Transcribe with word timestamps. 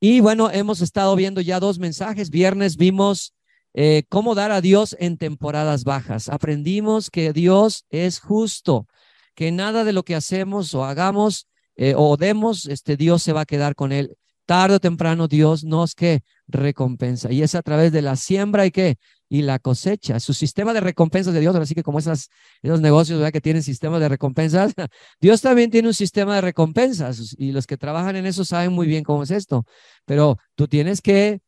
Y 0.00 0.20
bueno, 0.20 0.50
hemos 0.50 0.80
estado 0.80 1.16
viendo 1.16 1.40
ya 1.40 1.58
dos 1.60 1.78
mensajes. 1.78 2.30
Viernes 2.30 2.76
vimos 2.76 3.34
eh, 3.72 4.04
cómo 4.08 4.34
dar 4.34 4.52
a 4.52 4.60
Dios 4.60 4.96
en 4.98 5.16
temporadas 5.16 5.84
bajas. 5.84 6.28
Aprendimos 6.28 7.10
que 7.10 7.32
Dios 7.32 7.84
es 7.90 8.20
justo, 8.20 8.86
que 9.34 9.52
nada 9.52 9.84
de 9.84 9.92
lo 9.92 10.02
que 10.02 10.14
hacemos 10.14 10.74
o 10.74 10.84
hagamos 10.84 11.46
eh, 11.76 11.94
o 11.96 12.16
demos, 12.16 12.66
este 12.66 12.96
Dios 12.96 13.22
se 13.22 13.32
va 13.32 13.42
a 13.42 13.46
quedar 13.46 13.74
con 13.74 13.92
él. 13.92 14.16
Tarde 14.46 14.76
o 14.76 14.80
temprano 14.80 15.28
Dios 15.28 15.64
nos 15.64 15.94
que 15.94 16.22
recompensa 16.46 17.32
y 17.32 17.42
es 17.42 17.54
a 17.54 17.62
través 17.62 17.92
de 17.92 18.00
la 18.00 18.16
siembra 18.16 18.64
y 18.64 18.70
que 18.70 18.96
y 19.28 19.42
la 19.42 19.58
cosecha. 19.58 20.20
Su 20.20 20.32
sistema 20.34 20.72
de 20.72 20.80
recompensas 20.80 21.34
de 21.34 21.40
Dios, 21.40 21.54
así 21.56 21.74
que 21.74 21.82
como 21.82 21.98
esas, 21.98 22.28
esos 22.62 22.80
negocios 22.80 23.18
¿verdad? 23.18 23.32
que 23.32 23.40
tienen 23.40 23.62
sistema 23.62 23.98
de 23.98 24.08
recompensas, 24.08 24.72
Dios 25.20 25.40
también 25.40 25.70
tiene 25.70 25.88
un 25.88 25.94
sistema 25.94 26.36
de 26.36 26.40
recompensas 26.42 27.34
y 27.38 27.52
los 27.52 27.66
que 27.66 27.76
trabajan 27.76 28.16
en 28.16 28.26
eso 28.26 28.44
saben 28.44 28.72
muy 28.72 28.86
bien 28.86 29.02
cómo 29.04 29.24
es 29.24 29.30
esto. 29.30 29.64
Pero 30.04 30.38
tú 30.54 30.68
tienes 30.68 31.00
que 31.00 31.40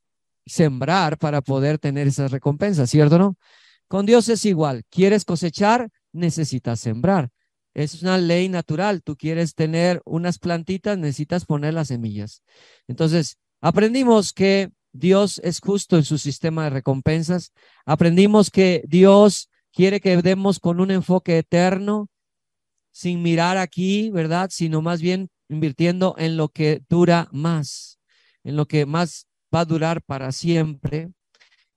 sembrar 0.46 1.18
para 1.18 1.40
poder 1.42 1.78
tener 1.78 2.08
esas 2.08 2.30
recompensas, 2.30 2.90
¿cierto 2.90 3.18
no? 3.18 3.36
Con 3.86 4.06
Dios 4.06 4.28
es 4.28 4.44
igual. 4.44 4.82
¿Quieres 4.90 5.24
cosechar? 5.24 5.88
Necesitas 6.12 6.80
sembrar. 6.80 7.30
Es 7.74 8.02
una 8.02 8.18
ley 8.18 8.48
natural. 8.48 9.02
Tú 9.02 9.16
quieres 9.16 9.54
tener 9.54 10.00
unas 10.04 10.38
plantitas, 10.38 10.98
necesitas 10.98 11.44
poner 11.44 11.74
las 11.74 11.88
semillas. 11.88 12.42
Entonces, 12.88 13.38
aprendimos 13.60 14.32
que 14.32 14.70
Dios 14.92 15.40
es 15.44 15.60
justo 15.60 15.96
en 15.96 16.04
su 16.04 16.18
sistema 16.18 16.64
de 16.64 16.70
recompensas. 16.70 17.52
Aprendimos 17.84 18.50
que 18.50 18.82
Dios 18.86 19.50
quiere 19.72 20.00
que 20.00 20.16
demos 20.22 20.58
con 20.58 20.80
un 20.80 20.90
enfoque 20.90 21.38
eterno, 21.38 22.08
sin 22.90 23.22
mirar 23.22 23.58
aquí, 23.58 24.10
¿verdad? 24.10 24.50
Sino 24.52 24.82
más 24.82 25.00
bien 25.00 25.28
invirtiendo 25.48 26.14
en 26.18 26.36
lo 26.36 26.48
que 26.48 26.82
dura 26.88 27.28
más, 27.30 27.98
en 28.44 28.56
lo 28.56 28.66
que 28.66 28.86
más 28.86 29.28
va 29.54 29.60
a 29.60 29.64
durar 29.64 30.02
para 30.02 30.32
siempre. 30.32 31.10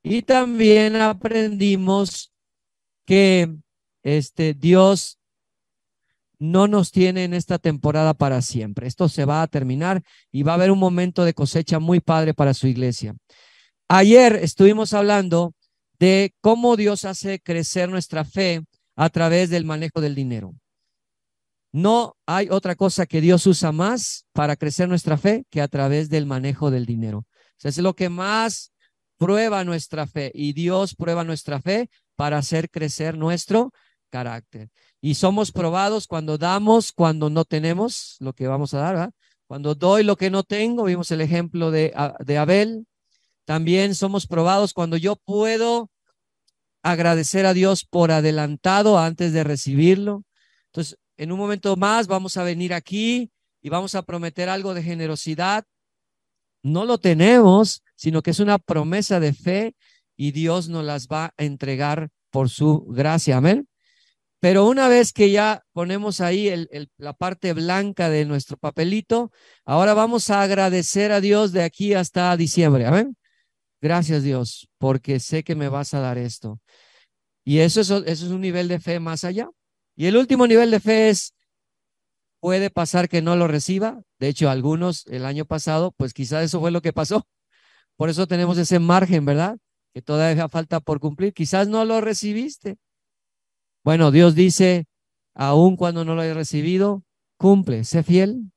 Y 0.03 0.23
también 0.23 0.95
aprendimos 0.95 2.33
que 3.05 3.53
este 4.03 4.55
Dios 4.55 5.19
no 6.41 6.67
nos 6.67 6.91
tiene 6.91 7.23
en 7.23 7.35
esta 7.35 7.59
temporada 7.59 8.15
para 8.15 8.41
siempre. 8.41 8.87
Esto 8.87 9.07
se 9.07 9.25
va 9.25 9.43
a 9.43 9.47
terminar 9.47 10.01
y 10.31 10.41
va 10.41 10.53
a 10.53 10.55
haber 10.55 10.71
un 10.71 10.79
momento 10.79 11.23
de 11.23 11.35
cosecha 11.35 11.77
muy 11.77 11.99
padre 11.99 12.33
para 12.33 12.55
su 12.55 12.65
iglesia. 12.65 13.15
Ayer 13.87 14.37
estuvimos 14.37 14.93
hablando 14.93 15.53
de 15.99 16.33
cómo 16.41 16.77
Dios 16.77 17.05
hace 17.05 17.39
crecer 17.39 17.89
nuestra 17.89 18.25
fe 18.25 18.63
a 18.95 19.09
través 19.09 19.51
del 19.51 19.65
manejo 19.65 20.01
del 20.01 20.15
dinero. 20.15 20.55
No 21.71 22.17
hay 22.25 22.47
otra 22.49 22.75
cosa 22.75 23.05
que 23.05 23.21
Dios 23.21 23.45
usa 23.45 23.71
más 23.71 24.25
para 24.33 24.55
crecer 24.55 24.89
nuestra 24.89 25.17
fe 25.17 25.45
que 25.51 25.61
a 25.61 25.67
través 25.67 26.09
del 26.09 26.25
manejo 26.25 26.71
del 26.71 26.87
dinero. 26.87 27.27
Es 27.61 27.77
lo 27.77 27.93
que 27.93 28.09
más 28.09 28.71
prueba 29.17 29.63
nuestra 29.63 30.07
fe 30.07 30.31
y 30.33 30.53
Dios 30.53 30.95
prueba 30.95 31.23
nuestra 31.23 31.61
fe 31.61 31.91
para 32.15 32.39
hacer 32.39 32.71
crecer 32.71 33.15
nuestro 33.15 33.71
carácter. 34.09 34.69
Y 35.01 35.15
somos 35.15 35.51
probados 35.51 36.07
cuando 36.07 36.37
damos, 36.37 36.91
cuando 36.91 37.29
no 37.29 37.43
tenemos 37.43 38.17
lo 38.19 38.33
que 38.33 38.47
vamos 38.47 38.73
a 38.73 38.79
dar. 38.79 39.11
Cuando 39.47 39.75
doy 39.75 40.03
lo 40.03 40.15
que 40.15 40.29
no 40.29 40.43
tengo, 40.43 40.83
vimos 40.83 41.09
el 41.11 41.21
ejemplo 41.21 41.71
de, 41.71 41.93
de 42.19 42.37
Abel. 42.37 42.85
También 43.45 43.95
somos 43.95 44.27
probados 44.27 44.73
cuando 44.73 44.97
yo 44.97 45.15
puedo 45.15 45.89
agradecer 46.83 47.45
a 47.45 47.53
Dios 47.53 47.83
por 47.83 48.11
adelantado 48.11 48.99
antes 48.99 49.33
de 49.33 49.43
recibirlo. 49.43 50.23
Entonces, 50.67 50.97
en 51.17 51.31
un 51.31 51.39
momento 51.39 51.75
más 51.75 52.07
vamos 52.07 52.37
a 52.37 52.43
venir 52.43 52.73
aquí 52.73 53.31
y 53.61 53.69
vamos 53.69 53.95
a 53.95 54.03
prometer 54.03 54.49
algo 54.49 54.73
de 54.73 54.83
generosidad. 54.83 55.65
No 56.63 56.85
lo 56.85 56.99
tenemos, 56.99 57.83
sino 57.95 58.21
que 58.21 58.31
es 58.31 58.39
una 58.39 58.57
promesa 58.57 59.19
de 59.19 59.33
fe 59.33 59.75
y 60.15 60.31
Dios 60.31 60.69
nos 60.69 60.85
las 60.85 61.07
va 61.07 61.25
a 61.25 61.43
entregar 61.43 62.09
por 62.29 62.49
su 62.49 62.85
gracia. 62.85 63.37
Amén. 63.37 63.67
Pero 64.41 64.65
una 64.65 64.87
vez 64.87 65.13
que 65.13 65.29
ya 65.29 65.63
ponemos 65.71 66.19
ahí 66.19 66.51
la 66.97 67.13
parte 67.13 67.53
blanca 67.53 68.09
de 68.09 68.25
nuestro 68.25 68.57
papelito, 68.57 69.31
ahora 69.65 69.93
vamos 69.93 70.31
a 70.31 70.41
agradecer 70.41 71.11
a 71.11 71.21
Dios 71.21 71.51
de 71.51 71.61
aquí 71.61 71.93
hasta 71.93 72.35
diciembre. 72.35 72.87
Gracias 73.81 74.23
Dios, 74.23 74.67
porque 74.79 75.19
sé 75.19 75.43
que 75.43 75.53
me 75.53 75.69
vas 75.69 75.93
a 75.93 75.99
dar 75.99 76.17
esto. 76.17 76.59
Y 77.43 77.59
eso 77.59 77.81
es, 77.81 77.91
eso 77.91 78.25
es 78.25 78.31
un 78.31 78.41
nivel 78.41 78.67
de 78.67 78.79
fe 78.79 78.99
más 78.99 79.23
allá. 79.23 79.47
Y 79.95 80.07
el 80.07 80.17
último 80.17 80.47
nivel 80.47 80.71
de 80.71 80.79
fe 80.79 81.09
es, 81.09 81.35
puede 82.39 82.71
pasar 82.71 83.09
que 83.09 83.21
no 83.21 83.35
lo 83.35 83.47
reciba. 83.47 84.01
De 84.17 84.27
hecho, 84.27 84.49
algunos 84.49 85.05
el 85.05 85.25
año 85.25 85.45
pasado, 85.45 85.91
pues 85.91 86.15
quizás 86.15 86.43
eso 86.43 86.59
fue 86.59 86.71
lo 86.71 86.81
que 86.81 86.93
pasó. 86.93 87.27
Por 87.95 88.09
eso 88.09 88.25
tenemos 88.25 88.57
ese 88.57 88.79
margen, 88.79 89.23
¿verdad? 89.23 89.59
Que 89.93 90.01
todavía 90.01 90.49
falta 90.49 90.79
por 90.79 90.99
cumplir. 90.99 91.31
Quizás 91.31 91.67
no 91.67 91.85
lo 91.85 92.01
recibiste. 92.01 92.79
Bueno, 93.83 94.11
Dios 94.11 94.35
dice, 94.35 94.85
aun 95.33 95.75
cuando 95.75 96.05
no 96.05 96.13
lo 96.13 96.21
hayas 96.21 96.35
recibido, 96.35 97.03
cumple, 97.37 97.83
sé 97.83 98.03
fiel, 98.03 98.51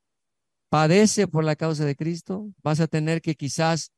padece 0.68 1.28
por 1.28 1.44
la 1.44 1.56
causa 1.56 1.86
de 1.86 1.96
Cristo, 1.96 2.50
vas 2.62 2.80
a 2.80 2.88
tener 2.88 3.22
que 3.22 3.34
quizás 3.34 3.92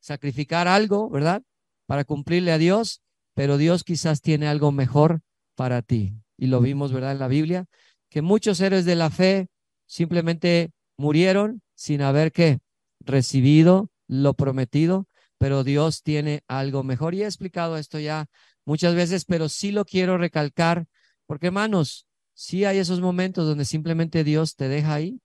sacrificar 0.00 0.66
algo, 0.66 1.08
¿verdad? 1.08 1.42
Para 1.86 2.04
cumplirle 2.04 2.50
a 2.50 2.58
Dios, 2.58 3.00
pero 3.34 3.58
Dios 3.58 3.84
quizás 3.84 4.20
tiene 4.20 4.48
algo 4.48 4.72
mejor 4.72 5.20
para 5.54 5.82
ti. 5.82 6.16
Y 6.36 6.46
lo 6.46 6.60
vimos, 6.60 6.92
¿verdad? 6.92 7.12
En 7.12 7.20
la 7.20 7.28
Biblia, 7.28 7.66
que 8.10 8.20
muchos 8.20 8.60
héroes 8.60 8.84
de 8.84 8.96
la 8.96 9.10
fe 9.10 9.46
simplemente 9.86 10.72
murieron 10.96 11.62
sin 11.74 12.02
haber 12.02 12.32
que 12.32 12.58
recibido 12.98 13.90
lo 14.08 14.34
prometido, 14.34 15.06
pero 15.38 15.62
Dios 15.62 16.02
tiene 16.02 16.42
algo 16.48 16.82
mejor. 16.82 17.14
Y 17.14 17.22
he 17.22 17.26
explicado 17.26 17.76
esto 17.76 18.00
ya 18.00 18.26
muchas 18.64 18.94
veces, 18.94 19.24
pero 19.24 19.48
sí 19.48 19.72
lo 19.72 19.84
quiero 19.84 20.18
recalcar, 20.18 20.86
porque 21.26 21.48
hermanos, 21.48 22.06
sí 22.34 22.64
hay 22.64 22.78
esos 22.78 23.00
momentos 23.00 23.46
donde 23.46 23.64
simplemente 23.64 24.24
Dios 24.24 24.56
te 24.56 24.68
deja 24.68 24.94
ahí 24.94 25.20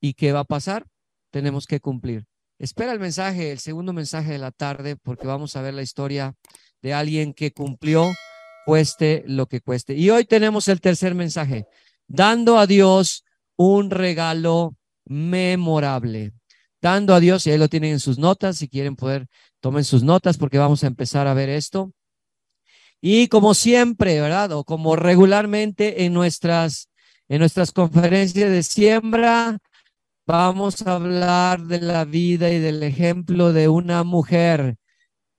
y 0.00 0.14
¿qué 0.14 0.32
va 0.32 0.40
a 0.40 0.44
pasar? 0.44 0.86
Tenemos 1.30 1.66
que 1.66 1.80
cumplir. 1.80 2.24
Espera 2.58 2.92
el 2.92 3.00
mensaje, 3.00 3.52
el 3.52 3.58
segundo 3.58 3.92
mensaje 3.92 4.32
de 4.32 4.38
la 4.38 4.50
tarde, 4.50 4.96
porque 4.96 5.26
vamos 5.26 5.54
a 5.54 5.62
ver 5.62 5.74
la 5.74 5.82
historia 5.82 6.34
de 6.82 6.94
alguien 6.94 7.32
que 7.32 7.52
cumplió, 7.52 8.10
cueste 8.66 9.22
lo 9.26 9.46
que 9.46 9.60
cueste. 9.60 9.94
Y 9.94 10.10
hoy 10.10 10.24
tenemos 10.24 10.68
el 10.68 10.80
tercer 10.80 11.14
mensaje, 11.14 11.66
dando 12.06 12.58
a 12.58 12.66
Dios 12.66 13.24
un 13.56 13.90
regalo 13.90 14.76
memorable. 15.04 16.32
Dando 16.80 17.14
a 17.14 17.20
Dios, 17.20 17.46
y 17.46 17.50
ahí 17.50 17.58
lo 17.58 17.68
tienen 17.68 17.92
en 17.92 18.00
sus 18.00 18.18
notas, 18.18 18.56
si 18.58 18.68
quieren 18.68 18.94
poder, 18.94 19.26
tomen 19.60 19.84
sus 19.84 20.04
notas 20.04 20.36
porque 20.36 20.58
vamos 20.58 20.84
a 20.84 20.86
empezar 20.86 21.26
a 21.26 21.34
ver 21.34 21.48
esto. 21.48 21.92
Y 23.00 23.28
como 23.28 23.54
siempre, 23.54 24.20
¿verdad? 24.20 24.52
O 24.52 24.64
como 24.64 24.96
regularmente 24.96 26.04
en 26.04 26.12
nuestras, 26.12 26.88
en 27.28 27.38
nuestras 27.40 27.72
conferencias 27.72 28.50
de 28.50 28.62
siembra, 28.62 29.58
vamos 30.26 30.86
a 30.86 30.96
hablar 30.96 31.62
de 31.62 31.80
la 31.80 32.04
vida 32.04 32.50
y 32.50 32.58
del 32.58 32.82
ejemplo 32.82 33.52
de 33.52 33.68
una 33.68 34.02
mujer. 34.04 34.76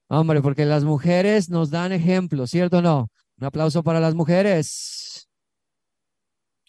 Hombre, 0.08 0.42
porque 0.42 0.66
las 0.66 0.84
mujeres 0.84 1.50
nos 1.50 1.70
dan 1.70 1.92
ejemplo, 1.92 2.48
¿cierto 2.48 2.80
o 2.80 2.82
no? 2.82 3.12
Un 3.38 3.46
aplauso 3.46 3.84
para 3.84 4.00
las 4.00 4.16
mujeres. 4.16 5.30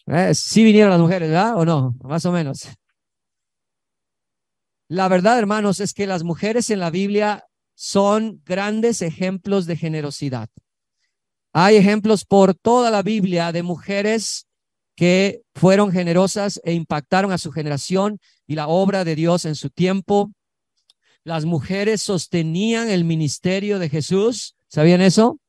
¿Eh? 0.07 0.33
Sí 0.35 0.63
vinieron 0.63 0.91
las 0.91 0.99
mujeres, 0.99 1.29
¿verdad? 1.29 1.57
¿O 1.57 1.65
no? 1.65 1.95
Más 2.03 2.25
o 2.25 2.31
menos. 2.31 2.67
La 4.89 5.07
verdad, 5.07 5.39
hermanos, 5.39 5.79
es 5.79 5.93
que 5.93 6.05
las 6.05 6.23
mujeres 6.23 6.69
en 6.69 6.81
la 6.81 6.89
Biblia 6.89 7.45
son 7.75 8.41
grandes 8.45 9.01
ejemplos 9.01 9.65
de 9.65 9.77
generosidad. 9.77 10.49
Hay 11.53 11.75
ejemplos 11.75 12.23
por 12.23 12.53
toda 12.53 12.89
la 12.91 13.03
Biblia 13.03 13.51
de 13.51 13.63
mujeres 13.63 14.47
que 14.95 15.41
fueron 15.53 15.91
generosas 15.91 16.61
e 16.63 16.73
impactaron 16.73 17.31
a 17.31 17.37
su 17.37 17.51
generación 17.51 18.19
y 18.47 18.55
la 18.55 18.67
obra 18.67 19.03
de 19.03 19.15
Dios 19.15 19.45
en 19.45 19.55
su 19.55 19.69
tiempo. 19.69 20.31
Las 21.23 21.45
mujeres 21.45 22.01
sostenían 22.01 22.89
el 22.89 23.03
ministerio 23.03 23.79
de 23.79 23.89
Jesús. 23.89 24.55
¿Sabían 24.67 25.01
eso? 25.01 25.39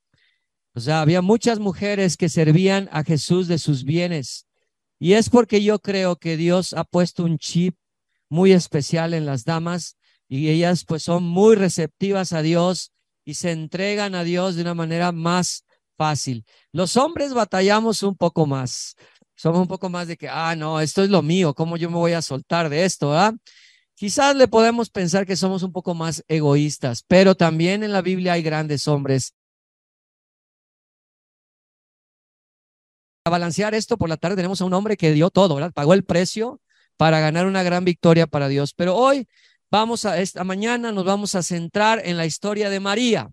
O 0.75 0.81
sea, 0.81 1.03
había 1.03 1.23
muchas 1.23 1.59
mujeres 1.59 2.17
que 2.17 2.29
servían 2.29 2.89
a 2.93 3.05
Jesús 3.05 3.47
de 3.47 3.59
sus 3.59 3.85
bienes. 3.85 4.47
Y 4.99 5.15
es 5.15 5.31
porque 5.31 5.63
yo 5.63 5.79
creo 5.79 6.17
que 6.17 6.37
Dios 6.37 6.73
ha 6.73 6.85
puesto 6.85 7.25
un 7.25 7.39
chip 7.39 7.77
muy 8.29 8.53
especial 8.53 9.15
en 9.15 9.27
las 9.27 9.45
damas 9.45 9.97
y 10.29 10.49
ellas 10.49 10.85
pues 10.87 11.03
son 11.03 11.25
muy 11.25 11.57
receptivas 11.57 12.33
a 12.33 12.41
Dios 12.41 12.93
y 13.25 13.35
se 13.35 13.53
entregan 13.53 14.15
a 14.15 14.25
Dios 14.25 14.57
de 14.57 14.63
una 14.63 14.75
manera 14.75 15.13
más 15.13 15.65
fácil. 16.03 16.45
Los 16.73 16.97
hombres 16.97 17.33
batallamos 17.33 18.03
un 18.03 18.17
poco 18.17 18.45
más. 18.45 18.97
Somos 19.37 19.61
un 19.61 19.69
poco 19.69 19.89
más 19.89 20.09
de 20.09 20.17
que, 20.17 20.29
ah, 20.29 20.57
no, 20.57 20.81
esto 20.81 21.05
es 21.05 21.11
lo 21.11 21.23
mío, 21.23 21.55
¿cómo 21.55 21.77
yo 21.77 21.89
me 21.91 21.97
voy 21.97 22.13
a 22.13 22.23
soltar 22.23 22.69
de 22.69 22.85
esto? 22.85 23.17
Ah? 23.17 23.33
Quizás 23.95 24.35
le 24.35 24.49
podemos 24.49 24.91
pensar 24.91 25.27
que 25.27 25.37
somos 25.37 25.63
un 25.63 25.73
poco 25.73 25.95
más 25.95 26.25
egoístas, 26.27 27.05
pero 27.07 27.37
también 27.37 27.85
en 27.85 27.93
la 27.93 28.03
Biblia 28.03 28.33
hay 28.33 28.43
grandes 28.43 28.89
hombres. 28.89 29.35
A 33.25 33.31
balancear 33.31 33.73
esto 33.75 33.97
por 33.97 34.09
la 34.09 34.17
tarde 34.17 34.35
tenemos 34.35 34.61
a 34.61 34.65
un 34.65 34.75
hombre 34.75 34.97
que 34.97 35.13
dio 35.13 35.31
todo, 35.31 35.55
¿verdad? 35.55 35.73
Pagó 35.73 35.95
el 35.95 36.03
precio 36.03 36.61
para 36.97 37.21
ganar 37.21 37.47
una 37.47 37.63
gran 37.63 37.85
victoria 37.85 38.27
para 38.27 38.49
Dios. 38.49 38.75
Pero 38.75 38.97
hoy 38.97 39.29
vamos 39.71 40.05
a 40.05 40.21
esta 40.21 40.43
mañana 40.43 40.91
nos 40.91 41.05
vamos 41.05 41.37
a 41.37 41.45
centrar 41.45 42.03
en 42.05 42.17
la 42.17 42.27
historia 42.27 42.71
de 42.71 42.81
María, 42.81 43.31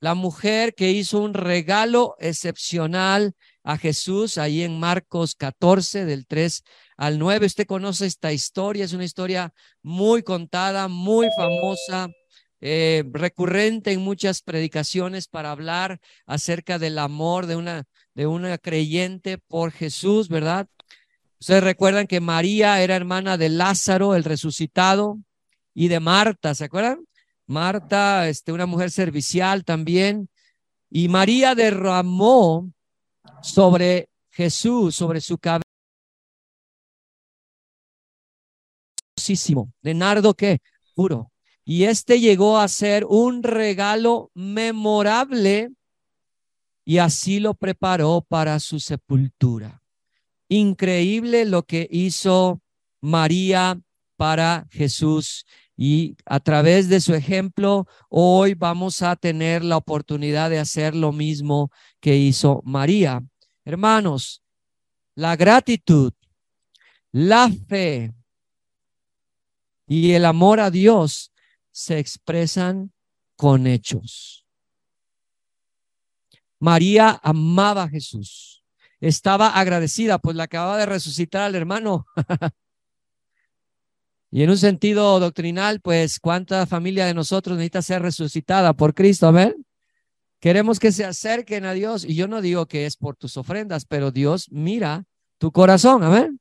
la 0.00 0.14
mujer 0.14 0.74
que 0.74 0.90
hizo 0.90 1.20
un 1.20 1.34
regalo 1.34 2.16
excepcional 2.20 3.34
a 3.64 3.76
Jesús 3.76 4.38
ahí 4.38 4.62
en 4.62 4.78
Marcos 4.78 5.34
14 5.34 6.04
del 6.04 6.26
3 6.26 6.62
al 6.96 7.18
9. 7.18 7.46
Usted 7.46 7.66
conoce 7.66 8.06
esta 8.06 8.32
historia, 8.32 8.84
es 8.84 8.92
una 8.92 9.04
historia 9.04 9.52
muy 9.82 10.22
contada, 10.22 10.88
muy 10.88 11.28
famosa, 11.36 12.08
eh, 12.60 13.04
recurrente 13.12 13.92
en 13.92 14.00
muchas 14.00 14.42
predicaciones 14.42 15.28
para 15.28 15.50
hablar 15.50 16.00
acerca 16.26 16.78
del 16.78 16.98
amor 16.98 17.46
de 17.46 17.56
una, 17.56 17.84
de 18.14 18.26
una 18.26 18.58
creyente 18.58 19.38
por 19.38 19.70
Jesús, 19.70 20.28
¿verdad? 20.28 20.68
Ustedes 21.40 21.62
recuerdan 21.62 22.08
que 22.08 22.20
María 22.20 22.82
era 22.82 22.96
hermana 22.96 23.36
de 23.36 23.48
Lázaro, 23.48 24.16
el 24.16 24.24
resucitado, 24.24 25.18
y 25.72 25.86
de 25.86 26.00
Marta, 26.00 26.54
¿se 26.56 26.64
acuerdan? 26.64 27.04
Marta, 27.48 28.28
este, 28.28 28.52
una 28.52 28.66
mujer 28.66 28.90
servicial 28.90 29.64
también. 29.64 30.28
Y 30.90 31.08
María 31.08 31.54
derramó 31.54 32.70
sobre 33.42 34.08
Jesús, 34.30 34.94
sobre 34.94 35.20
su 35.20 35.38
cabeza. 35.38 35.62
De 39.82 39.94
nardo 39.94 40.34
que 40.34 40.60
puro. 40.94 41.32
Y 41.64 41.84
este 41.84 42.20
llegó 42.20 42.58
a 42.58 42.68
ser 42.68 43.04
un 43.04 43.42
regalo 43.42 44.30
memorable 44.32 45.70
y 46.84 46.96
así 46.98 47.38
lo 47.40 47.52
preparó 47.52 48.24
para 48.26 48.58
su 48.60 48.80
sepultura. 48.80 49.82
Increíble 50.48 51.44
lo 51.44 51.64
que 51.64 51.86
hizo 51.90 52.62
María 53.02 53.78
para 54.16 54.66
Jesús. 54.70 55.44
Y 55.80 56.16
a 56.26 56.40
través 56.40 56.88
de 56.88 57.00
su 57.00 57.14
ejemplo, 57.14 57.86
hoy 58.08 58.54
vamos 58.54 59.00
a 59.00 59.14
tener 59.14 59.62
la 59.62 59.76
oportunidad 59.76 60.50
de 60.50 60.58
hacer 60.58 60.96
lo 60.96 61.12
mismo 61.12 61.70
que 62.00 62.16
hizo 62.16 62.62
María. 62.64 63.22
Hermanos, 63.64 64.42
la 65.14 65.36
gratitud, 65.36 66.12
la 67.12 67.48
fe 67.68 68.12
y 69.86 70.14
el 70.14 70.24
amor 70.24 70.58
a 70.58 70.72
Dios 70.72 71.32
se 71.70 72.00
expresan 72.00 72.92
con 73.36 73.68
hechos. 73.68 74.44
María 76.58 77.20
amaba 77.22 77.84
a 77.84 77.88
Jesús. 77.88 78.64
Estaba 78.98 79.50
agradecida, 79.50 80.18
pues 80.18 80.34
la 80.34 80.42
acababa 80.42 80.76
de 80.76 80.86
resucitar 80.86 81.42
al 81.42 81.54
hermano. 81.54 82.04
y 84.30 84.42
en 84.42 84.50
un 84.50 84.58
sentido 84.58 85.18
doctrinal, 85.20 85.80
pues 85.80 86.20
cuánta 86.20 86.66
familia 86.66 87.06
de 87.06 87.14
nosotros 87.14 87.56
necesita 87.56 87.82
ser 87.82 88.02
resucitada 88.02 88.74
por 88.74 88.94
Cristo, 88.94 89.26
amén. 89.26 89.54
Queremos 90.40 90.78
que 90.78 90.92
se 90.92 91.04
acerquen 91.04 91.64
a 91.64 91.72
Dios. 91.72 92.04
Y 92.04 92.14
yo 92.14 92.28
no 92.28 92.40
digo 92.40 92.66
que 92.66 92.86
es 92.86 92.96
por 92.96 93.16
tus 93.16 93.36
ofrendas, 93.36 93.84
pero 93.86 94.10
Dios 94.10 94.48
mira 94.50 95.04
tu 95.38 95.50
corazón. 95.50 96.02
Amén. 96.04 96.40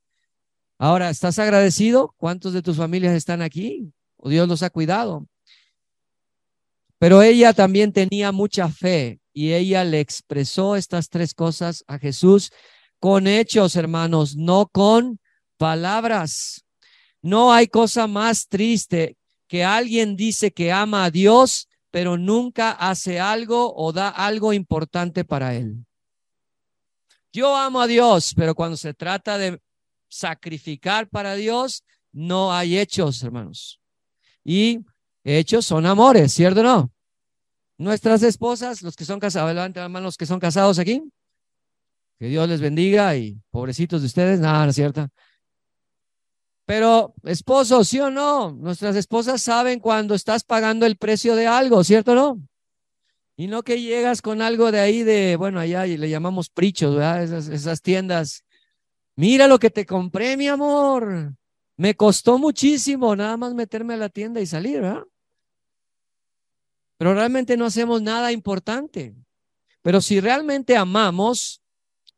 Ahora, 0.77 1.09
¿estás 1.09 1.39
agradecido? 1.39 2.13
¿Cuántos 2.17 2.53
de 2.53 2.61
tus 2.61 2.77
familias 2.77 3.15
están 3.15 3.41
aquí? 3.41 3.91
¿O 4.17 4.29
Dios 4.29 4.47
los 4.47 4.61
ha 4.63 4.69
cuidado? 4.69 5.25
Pero 6.99 7.21
ella 7.21 7.53
también 7.53 7.93
tenía 7.93 8.31
mucha 8.31 8.69
fe 8.69 9.19
y 9.33 9.53
ella 9.53 9.83
le 9.83 9.99
expresó 9.99 10.75
estas 10.75 11.09
tres 11.09 11.33
cosas 11.33 11.83
a 11.87 11.99
Jesús 11.99 12.51
con 12.99 13.27
hechos, 13.27 13.75
hermanos, 13.75 14.35
no 14.35 14.67
con 14.67 15.19
palabras. 15.57 16.66
No 17.27 17.51
hay 17.51 17.67
cosa 17.67 18.07
más 18.07 18.47
triste 18.47 19.17
que 19.49 19.65
alguien 19.65 20.15
dice 20.15 20.53
que 20.53 20.71
ama 20.71 21.03
a 21.03 21.11
Dios, 21.11 21.67
pero 21.91 22.17
nunca 22.17 22.71
hace 22.71 23.19
algo 23.19 23.75
o 23.75 23.91
da 23.91 24.07
algo 24.07 24.53
importante 24.53 25.25
para 25.25 25.53
él. 25.53 25.85
Yo 27.33 27.53
amo 27.53 27.81
a 27.81 27.87
Dios, 27.87 28.33
pero 28.33 28.55
cuando 28.55 28.77
se 28.77 28.93
trata 28.93 29.37
de 29.37 29.59
sacrificar 30.07 31.09
para 31.09 31.35
Dios, 31.35 31.83
no 32.13 32.53
hay 32.53 32.77
hechos, 32.77 33.21
hermanos. 33.21 33.81
Y 34.45 34.79
hechos 35.25 35.65
son 35.65 35.85
amores, 35.85 36.31
¿cierto 36.31 36.61
o 36.61 36.63
no? 36.63 36.91
Nuestras 37.77 38.23
esposas, 38.23 38.81
los 38.81 38.95
que 38.95 39.03
son 39.03 39.19
casados, 39.19 39.53
levanten 39.53 39.83
la 39.83 39.89
mano 39.89 40.05
los 40.05 40.15
que 40.15 40.25
son 40.25 40.39
casados 40.39 40.79
aquí. 40.79 41.03
Que 42.19 42.27
Dios 42.27 42.47
les 42.47 42.61
bendiga 42.61 43.17
y 43.17 43.37
pobrecitos 43.51 43.99
de 43.99 44.07
ustedes, 44.07 44.39
nada, 44.39 44.63
no 44.63 44.69
es 44.69 44.75
cierto. 44.77 45.09
Pero 46.67 47.13
esposo, 47.23 47.85
sí 47.85 47.97
o 48.01 48.11
no, 48.11 48.51
nuestras 48.51 48.93
esposas 48.97 49.41
saben 49.41 49.79
cuando 49.79 50.13
estás 50.13 50.43
pagando 50.43 50.85
el 50.85 50.97
precio 50.97 51.37
de 51.37 51.47
algo, 51.47 51.81
¿cierto 51.81 52.11
o 52.11 52.15
no? 52.15 52.41
Y 53.37 53.47
no 53.47 53.63
que 53.63 53.81
llegas 53.81 54.21
con 54.21 54.41
algo 54.41 54.69
de 54.69 54.81
ahí 54.81 55.03
de, 55.03 55.37
bueno, 55.37 55.61
allá 55.61 55.85
le 55.85 56.09
llamamos 56.09 56.49
prichos, 56.49 56.93
¿verdad? 56.93 57.23
Esas, 57.23 57.47
esas 57.47 57.81
tiendas. 57.81 58.43
Mira 59.15 59.47
lo 59.47 59.59
que 59.59 59.69
te 59.69 59.85
compré, 59.85 60.35
mi 60.35 60.49
amor. 60.49 61.33
Me 61.77 61.95
costó 61.95 62.37
muchísimo 62.37 63.15
nada 63.15 63.37
más 63.37 63.53
meterme 63.53 63.93
a 63.93 63.97
la 63.97 64.09
tienda 64.09 64.41
y 64.41 64.45
salir, 64.45 64.81
¿verdad? 64.81 65.05
Pero 66.97 67.13
realmente 67.13 67.55
no 67.55 67.63
hacemos 67.63 68.01
nada 68.01 68.33
importante. 68.33 69.15
Pero 69.81 70.01
si 70.01 70.19
realmente 70.19 70.75
amamos, 70.75 71.61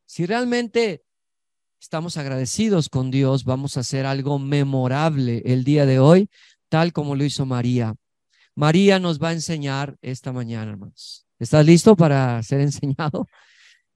si 0.07 0.25
realmente 0.25 1.03
estamos 1.79 2.17
agradecidos 2.17 2.89
con 2.89 3.09
Dios, 3.09 3.45
vamos 3.45 3.77
a 3.77 3.79
hacer 3.79 4.05
algo 4.05 4.37
memorable 4.37 5.41
el 5.45 5.63
día 5.63 5.85
de 5.85 5.99
hoy, 5.99 6.29
tal 6.67 6.93
como 6.93 7.15
lo 7.15 7.23
hizo 7.23 7.45
María. 7.45 7.95
María 8.55 8.99
nos 8.99 9.21
va 9.21 9.29
a 9.29 9.33
enseñar 9.33 9.97
esta 10.01 10.33
mañana, 10.33 10.71
hermanos. 10.71 11.25
¿Estás 11.39 11.65
listo 11.65 11.95
para 11.95 12.43
ser 12.43 12.59
enseñado? 12.61 13.27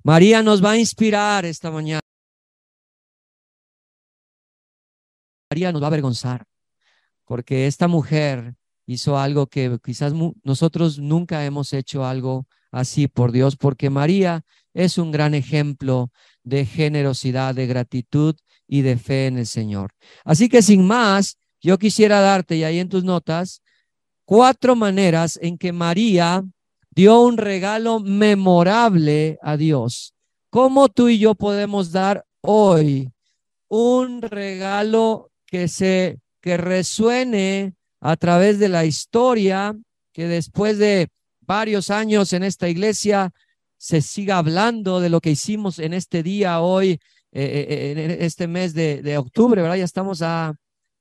María 0.04 0.42
nos 0.42 0.64
va 0.64 0.72
a 0.72 0.78
inspirar 0.78 1.46
esta 1.46 1.70
mañana. 1.72 2.00
María 5.50 5.72
nos 5.72 5.82
va 5.82 5.88
a 5.88 5.90
avergonzar, 5.90 6.46
porque 7.26 7.68
esta 7.68 7.88
mujer 7.88 8.56
hizo 8.86 9.18
algo 9.18 9.48
que 9.48 9.78
quizás 9.84 10.14
nosotros 10.44 11.00
nunca 11.00 11.46
hemos 11.46 11.74
hecho 11.74 12.06
algo 12.06 12.48
así 12.72 13.08
por 13.08 13.32
Dios, 13.32 13.56
porque 13.56 13.90
María 13.90 14.46
es 14.74 14.98
un 14.98 15.12
gran 15.12 15.34
ejemplo 15.34 16.12
de 16.44 16.66
generosidad, 16.66 17.56
de 17.56 17.68
gratitud 17.68 18.36
y 18.68 18.82
de 18.82 18.98
fe 18.98 19.28
en 19.28 19.38
el 19.38 19.48
Señor. 19.48 19.92
Así 20.24 20.50
que 20.50 20.62
sin 20.62 20.86
más, 20.86 21.38
yo 21.62 21.78
quisiera 21.78 22.20
darte, 22.20 22.56
y 22.56 22.64
ahí 22.64 22.80
en 22.80 22.90
tus 22.90 23.04
notas, 23.04 23.62
cuatro 24.26 24.76
maneras 24.76 25.40
en 25.42 25.58
que 25.58 25.72
María 25.72 26.44
dio 26.92 27.22
un 27.22 27.38
regalo 27.38 28.00
memorable 28.00 29.38
a 29.42 29.58
Dios. 29.58 30.14
¿Cómo 30.50 30.90
tú 30.90 31.10
y 31.10 31.20
yo 31.20 31.36
podemos 31.36 31.92
dar 31.92 32.26
hoy 32.42 33.12
un 33.68 34.22
regalo 34.22 35.32
que 35.46 35.68
se 35.68 36.20
que 36.42 36.58
resuene 36.58 37.74
a 38.02 38.18
través 38.18 38.60
de 38.60 38.68
la 38.68 38.84
historia, 38.84 39.74
que 40.12 40.28
después 40.28 40.78
de 40.78 41.08
varios 41.40 41.90
años 41.90 42.34
en 42.34 42.44
esta 42.44 42.68
iglesia 42.68 43.32
se 43.84 44.02
siga 44.02 44.38
hablando 44.38 45.02
de 45.02 45.10
lo 45.10 45.20
que 45.20 45.32
hicimos 45.32 45.78
en 45.78 45.94
este 45.94 46.24
día 46.24 46.62
hoy, 46.62 46.92
eh, 46.92 47.00
eh, 47.34 47.66
eh, 47.68 47.92
en 47.92 48.12
este 48.22 48.48
mes 48.48 48.74
de, 48.74 49.18
octubre, 49.18 49.62
¿verdad? 49.62 49.76
Ya 49.76 49.84
estamos 49.84 50.22
a, 50.22 50.56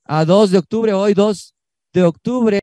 a 0.05 0.25
2 0.25 0.51
de 0.51 0.59
octubre, 0.59 0.93
hoy 0.93 1.15
2 1.15 1.55
de 1.93 2.03
octubre. 2.03 2.59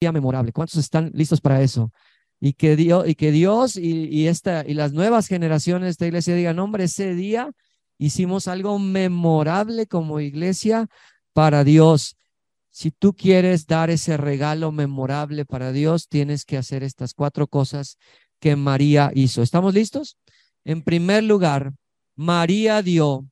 Día 0.00 0.10
memorable. 0.10 0.52
¿Cuántos 0.52 0.76
están 0.78 1.10
listos 1.12 1.42
para 1.42 1.60
eso? 1.60 1.92
Y 2.40 2.54
que 2.54 2.76
Dios, 2.76 3.06
y, 3.06 3.14
que 3.14 3.30
Dios 3.30 3.76
y, 3.76 4.26
esta, 4.26 4.64
y 4.66 4.72
las 4.72 4.94
nuevas 4.94 5.26
generaciones 5.26 5.84
de 5.84 5.90
esta 5.90 6.06
iglesia 6.06 6.34
digan, 6.34 6.58
hombre, 6.60 6.84
ese 6.84 7.14
día 7.14 7.50
hicimos 7.98 8.48
algo 8.48 8.78
memorable 8.78 9.86
como 9.86 10.18
iglesia 10.18 10.88
para 11.34 11.62
Dios. 11.62 12.16
Si 12.80 12.90
tú 12.90 13.12
quieres 13.12 13.66
dar 13.66 13.90
ese 13.90 14.16
regalo 14.16 14.72
memorable 14.72 15.44
para 15.44 15.70
Dios, 15.70 16.08
tienes 16.08 16.46
que 16.46 16.56
hacer 16.56 16.82
estas 16.82 17.12
cuatro 17.12 17.46
cosas 17.46 17.98
que 18.38 18.56
María 18.56 19.12
hizo. 19.14 19.42
¿Estamos 19.42 19.74
listos? 19.74 20.16
En 20.64 20.80
primer 20.80 21.22
lugar, 21.22 21.74
María 22.14 22.80
dio 22.80 23.28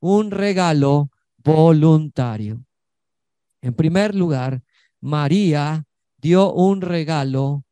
un 0.00 0.30
regalo 0.30 1.08
voluntario. 1.38 2.62
En 3.62 3.72
primer 3.72 4.14
lugar, 4.14 4.62
María 5.00 5.86
dio 6.18 6.52
un 6.52 6.82
regalo 6.82 7.64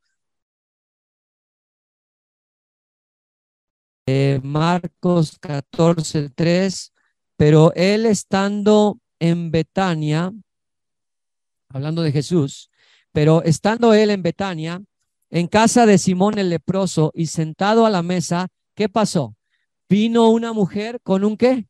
Marcos 4.42 5.38
14, 5.38 6.30
3, 6.30 6.94
pero 7.36 7.70
él 7.74 8.06
estando 8.06 8.98
en 9.18 9.50
Betania, 9.50 10.32
hablando 11.68 12.02
de 12.02 12.12
Jesús, 12.12 12.70
pero 13.12 13.42
estando 13.42 13.94
él 13.94 14.10
en 14.10 14.22
Betania, 14.22 14.82
en 15.30 15.46
casa 15.46 15.86
de 15.86 15.98
Simón 15.98 16.38
el 16.38 16.50
leproso 16.50 17.12
y 17.14 17.26
sentado 17.26 17.86
a 17.86 17.90
la 17.90 18.02
mesa, 18.02 18.48
¿qué 18.74 18.88
pasó? 18.88 19.34
Vino 19.88 20.28
una 20.30 20.52
mujer 20.52 21.00
con 21.02 21.24
un 21.24 21.36
qué? 21.36 21.66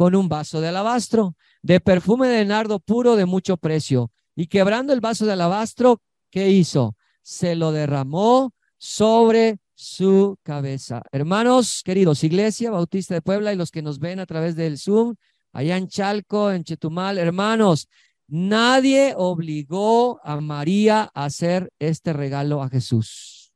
con 0.00 0.14
un 0.14 0.30
vaso 0.30 0.62
de 0.62 0.68
alabastro, 0.68 1.36
de 1.60 1.78
perfume 1.78 2.26
de 2.26 2.46
nardo 2.46 2.80
puro 2.80 3.16
de 3.16 3.26
mucho 3.26 3.58
precio. 3.58 4.10
Y 4.34 4.46
quebrando 4.46 4.94
el 4.94 5.02
vaso 5.02 5.26
de 5.26 5.32
alabastro, 5.32 6.00
¿qué 6.30 6.48
hizo? 6.48 6.96
Se 7.20 7.54
lo 7.54 7.70
derramó 7.70 8.54
sobre 8.78 9.58
su 9.74 10.38
cabeza. 10.42 11.02
Hermanos 11.12 11.82
queridos, 11.84 12.24
Iglesia 12.24 12.70
Bautista 12.70 13.12
de 13.12 13.20
Puebla 13.20 13.52
y 13.52 13.56
los 13.56 13.70
que 13.70 13.82
nos 13.82 13.98
ven 13.98 14.20
a 14.20 14.24
través 14.24 14.56
del 14.56 14.78
Zoom, 14.78 15.16
allá 15.52 15.76
en 15.76 15.88
Chalco, 15.88 16.50
en 16.50 16.64
Chetumal, 16.64 17.18
hermanos, 17.18 17.86
nadie 18.30 19.14
obligó 19.16 20.20
a 20.24 20.40
María 20.40 21.10
a 21.12 21.24
hacer 21.24 21.72
este 21.78 22.12
regalo 22.12 22.62
a 22.62 22.68
Jesús. 22.68 23.52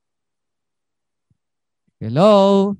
Hello. 2.01 2.77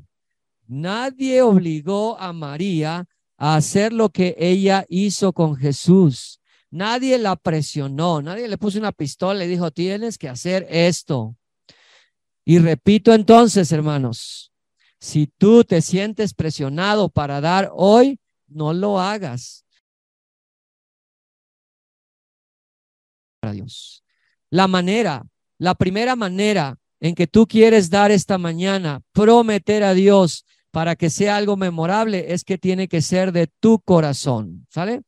Nadie 0.67 1.41
obligó 1.43 2.19
a 2.19 2.33
María 2.33 3.07
a 3.37 3.57
hacer 3.57 3.93
lo 3.93 4.09
que 4.09 4.35
ella 4.39 4.85
hizo 4.89 5.33
con 5.33 5.57
Jesús. 5.57 6.41
Nadie 6.71 7.19
la 7.19 7.37
presionó, 7.37 8.21
nadie 8.21 8.49
le 8.49 8.59
puso 8.59 8.79
una 8.79 8.91
pistola 8.93 9.45
y 9.45 9.49
dijo, 9.49 9.71
tienes 9.71 10.19
que 10.19 10.29
hacer 10.29 10.67
esto. 10.69 11.37
Y 12.45 12.59
repito 12.59 13.15
entonces, 13.15 13.71
hermanos, 13.73 14.53
si 14.99 15.27
tú 15.27 15.65
te 15.65 15.81
sientes 15.81 16.35
presionado 16.35 17.09
para 17.09 17.41
dar 17.41 17.71
hoy, 17.75 18.19
no 18.49 18.73
lo 18.73 19.01
hagas. 19.01 19.64
Dios. 23.53 24.05
La 24.51 24.69
manera, 24.69 25.25
la 25.59 25.75
primera 25.75 26.17
manera 26.17 26.79
en 27.01 27.15
que 27.15 27.27
tú 27.27 27.47
quieres 27.47 27.91
dar 27.91 28.11
esta 28.11 28.39
mañana, 28.39 29.03
prometer 29.13 29.85
a 29.85 29.95
Dios 29.95 30.45
para 30.71 30.97
que 30.97 31.11
sea 31.11 31.37
algo 31.37 31.57
memorable, 31.57 32.33
es 32.33 32.45
que 32.45 32.59
tiene 32.59 32.89
que 32.89 33.03
ser 33.03 33.31
de 33.33 33.47
tu 33.47 33.79
corazón, 33.81 34.67
¿sale? 34.71 35.03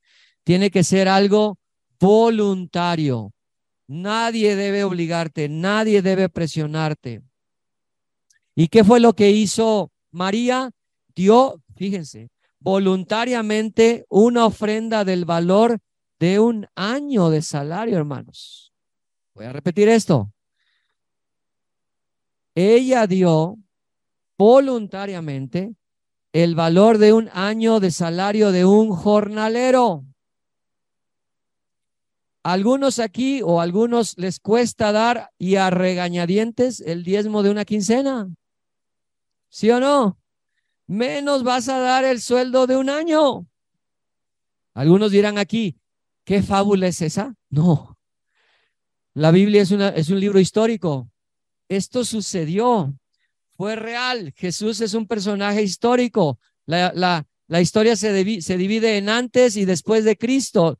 Tiene 0.45 0.71
que 0.71 0.85
ser 0.85 1.09
algo 1.09 1.59
voluntario. 1.99 3.33
Nadie 3.89 4.57
debe 4.57 4.85
obligarte, 4.85 5.49
nadie 5.49 6.03
debe 6.03 6.29
presionarte. 6.29 7.23
¿Y 8.55 8.69
qué 8.69 8.85
fue 8.85 9.01
lo 9.01 9.15
que 9.15 9.31
hizo 9.31 9.91
María? 10.11 10.71
Dio, 11.15 11.63
fíjense, 11.77 12.31
voluntariamente 12.61 14.05
una 14.09 14.47
ofrenda 14.47 15.05
del 15.05 15.25
valor 15.25 15.79
de 16.19 16.41
un 16.41 16.67
año 16.75 17.31
de 17.31 17.43
salario, 17.43 17.97
hermanos. 17.97 18.73
Voy 19.35 19.47
a 19.47 19.53
repetir 19.53 19.89
esto. 19.89 20.33
Ella 22.55 23.07
dio 23.07 23.59
voluntariamente 24.39 25.75
el 26.33 26.55
valor 26.55 26.99
de 26.99 27.13
un 27.13 27.29
año 27.33 27.81
de 27.81 27.91
salario 27.91 28.53
de 28.53 28.65
un 28.65 28.91
jornalero 28.93 30.05
algunos 32.47 33.01
aquí 33.01 33.43
o 33.43 33.61
algunos 33.61 34.17
les 34.19 34.39
cuesta 34.39 34.93
dar 34.93 35.33
y 35.37 35.57
a 35.57 35.69
regañadientes 35.69 36.81
el 36.81 37.03
diezmo 37.03 37.43
de 37.43 37.51
una 37.51 37.65
quincena. 37.65 38.29
¿Sí 39.49 39.69
o 39.73 39.81
no? 39.81 40.21
Menos 40.87 41.43
vas 41.43 41.69
a 41.69 41.81
dar 41.81 42.05
el 42.05 42.21
sueldo 42.21 42.69
de 42.69 42.77
un 42.77 42.89
año. 42.89 43.49
Algunos 44.75 45.11
dirán 45.11 45.39
aquí, 45.39 45.77
¿qué 46.27 46.43
fábula 46.43 46.89
es 46.89 47.01
esa? 47.01 47.35
No. 47.49 47.97
La 49.15 49.31
Biblia 49.31 49.63
es, 49.63 49.71
una, 49.71 49.89
es 49.89 50.11
un 50.11 50.21
libro 50.21 50.39
histórico. 50.39 51.09
Esto 51.69 52.05
sucedió, 52.05 52.93
fue 53.57 53.77
real. 53.77 54.35
Jesús 54.37 54.83
es 54.83 54.93
un 54.93 55.07
personaje 55.07 55.63
histórico. 55.63 56.39
La, 56.67 56.93
la, 56.95 57.27
la 57.47 57.61
historia 57.63 57.97
se, 57.97 58.43
se 58.43 58.57
divide 58.59 58.99
en 58.99 59.09
antes 59.09 59.57
y 59.57 59.65
después 59.65 60.05
de 60.05 60.19
Cristo. 60.19 60.79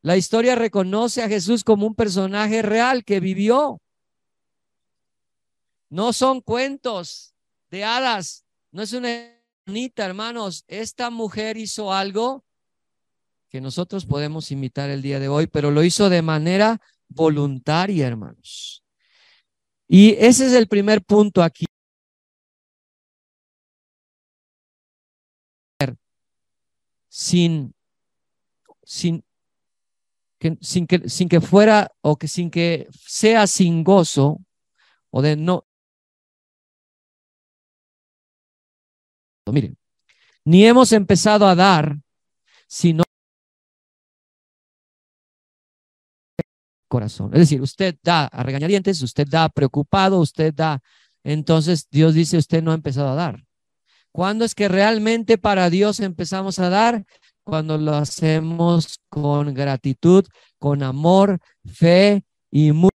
La 0.00 0.16
historia 0.16 0.54
reconoce 0.54 1.22
a 1.22 1.28
Jesús 1.28 1.64
como 1.64 1.86
un 1.86 1.94
personaje 1.94 2.62
real 2.62 3.04
que 3.04 3.20
vivió. 3.20 3.82
No 5.90 6.12
son 6.12 6.40
cuentos 6.40 7.34
de 7.70 7.84
hadas, 7.84 8.44
no 8.70 8.82
es 8.82 8.92
una 8.92 9.36
bonita, 9.66 10.04
hermanos. 10.04 10.64
Esta 10.68 11.10
mujer 11.10 11.56
hizo 11.56 11.92
algo 11.92 12.45
que 13.56 13.60
nosotros 13.62 14.04
podemos 14.04 14.50
imitar 14.50 14.90
el 14.90 15.00
día 15.00 15.18
de 15.18 15.28
hoy, 15.28 15.46
pero 15.46 15.70
lo 15.70 15.82
hizo 15.82 16.10
de 16.10 16.20
manera 16.20 16.78
voluntaria, 17.08 18.06
hermanos. 18.06 18.84
Y 19.88 20.10
ese 20.18 20.48
es 20.48 20.52
el 20.52 20.68
primer 20.68 21.02
punto 21.02 21.42
aquí. 21.42 21.64
Sin, 27.08 27.74
sin, 28.84 29.24
sin, 30.60 30.86
que, 30.86 31.08
sin 31.08 31.28
que 31.30 31.40
fuera 31.40 31.90
o 32.02 32.18
que 32.18 32.28
sin 32.28 32.50
que 32.50 32.88
sea 33.06 33.46
sin 33.46 33.82
gozo 33.82 34.44
o 35.08 35.22
de 35.22 35.34
no. 35.34 35.66
Miren, 39.50 39.78
ni 40.44 40.66
hemos 40.66 40.92
empezado 40.92 41.46
a 41.46 41.54
dar, 41.54 41.96
sino 42.66 43.05
corazón. 46.88 47.30
Es 47.32 47.40
decir, 47.40 47.60
usted 47.60 47.96
da 48.02 48.26
a 48.26 48.42
regañadientes, 48.42 49.02
usted 49.02 49.26
da 49.28 49.48
preocupado, 49.48 50.20
usted 50.20 50.54
da. 50.54 50.80
Entonces 51.24 51.88
Dios 51.90 52.14
dice, 52.14 52.38
usted 52.38 52.62
no 52.62 52.72
ha 52.72 52.74
empezado 52.74 53.08
a 53.10 53.14
dar. 53.14 53.44
¿Cuándo 54.12 54.44
es 54.44 54.54
que 54.54 54.68
realmente 54.68 55.38
para 55.38 55.68
Dios 55.68 56.00
empezamos 56.00 56.58
a 56.58 56.70
dar? 56.70 57.04
cuando 57.46 57.78
lo 57.78 57.94
hacemos 57.94 58.98
con 59.08 59.54
gratitud, 59.54 60.26
con 60.58 60.82
amor, 60.82 61.38
fe 61.64 62.24
y 62.50 62.72
muy... 62.72 62.90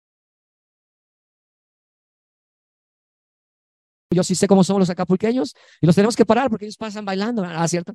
Yo 4.10 4.24
sí 4.24 4.36
sé 4.36 4.48
cómo 4.48 4.64
somos 4.64 4.80
los 4.80 4.90
acapulqueños 4.90 5.54
y 5.82 5.86
los 5.86 5.96
tenemos 5.96 6.16
que 6.16 6.26
parar 6.26 6.50
porque 6.50 6.64
ellos 6.64 6.78
pasan 6.78 7.04
bailando, 7.04 7.44
¿ah, 7.44 7.68
cierto? 7.68 7.94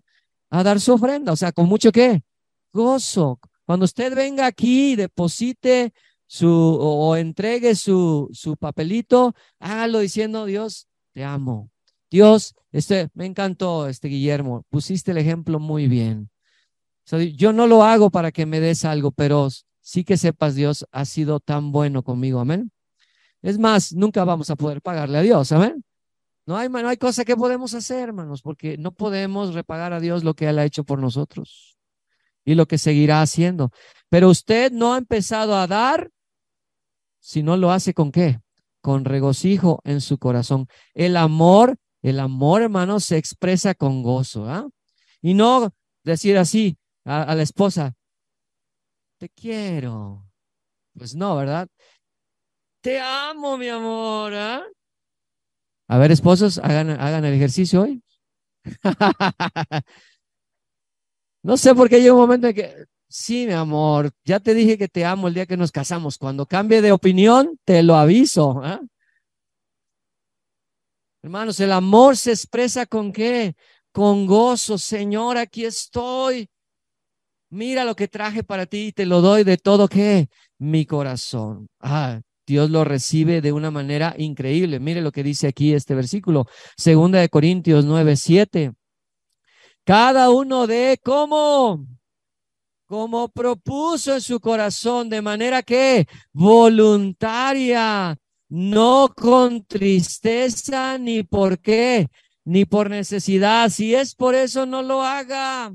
A 0.50 0.62
dar 0.62 0.78
su 0.78 0.92
ofrenda, 0.92 1.32
o 1.32 1.36
sea, 1.36 1.52
con 1.52 1.66
mucho 1.66 1.90
qué? 1.90 2.22
Gozo. 2.70 3.40
Cuando 3.72 3.84
usted 3.84 4.14
venga 4.14 4.44
aquí 4.44 4.92
y 4.92 4.96
deposite 4.96 5.94
su 6.26 6.46
o, 6.46 7.16
entregue 7.16 7.74
su, 7.74 8.28
su 8.30 8.58
papelito, 8.58 9.34
hágalo 9.60 10.00
diciendo, 10.00 10.44
Dios, 10.44 10.88
te 11.14 11.24
amo. 11.24 11.70
Dios, 12.10 12.54
este, 12.70 13.08
me 13.14 13.24
encantó, 13.24 13.88
este 13.88 14.08
Guillermo, 14.08 14.66
pusiste 14.68 15.12
el 15.12 15.16
ejemplo 15.16 15.58
muy 15.58 15.88
bien 15.88 16.28
yo 17.34 17.54
no 17.54 17.66
lo 17.66 17.82
hago 17.82 18.10
para 18.10 18.30
que 18.30 18.44
me 18.44 18.60
des 18.60 18.84
algo, 18.84 19.10
pero 19.10 19.48
sí 19.80 20.04
que 20.04 20.18
sepas, 20.18 20.54
Dios 20.54 20.86
ha 20.92 21.06
sido 21.06 21.40
tan 21.40 21.72
bueno 21.72 22.02
conmigo, 22.02 22.40
amén. 22.40 22.70
Es 23.40 23.58
más, 23.58 23.94
nunca 23.94 24.22
vamos 24.24 24.50
a 24.50 24.56
poder 24.56 24.82
pagarle 24.82 25.16
a 25.16 25.22
Dios, 25.22 25.50
amén. 25.50 25.82
No 26.44 26.58
hay, 26.58 26.68
no 26.68 26.88
hay 26.88 26.98
cosa 26.98 27.24
que 27.24 27.38
podemos 27.38 27.72
hacer, 27.72 28.00
hermanos, 28.00 28.42
porque 28.42 28.76
no 28.76 28.92
podemos 28.92 29.54
repagar 29.54 29.94
a 29.94 30.00
Dios 30.00 30.24
lo 30.24 30.34
que 30.34 30.46
Él 30.46 30.58
ha 30.58 30.66
hecho 30.66 30.84
por 30.84 30.98
nosotros 30.98 31.72
y 32.44 32.54
lo 32.54 32.66
que 32.66 32.78
seguirá 32.78 33.22
haciendo. 33.22 33.70
Pero 34.08 34.28
usted 34.28 34.72
no 34.72 34.94
ha 34.94 34.98
empezado 34.98 35.56
a 35.56 35.66
dar 35.66 36.10
si 37.20 37.42
no 37.42 37.56
lo 37.56 37.70
hace 37.70 37.94
con 37.94 38.10
qué? 38.10 38.40
Con 38.80 39.04
regocijo 39.04 39.80
en 39.84 40.00
su 40.00 40.18
corazón. 40.18 40.66
El 40.92 41.16
amor, 41.16 41.78
el 42.02 42.18
amor, 42.18 42.62
hermanos, 42.62 43.04
se 43.04 43.16
expresa 43.16 43.74
con 43.74 44.02
gozo, 44.02 44.48
¿ah? 44.48 44.66
Y 45.20 45.34
no 45.34 45.70
decir 46.02 46.36
así, 46.36 46.76
a, 47.04 47.34
la 47.34 47.42
esposa, 47.42 47.94
te 49.18 49.28
quiero. 49.28 50.26
Pues 50.98 51.14
no, 51.14 51.36
¿verdad? 51.36 51.68
Te 52.80 53.00
amo, 53.00 53.56
mi 53.56 53.68
amor. 53.68 54.34
¿ah? 54.34 54.64
A 55.86 55.98
ver, 55.98 56.10
esposos, 56.10 56.58
hagan, 56.58 56.90
hagan 56.90 57.24
el 57.24 57.34
ejercicio 57.34 57.82
hoy. 57.82 58.02
no 61.42 61.56
sé 61.56 61.74
por 61.74 61.88
qué 61.88 62.00
llega 62.00 62.14
un 62.14 62.20
momento 62.20 62.48
en 62.48 62.54
que, 62.54 62.84
sí, 63.08 63.46
mi 63.46 63.52
amor, 63.52 64.10
ya 64.24 64.40
te 64.40 64.54
dije 64.54 64.78
que 64.78 64.88
te 64.88 65.04
amo 65.04 65.28
el 65.28 65.34
día 65.34 65.46
que 65.46 65.56
nos 65.56 65.72
casamos. 65.72 66.18
Cuando 66.18 66.46
cambie 66.46 66.82
de 66.82 66.92
opinión, 66.92 67.58
te 67.64 67.82
lo 67.82 67.96
aviso. 67.96 68.60
¿ah? 68.62 68.80
Hermanos, 71.22 71.60
el 71.60 71.72
amor 71.72 72.16
se 72.16 72.30
expresa 72.30 72.86
con 72.86 73.12
qué? 73.12 73.54
Con 73.92 74.26
gozo. 74.26 74.78
Señor, 74.78 75.36
aquí 75.36 75.64
estoy 75.64 76.48
mira 77.52 77.84
lo 77.84 77.94
que 77.94 78.08
traje 78.08 78.42
para 78.42 78.66
ti 78.66 78.88
y 78.88 78.92
te 78.92 79.06
lo 79.06 79.20
doy 79.20 79.44
de 79.44 79.58
todo 79.58 79.86
que 79.86 80.28
mi 80.58 80.86
corazón. 80.86 81.68
Ah, 81.80 82.20
Dios 82.46 82.70
lo 82.70 82.82
recibe 82.82 83.40
de 83.40 83.52
una 83.52 83.70
manera 83.70 84.14
increíble. 84.18 84.80
Mire 84.80 85.02
lo 85.02 85.12
que 85.12 85.22
dice 85.22 85.46
aquí 85.46 85.74
este 85.74 85.94
versículo, 85.94 86.46
segunda 86.76 87.20
de 87.20 87.28
Corintios 87.28 87.84
9, 87.84 88.16
7. 88.16 88.72
Cada 89.84 90.30
uno 90.30 90.66
de 90.66 90.98
cómo, 91.02 91.86
como 92.86 93.28
propuso 93.28 94.14
en 94.14 94.20
su 94.20 94.40
corazón, 94.40 95.08
de 95.08 95.22
manera 95.22 95.62
que 95.62 96.06
voluntaria, 96.32 98.16
no 98.48 99.12
con 99.16 99.64
tristeza 99.64 100.98
ni 100.98 101.22
por 101.22 101.58
qué, 101.58 102.08
ni 102.44 102.64
por 102.64 102.90
necesidad. 102.90 103.70
Si 103.70 103.94
es 103.94 104.14
por 104.14 104.34
eso, 104.34 104.66
no 104.66 104.82
lo 104.82 105.02
haga 105.02 105.72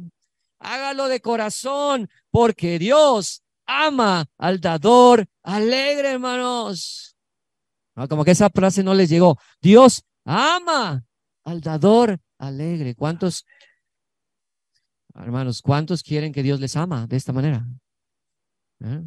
hágalo 0.60 1.08
de 1.08 1.22
corazón, 1.22 2.10
porque 2.32 2.80
Dios 2.80 3.44
ama 3.66 4.26
al 4.38 4.60
dador 4.60 5.28
alegre, 5.44 6.12
hermanos. 6.12 7.16
como 8.10 8.24
que 8.24 8.32
esa 8.32 8.50
frase 8.50 8.84
no 8.84 8.94
les 8.94 9.10
llegó. 9.10 9.38
Dios 9.62 10.04
ama 10.26 11.04
al 11.44 11.62
dador 11.62 12.20
alegre. 12.38 12.96
¿Cuántos, 12.96 13.46
hermanos, 15.24 15.62
cuántos 15.62 16.04
quieren 16.04 16.32
que 16.34 16.44
Dios 16.44 16.60
les 16.60 16.76
ama 16.76 17.08
de 17.08 17.18
esta 17.18 17.34
manera? 17.34 17.66
¿Eh? 18.84 19.04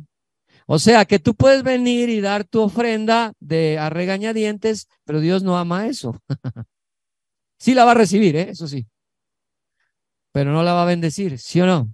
O 0.66 0.78
sea, 0.78 1.04
que 1.04 1.18
tú 1.18 1.34
puedes 1.34 1.62
venir 1.62 2.08
y 2.08 2.20
dar 2.20 2.44
tu 2.44 2.60
ofrenda 2.60 3.32
de 3.40 3.78
a 3.78 3.90
regañadientes, 3.90 4.88
pero 5.04 5.20
Dios 5.20 5.42
no 5.42 5.58
ama 5.58 5.86
eso. 5.86 6.20
sí 7.58 7.74
la 7.74 7.84
va 7.84 7.92
a 7.92 7.94
recibir, 7.94 8.36
¿eh? 8.36 8.50
eso 8.50 8.68
sí. 8.68 8.86
Pero 10.32 10.52
no 10.52 10.62
la 10.62 10.72
va 10.72 10.82
a 10.82 10.86
bendecir, 10.86 11.38
¿sí 11.38 11.60
o 11.60 11.66
no? 11.66 11.92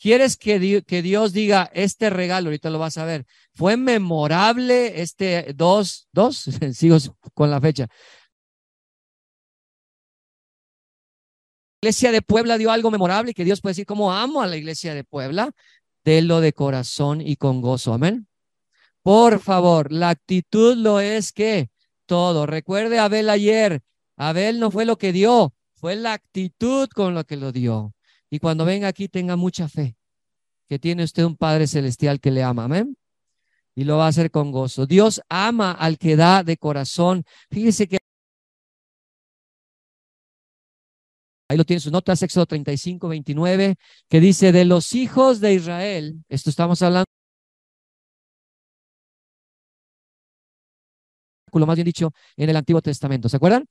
¿Quieres 0.00 0.36
que, 0.36 0.82
que 0.84 1.02
Dios 1.02 1.32
diga 1.32 1.70
este 1.74 2.10
regalo? 2.10 2.48
Ahorita 2.48 2.70
lo 2.70 2.78
vas 2.80 2.98
a 2.98 3.04
ver. 3.04 3.24
Fue 3.52 3.76
memorable 3.76 5.00
este 5.00 5.52
dos, 5.54 6.08
dos, 6.12 6.48
sigo 6.72 6.96
con 7.34 7.50
la 7.50 7.60
fecha. 7.60 7.86
Iglesia 11.82 12.12
de 12.12 12.22
Puebla 12.22 12.58
dio 12.58 12.70
algo 12.70 12.92
memorable 12.92 13.32
y 13.32 13.34
que 13.34 13.44
Dios 13.44 13.60
puede 13.60 13.72
decir, 13.72 13.86
como 13.86 14.12
amo 14.12 14.40
a 14.40 14.46
la 14.46 14.56
iglesia 14.56 14.94
de 14.94 15.02
Puebla, 15.02 15.50
lo 16.04 16.40
de 16.40 16.52
corazón 16.52 17.20
y 17.20 17.34
con 17.34 17.60
gozo. 17.60 17.92
Amén. 17.92 18.28
Por 19.02 19.40
favor, 19.40 19.90
la 19.90 20.10
actitud 20.10 20.76
lo 20.76 21.00
es 21.00 21.32
que 21.32 21.70
todo. 22.06 22.46
Recuerde 22.46 23.00
Abel 23.00 23.28
ayer. 23.28 23.82
Abel 24.16 24.60
no 24.60 24.70
fue 24.70 24.84
lo 24.84 24.96
que 24.96 25.12
dio, 25.12 25.54
fue 25.74 25.96
la 25.96 26.12
actitud 26.12 26.88
con 26.88 27.14
lo 27.14 27.24
que 27.24 27.36
lo 27.36 27.50
dio. 27.50 27.94
Y 28.30 28.38
cuando 28.38 28.64
venga 28.64 28.86
aquí, 28.86 29.08
tenga 29.08 29.34
mucha 29.34 29.68
fe, 29.68 29.96
que 30.68 30.78
tiene 30.78 31.02
usted 31.02 31.24
un 31.24 31.36
Padre 31.36 31.66
Celestial 31.66 32.20
que 32.20 32.30
le 32.30 32.44
ama. 32.44 32.64
Amén. 32.64 32.96
Y 33.74 33.82
lo 33.82 33.96
va 33.96 34.06
a 34.06 34.08
hacer 34.08 34.30
con 34.30 34.52
gozo. 34.52 34.86
Dios 34.86 35.20
ama 35.28 35.72
al 35.72 35.98
que 35.98 36.14
da 36.14 36.44
de 36.44 36.56
corazón. 36.58 37.24
Fíjese 37.50 37.88
que 37.88 37.98
Ahí 41.52 41.58
lo 41.58 41.64
tiene 41.64 41.80
sus 41.80 41.92
notas, 41.92 42.22
Éxodo 42.22 42.46
35, 42.46 43.08
29, 43.08 43.74
que 44.08 44.20
dice, 44.20 44.52
de 44.52 44.64
los 44.64 44.94
hijos 44.94 45.38
de 45.38 45.52
Israel, 45.52 46.24
esto 46.30 46.48
estamos 46.48 46.80
hablando, 46.80 47.04
más 51.52 51.76
bien 51.76 51.84
dicho, 51.84 52.10
en 52.38 52.48
el 52.48 52.56
Antiguo 52.56 52.80
Testamento. 52.80 53.28
¿Se 53.28 53.36
acuerdan? 53.36 53.66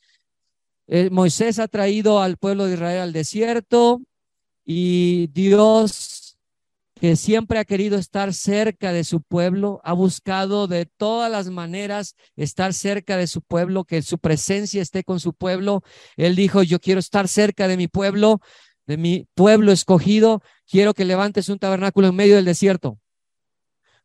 Eh, 0.86 1.10
Moisés 1.10 1.58
ha 1.58 1.68
traído 1.68 2.22
al 2.22 2.38
pueblo 2.38 2.66
de 2.66 2.76
Israel 2.76 3.02
al 3.02 3.14
desierto 3.14 4.04
y 4.64 5.26
Dios 5.34 6.21
que 7.02 7.16
siempre 7.16 7.58
ha 7.58 7.66
querido 7.66 7.98
estar 7.98 8.32
cerca 8.32 8.94
de 8.94 9.04
su 9.04 9.24
pueblo, 9.24 9.82
ha 9.84 9.92
buscado 9.94 10.68
de 10.68 10.86
todas 10.86 11.32
las 11.32 11.50
maneras 11.50 12.16
estar 12.36 12.76
cerca 12.76 13.18
de 13.18 13.26
su 13.26 13.42
pueblo, 13.42 13.86
que 13.86 14.04
su 14.04 14.20
presencia 14.20 14.84
esté 14.84 15.04
con 15.04 15.20
su 15.20 15.34
pueblo. 15.34 15.82
Él 16.16 16.36
dijo, 16.36 16.62
yo 16.62 16.80
quiero 16.80 17.00
estar 17.00 17.28
cerca 17.28 17.68
de 17.68 17.76
mi 17.76 17.88
pueblo, 17.88 18.40
de 18.86 18.98
mi 18.98 19.28
pueblo 19.34 19.72
escogido, 19.72 20.44
quiero 20.70 20.94
que 20.94 21.04
levantes 21.04 21.50
un 21.50 21.58
tabernáculo 21.58 22.10
en 22.10 22.16
medio 22.16 22.36
del 22.36 22.46
desierto, 22.46 23.00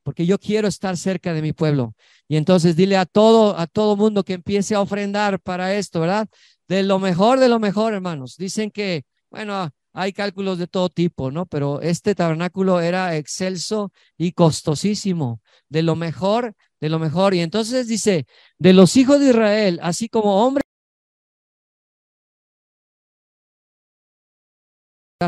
porque 0.03 0.25
yo 0.25 0.39
quiero 0.39 0.67
estar 0.67 0.97
cerca 0.97 1.35
de 1.35 1.43
mi 1.43 1.53
pueblo. 1.53 1.95
Y 2.29 2.39
entonces 2.39 2.77
dile 2.77 2.97
a 2.97 3.05
todo, 3.05 3.59
a 3.59 3.67
todo 3.67 3.97
mundo 3.97 4.25
que 4.25 4.33
empiece 4.33 4.75
a 4.75 4.81
ofrendar 4.81 5.39
para 5.39 5.75
esto, 5.75 6.01
¿verdad? 6.01 6.29
De 6.67 6.83
lo 6.83 6.99
mejor, 6.99 7.41
de 7.41 7.51
lo 7.51 7.59
mejor, 7.61 7.93
hermanos. 7.93 8.37
Dicen 8.39 8.71
que, 8.71 9.05
bueno, 9.29 9.71
hay 9.97 10.13
cálculos 10.13 10.59
de 10.59 10.67
todo 10.67 10.91
tipo, 10.91 11.31
¿no? 11.31 11.47
Pero 11.47 11.81
este 11.81 12.15
tabernáculo 12.15 12.81
era 12.83 13.17
excelso 13.17 13.93
y 14.19 14.33
costosísimo, 14.33 15.41
de 15.71 15.83
lo 15.83 15.97
mejor, 15.97 16.55
de 16.81 16.91
lo 16.91 16.99
mejor. 16.99 17.35
Y 17.35 17.41
entonces 17.41 17.89
dice, 17.89 18.27
de 18.59 18.75
los 18.75 18.97
hijos 18.99 19.21
de 19.21 19.31
Israel, 19.31 19.81
así 19.83 20.09
como 20.11 20.45
hombres, 20.45 20.65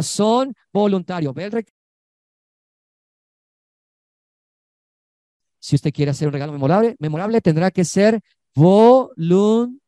son 0.03 0.55
voluntarios. 0.71 1.35
Si 5.59 5.77
usted 5.77 5.92
quiere 5.92 6.11
hacer 6.11 6.29
un 6.29 6.35
regalo 6.35 6.53
memorable, 6.53 6.95
memorable 6.99 7.40
tendrá 7.40 7.71
que 7.71 7.85
ser 7.87 8.21
voluntario 8.55 9.79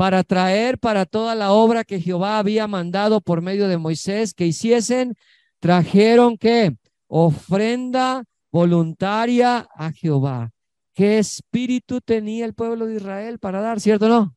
para 0.00 0.24
traer 0.24 0.78
para 0.78 1.04
toda 1.04 1.34
la 1.34 1.52
obra 1.52 1.84
que 1.84 2.00
Jehová 2.00 2.38
había 2.38 2.66
mandado 2.66 3.20
por 3.20 3.42
medio 3.42 3.68
de 3.68 3.76
Moisés 3.76 4.32
que 4.32 4.46
hiciesen, 4.46 5.14
trajeron 5.58 6.38
que 6.38 6.74
ofrenda 7.06 8.24
voluntaria 8.50 9.68
a 9.74 9.92
Jehová. 9.92 10.52
¿Qué 10.94 11.18
espíritu 11.18 12.00
tenía 12.00 12.46
el 12.46 12.54
pueblo 12.54 12.86
de 12.86 12.96
Israel 12.96 13.38
para 13.38 13.60
dar, 13.60 13.78
cierto 13.78 14.08
no? 14.08 14.34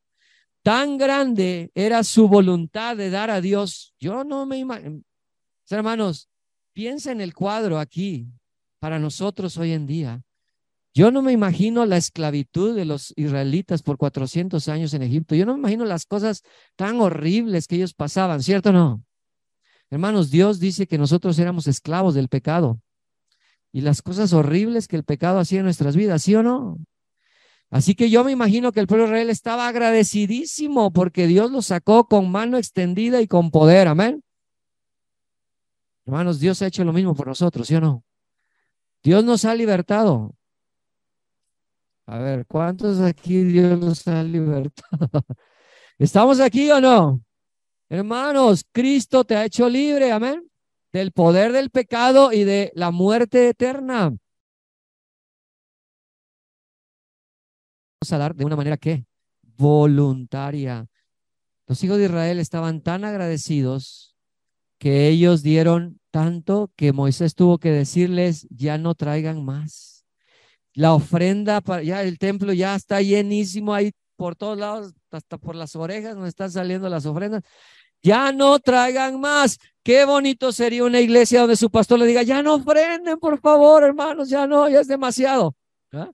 Tan 0.62 0.98
grande 0.98 1.70
era 1.74 2.04
su 2.04 2.28
voluntad 2.28 2.98
de 2.98 3.08
dar 3.08 3.30
a 3.30 3.40
Dios. 3.40 3.94
Yo 3.98 4.22
no 4.22 4.44
me 4.44 4.58
imagino. 4.58 5.00
Hermanos, 5.70 6.28
piensa 6.74 7.10
en 7.10 7.22
el 7.22 7.32
cuadro 7.32 7.78
aquí 7.78 8.26
para 8.80 8.98
nosotros 8.98 9.56
hoy 9.56 9.72
en 9.72 9.86
día. 9.86 10.22
Yo 10.94 11.10
no 11.10 11.22
me 11.22 11.32
imagino 11.32 11.84
la 11.86 11.96
esclavitud 11.96 12.76
de 12.76 12.84
los 12.84 13.12
israelitas 13.16 13.82
por 13.82 13.98
400 13.98 14.68
años 14.68 14.94
en 14.94 15.02
Egipto. 15.02 15.34
Yo 15.34 15.44
no 15.44 15.54
me 15.54 15.58
imagino 15.58 15.84
las 15.84 16.06
cosas 16.06 16.42
tan 16.76 17.00
horribles 17.00 17.66
que 17.66 17.74
ellos 17.74 17.94
pasaban, 17.94 18.42
¿cierto 18.42 18.70
o 18.70 18.72
no? 18.72 19.04
Hermanos, 19.90 20.30
Dios 20.30 20.60
dice 20.60 20.86
que 20.86 20.96
nosotros 20.96 21.36
éramos 21.40 21.66
esclavos 21.66 22.14
del 22.14 22.28
pecado 22.28 22.80
y 23.72 23.80
las 23.80 24.02
cosas 24.02 24.32
horribles 24.32 24.86
que 24.86 24.94
el 24.94 25.02
pecado 25.02 25.40
hacía 25.40 25.58
en 25.58 25.64
nuestras 25.64 25.96
vidas, 25.96 26.22
¿sí 26.22 26.36
o 26.36 26.44
no? 26.44 26.78
Así 27.70 27.96
que 27.96 28.08
yo 28.08 28.22
me 28.22 28.30
imagino 28.30 28.70
que 28.70 28.78
el 28.78 28.86
pueblo 28.86 29.06
de 29.06 29.10
Israel 29.10 29.30
estaba 29.30 29.66
agradecidísimo 29.66 30.92
porque 30.92 31.26
Dios 31.26 31.50
lo 31.50 31.60
sacó 31.60 32.06
con 32.06 32.30
mano 32.30 32.56
extendida 32.56 33.20
y 33.20 33.26
con 33.26 33.50
poder, 33.50 33.88
amén. 33.88 34.22
Hermanos, 36.06 36.38
Dios 36.38 36.62
ha 36.62 36.68
hecho 36.68 36.84
lo 36.84 36.92
mismo 36.92 37.16
por 37.16 37.26
nosotros, 37.26 37.66
¿sí 37.66 37.74
o 37.74 37.80
no? 37.80 38.04
Dios 39.02 39.24
nos 39.24 39.44
ha 39.44 39.56
libertado. 39.56 40.36
A 42.06 42.18
ver, 42.18 42.46
¿cuántos 42.46 43.00
aquí 43.00 43.44
Dios 43.44 43.78
nos 43.78 44.06
ha 44.08 44.22
libertado? 44.22 45.08
¿Estamos 45.98 46.38
aquí 46.40 46.70
o 46.70 46.80
no? 46.80 47.22
Hermanos, 47.88 48.64
Cristo 48.72 49.24
te 49.24 49.36
ha 49.36 49.44
hecho 49.44 49.68
libre, 49.68 50.12
amén, 50.12 50.50
del 50.92 51.12
poder 51.12 51.52
del 51.52 51.70
pecado 51.70 52.32
y 52.32 52.44
de 52.44 52.72
la 52.74 52.90
muerte 52.90 53.48
eterna. 53.48 54.14
Vamos 58.00 58.12
a 58.12 58.18
dar 58.18 58.34
de 58.34 58.44
una 58.44 58.56
manera 58.56 58.76
que 58.76 59.06
voluntaria. 59.56 60.86
Los 61.66 61.82
hijos 61.84 61.96
de 61.96 62.04
Israel 62.04 62.38
estaban 62.38 62.82
tan 62.82 63.04
agradecidos 63.04 64.14
que 64.78 65.08
ellos 65.08 65.42
dieron 65.42 66.00
tanto 66.10 66.70
que 66.76 66.92
Moisés 66.92 67.34
tuvo 67.34 67.58
que 67.58 67.70
decirles, 67.70 68.46
ya 68.50 68.76
no 68.76 68.94
traigan 68.94 69.42
más 69.42 69.93
la 70.74 70.92
ofrenda, 70.92 71.60
para, 71.60 71.82
ya 71.82 72.02
el 72.02 72.18
templo 72.18 72.52
ya 72.52 72.74
está 72.74 73.00
llenísimo 73.00 73.72
ahí 73.72 73.92
por 74.16 74.36
todos 74.36 74.58
lados, 74.58 74.92
hasta 75.10 75.38
por 75.38 75.54
las 75.54 75.74
orejas 75.76 76.16
nos 76.16 76.28
están 76.28 76.50
saliendo 76.50 76.88
las 76.88 77.06
ofrendas. 77.06 77.42
Ya 78.02 78.32
no 78.32 78.58
traigan 78.58 79.18
más. 79.18 79.58
Qué 79.82 80.04
bonito 80.04 80.52
sería 80.52 80.84
una 80.84 81.00
iglesia 81.00 81.40
donde 81.40 81.56
su 81.56 81.70
pastor 81.70 81.98
le 81.98 82.06
diga, 82.06 82.22
ya 82.22 82.42
no 82.42 82.54
ofrenden, 82.54 83.18
por 83.18 83.40
favor, 83.40 83.82
hermanos, 83.84 84.28
ya 84.28 84.46
no, 84.46 84.68
ya 84.68 84.80
es 84.80 84.88
demasiado. 84.88 85.56
¿Ah? 85.92 86.10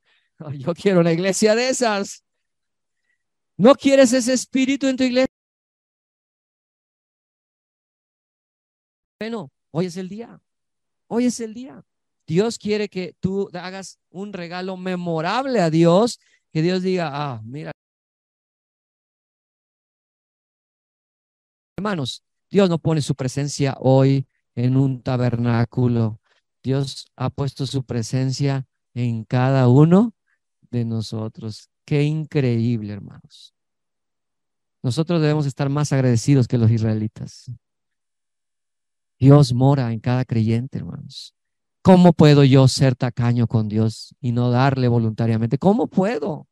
Yo 0.53 0.75
quiero 0.75 1.01
una 1.01 1.13
iglesia 1.13 1.55
de 1.55 1.69
esas. 1.69 2.25
¿No 3.57 3.75
quieres 3.75 4.13
ese 4.13 4.33
espíritu 4.33 4.87
en 4.87 4.97
tu 4.97 5.05
iglesia? 5.05 5.35
Bueno, 9.19 9.51
hoy 9.71 9.87
es 9.87 9.97
el 9.97 10.09
día. 10.09 10.41
Hoy 11.09 11.27
es 11.27 11.41
el 11.41 11.53
día. 11.53 11.85
Dios 12.31 12.59
quiere 12.59 12.89
que 12.89 13.17
tú 13.19 13.51
hagas 13.55 13.99
un 14.09 14.33
regalo 14.33 14.77
memorable 14.77 15.61
a 15.61 15.69
Dios, 15.69 16.21
que 16.53 16.63
Dios 16.63 16.81
diga, 16.81 17.11
ah, 17.13 17.43
mira. 17.43 17.73
Hermanos, 21.77 22.23
Dios 22.49 22.71
no 22.71 22.79
pone 22.79 23.03
su 23.03 23.17
presencia 23.17 23.75
hoy 23.81 24.29
en 24.55 24.77
un 24.77 25.03
tabernáculo. 25.03 26.21
Dios 26.63 27.11
ha 27.17 27.31
puesto 27.31 27.67
su 27.67 27.83
presencia 27.83 28.65
en 28.95 29.25
cada 29.25 29.67
uno 29.67 30.15
de 30.71 30.85
nosotros. 30.85 31.69
Qué 31.85 32.05
increíble, 32.05 32.93
hermanos. 32.93 33.57
Nosotros 34.85 35.21
debemos 35.21 35.47
estar 35.47 35.69
más 35.69 35.93
agradecidos 35.93 36.47
que 36.47 36.59
los 36.59 36.71
israelitas. 36.71 37.51
Dios 39.19 39.53
mora 39.53 39.93
en 39.93 39.99
cada 39.99 40.25
creyente, 40.25 40.79
hermanos. 40.79 41.35
¿Cómo 41.83 42.13
puedo 42.13 42.45
yo 42.45 42.69
ser 42.69 42.95
tacaño 42.95 43.47
con 43.47 43.69
Dios 43.69 44.15
y 44.21 44.33
no 44.33 44.51
darle 44.51 44.89
voluntariamente? 44.89 45.57
¿Cómo 45.59 45.87
puedo? 45.87 46.47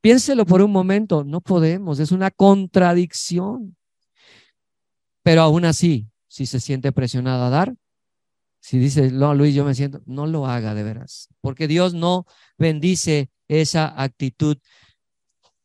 Piénselo 0.00 0.44
por 0.44 0.60
un 0.60 0.72
momento, 0.72 1.24
no 1.24 1.40
podemos, 1.40 2.00
es 2.00 2.10
una 2.10 2.30
contradicción. 2.30 3.76
Pero 5.22 5.42
aún 5.42 5.64
así, 5.64 6.08
si 6.28 6.46
se 6.46 6.60
siente 6.60 6.92
presionado 6.92 7.44
a 7.44 7.50
dar. 7.50 7.74
Si 8.60 8.78
dice, 8.78 9.12
no, 9.12 9.34
Luis, 9.34 9.54
yo 9.54 9.64
me 9.64 9.74
siento, 9.74 10.02
no 10.06 10.26
lo 10.26 10.46
haga 10.46 10.74
de 10.74 10.82
veras, 10.82 11.28
porque 11.40 11.68
Dios 11.68 11.94
no 11.94 12.26
bendice 12.58 13.30
esa 13.46 14.00
actitud. 14.02 14.58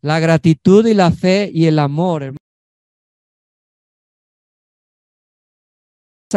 La 0.02 0.20
gratitud 0.20 0.86
y 0.86 0.94
la 0.94 1.12
fe 1.12 1.50
y 1.52 1.66
el 1.66 1.80
amor. 1.80 2.36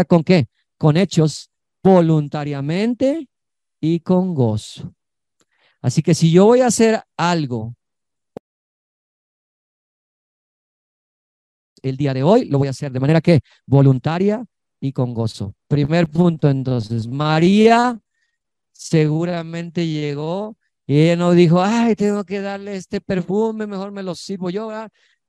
¿Con 0.09 0.25
qué? 0.25 0.49
Con 0.79 0.97
hechos 0.97 1.51
voluntariamente 1.85 3.29
y 3.79 4.01
con 4.01 4.35
gozo. 4.35 4.95
Así 5.83 6.03
que 6.03 6.15
si 6.15 6.33
yo 6.33 6.47
voy 6.47 6.63
a 6.63 6.69
hacer 6.69 7.03
algo 7.15 7.77
el 11.83 11.99
día 11.99 12.15
de 12.15 12.23
hoy, 12.23 12.47
lo 12.47 12.59
voy 12.59 12.69
a 12.69 12.71
hacer 12.71 12.91
de 12.91 13.01
manera 13.01 13.21
que 13.21 13.41
voluntaria 13.67 14.43
y 14.81 14.93
con 14.93 15.13
gozo. 15.13 15.55
Primer 15.69 16.09
punto 16.09 16.49
entonces, 16.49 17.07
María 17.07 18.01
seguramente 18.73 19.87
llegó 19.87 20.57
y 20.87 21.01
ella 21.01 21.17
no 21.17 21.33
dijo, 21.33 21.63
ay, 21.63 21.95
tengo 21.97 22.25
que 22.25 22.41
darle 22.41 22.77
este 22.77 23.03
perfume, 23.03 23.67
mejor 23.67 23.93
me 23.93 24.03
lo 24.03 24.15
sirvo 24.15 24.49
yo. 24.49 24.71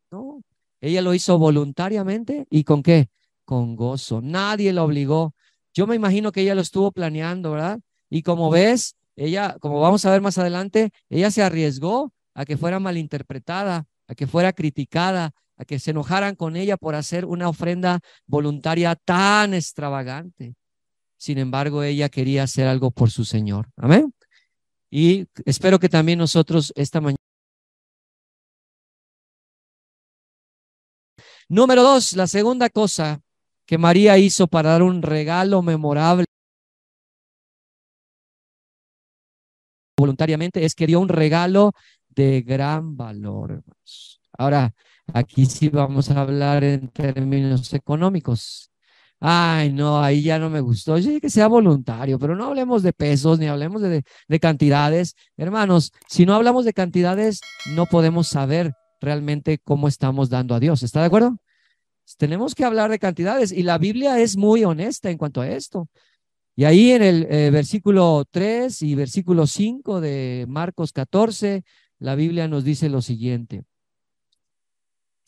No, 0.09 0.41
ella 0.79 1.01
lo 1.01 1.13
hizo 1.13 1.37
voluntariamente 1.37 2.47
y 2.49 2.63
con 2.63 2.81
qué? 2.81 3.09
Con 3.43 3.75
gozo. 3.75 4.21
Nadie 4.21 4.71
la 4.71 4.85
obligó. 4.85 5.34
Yo 5.75 5.85
me 5.87 5.95
imagino 5.95 6.31
que 6.31 6.41
ella 6.41 6.55
lo 6.55 6.61
estuvo 6.61 6.91
planeando, 6.91 7.51
¿verdad? 7.51 7.79
Y 8.09 8.23
como 8.23 8.49
ves, 8.49 8.95
ella, 9.17 9.57
como 9.59 9.81
vamos 9.81 10.05
a 10.05 10.11
ver 10.11 10.21
más 10.21 10.37
adelante, 10.37 10.91
ella 11.09 11.29
se 11.31 11.43
arriesgó 11.43 12.13
a 12.33 12.45
que 12.45 12.55
fuera 12.55 12.79
malinterpretada, 12.79 13.85
a 14.07 14.15
que 14.15 14.25
fuera 14.25 14.53
criticada, 14.53 15.33
a 15.57 15.65
que 15.65 15.79
se 15.79 15.91
enojaran 15.91 16.35
con 16.35 16.55
ella 16.55 16.77
por 16.77 16.95
hacer 16.95 17.25
una 17.25 17.49
ofrenda 17.49 17.99
voluntaria 18.25 18.95
tan 18.95 19.53
extravagante. 19.53 20.55
Sin 21.17 21.39
embargo, 21.39 21.83
ella 21.83 22.07
quería 22.07 22.43
hacer 22.43 22.67
algo 22.67 22.91
por 22.91 23.11
su 23.11 23.25
Señor. 23.25 23.67
Amén. 23.75 24.13
Y 24.89 25.27
espero 25.43 25.79
que 25.79 25.89
también 25.89 26.19
nosotros 26.19 26.71
esta 26.77 27.01
mañana. 27.01 27.17
Número 31.49 31.83
dos, 31.83 32.13
la 32.13 32.27
segunda 32.27 32.69
cosa 32.69 33.21
que 33.65 33.77
María 33.77 34.17
hizo 34.17 34.47
para 34.47 34.71
dar 34.71 34.83
un 34.83 35.01
regalo 35.01 35.61
memorable 35.61 36.25
voluntariamente 39.97 40.65
es 40.65 40.75
que 40.75 40.87
dio 40.87 40.99
un 40.99 41.09
regalo 41.09 41.73
de 42.09 42.41
gran 42.41 42.95
valor. 42.97 43.63
Ahora, 44.37 44.73
aquí 45.13 45.45
sí 45.45 45.69
vamos 45.69 46.11
a 46.11 46.21
hablar 46.21 46.63
en 46.63 46.89
términos 46.89 47.73
económicos. 47.73 48.71
Ay, 49.19 49.71
no, 49.71 50.01
ahí 50.03 50.23
ya 50.23 50.39
no 50.39 50.49
me 50.49 50.59
gustó. 50.59 50.97
Yo 50.97 51.19
que 51.21 51.29
sea 51.29 51.47
voluntario, 51.47 52.19
pero 52.19 52.35
no 52.35 52.45
hablemos 52.45 52.83
de 52.83 52.93
pesos 52.93 53.39
ni 53.39 53.47
hablemos 53.47 53.81
de, 53.81 54.03
de 54.27 54.39
cantidades. 54.39 55.15
Hermanos, 55.37 55.91
si 56.09 56.25
no 56.25 56.35
hablamos 56.35 56.65
de 56.65 56.73
cantidades, 56.73 57.39
no 57.65 57.85
podemos 57.85 58.27
saber 58.27 58.73
realmente 59.01 59.59
cómo 59.63 59.87
estamos 59.87 60.29
dando 60.29 60.53
a 60.55 60.59
Dios. 60.59 60.83
¿Está 60.83 60.99
de 61.01 61.07
acuerdo? 61.07 61.37
Tenemos 62.17 62.53
que 62.55 62.63
hablar 62.63 62.89
de 62.91 62.99
cantidades 62.99 63.51
y 63.51 63.63
la 63.63 63.77
Biblia 63.77 64.19
es 64.19 64.37
muy 64.37 64.63
honesta 64.63 65.09
en 65.09 65.17
cuanto 65.17 65.41
a 65.41 65.49
esto. 65.49 65.89
Y 66.55 66.63
ahí 66.63 66.91
en 66.91 67.03
el 67.03 67.27
eh, 67.29 67.49
versículo 67.49 68.23
3 68.29 68.81
y 68.83 68.95
versículo 68.95 69.45
5 69.45 69.99
de 69.99 70.45
Marcos 70.47 70.93
14, 70.93 71.63
la 71.99 72.15
Biblia 72.15 72.47
nos 72.47 72.63
dice 72.63 72.87
lo 72.87 73.01
siguiente. 73.01 73.63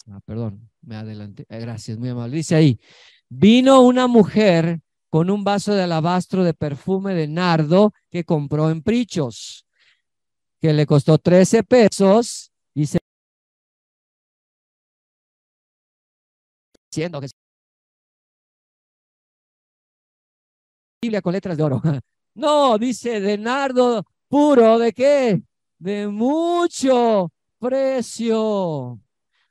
Ah, 0.09 0.21
perdón, 0.23 0.69
me 0.81 0.95
adelanté. 0.95 1.45
Eh, 1.49 1.59
gracias, 1.59 1.97
muy 1.97 2.09
amable. 2.09 2.37
Dice 2.37 2.55
ahí, 2.55 2.79
vino 3.27 3.81
una 3.81 4.07
mujer 4.07 4.79
con 5.09 5.29
un 5.29 5.43
vaso 5.43 5.73
de 5.73 5.83
alabastro 5.83 6.43
de 6.43 6.53
perfume 6.53 7.13
de 7.13 7.27
nardo 7.27 7.93
que 8.09 8.23
compró 8.23 8.69
en 8.69 8.81
Prichos, 8.81 9.65
que 10.61 10.71
le 10.71 10.85
costó 10.85 11.17
13 11.17 11.63
pesos. 11.63 12.51
Dice, 12.73 12.99
diciendo 16.89 17.21
que 17.21 17.27
Biblia 21.01 21.21
con 21.21 21.33
letras 21.33 21.57
de 21.57 21.63
oro. 21.63 21.81
No, 22.35 22.77
dice 22.77 23.19
de 23.19 23.35
nardo 23.35 24.05
puro, 24.27 24.77
¿de 24.77 24.93
qué? 24.93 25.41
De 25.79 26.07
mucho 26.07 27.31
precio. 27.57 29.01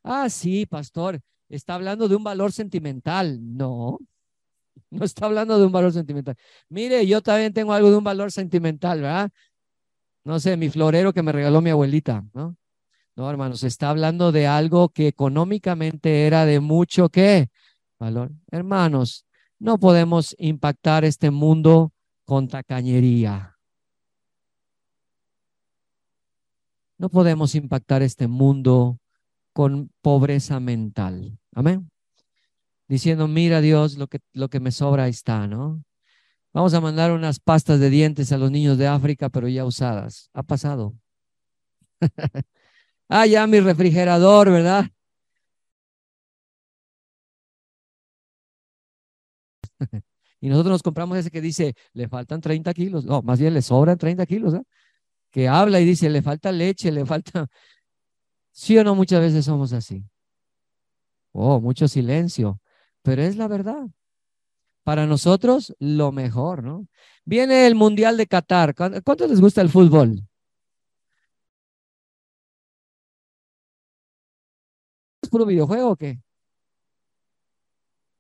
Ah, 0.04 0.30
sí, 0.30 0.66
pastor, 0.66 1.20
está 1.48 1.74
hablando 1.74 2.06
de 2.08 2.14
un 2.14 2.22
valor 2.22 2.52
sentimental. 2.52 3.40
No, 3.40 3.98
no 4.90 5.04
está 5.04 5.26
hablando 5.26 5.58
de 5.58 5.66
un 5.66 5.72
valor 5.72 5.92
sentimental. 5.92 6.36
Mire, 6.68 7.06
yo 7.06 7.22
también 7.22 7.52
tengo 7.52 7.72
algo 7.72 7.90
de 7.90 7.96
un 7.96 8.04
valor 8.04 8.32
sentimental, 8.32 9.02
¿verdad? 9.02 9.30
No 10.24 10.40
sé, 10.40 10.56
mi 10.56 10.70
florero 10.70 11.12
que 11.12 11.22
me 11.22 11.32
regaló 11.32 11.60
mi 11.60 11.70
abuelita, 11.70 12.24
¿no? 12.34 12.56
No, 13.16 13.30
hermanos, 13.30 13.64
está 13.64 13.88
hablando 13.88 14.30
de 14.30 14.46
algo 14.46 14.90
que 14.90 15.08
económicamente 15.08 16.26
era 16.26 16.44
de 16.44 16.60
mucho, 16.60 17.08
¿qué? 17.08 17.48
Valor. 17.98 18.30
Hermanos, 18.50 19.24
no 19.58 19.78
podemos 19.78 20.36
impactar 20.38 21.06
este 21.06 21.30
mundo 21.30 21.94
con 22.26 22.46
tacañería. 22.46 23.56
No 26.98 27.08
podemos 27.08 27.54
impactar 27.54 28.02
este 28.02 28.26
mundo 28.26 28.98
con 29.54 29.90
pobreza 30.02 30.60
mental. 30.60 31.38
Amén. 31.54 31.90
Diciendo, 32.86 33.28
mira 33.28 33.62
Dios, 33.62 33.96
lo 33.96 34.08
que, 34.08 34.20
lo 34.34 34.50
que 34.50 34.60
me 34.60 34.72
sobra 34.72 35.08
está, 35.08 35.46
¿no? 35.46 35.82
Vamos 36.52 36.74
a 36.74 36.82
mandar 36.82 37.12
unas 37.12 37.40
pastas 37.40 37.80
de 37.80 37.88
dientes 37.88 38.30
a 38.32 38.38
los 38.38 38.50
niños 38.50 38.76
de 38.76 38.86
África, 38.88 39.30
pero 39.30 39.48
ya 39.48 39.64
usadas. 39.64 40.28
Ha 40.34 40.42
pasado. 40.42 40.94
ah, 43.08 43.26
ya 43.26 43.46
mi 43.46 43.60
refrigerador, 43.60 44.50
¿verdad? 44.50 44.86
y 50.40 50.48
nosotros 50.48 50.72
nos 50.72 50.82
compramos 50.82 51.18
ese 51.18 51.30
que 51.30 51.40
dice, 51.40 51.74
le 51.92 52.08
faltan 52.08 52.40
30 52.40 52.72
kilos. 52.74 53.04
No, 53.04 53.22
más 53.22 53.38
bien 53.40 53.54
le 53.54 53.62
sobran 53.62 53.98
30 53.98 54.26
kilos. 54.26 54.54
¿eh? 54.54 54.62
Que 55.30 55.48
habla 55.48 55.80
y 55.80 55.84
dice, 55.84 56.10
le 56.10 56.22
falta 56.22 56.52
leche, 56.52 56.92
le 56.92 57.06
falta... 57.06 57.46
Sí 58.52 58.78
o 58.78 58.84
no, 58.84 58.94
muchas 58.94 59.20
veces 59.20 59.44
somos 59.44 59.74
así. 59.74 60.02
Oh, 61.32 61.60
mucho 61.60 61.88
silencio. 61.88 62.58
Pero 63.02 63.22
es 63.22 63.36
la 63.36 63.48
verdad. 63.48 63.86
Para 64.82 65.06
nosotros, 65.06 65.74
lo 65.78 66.10
mejor, 66.10 66.62
¿no? 66.62 66.86
Viene 67.26 67.66
el 67.66 67.74
Mundial 67.74 68.16
de 68.16 68.26
Qatar. 68.26 68.74
¿Cuánto 68.74 69.26
les 69.26 69.40
gusta 69.40 69.60
el 69.60 69.68
fútbol? 69.68 70.25
Puro 75.28 75.46
videojuego 75.46 75.90
o 75.90 75.96
qué? 75.96 76.20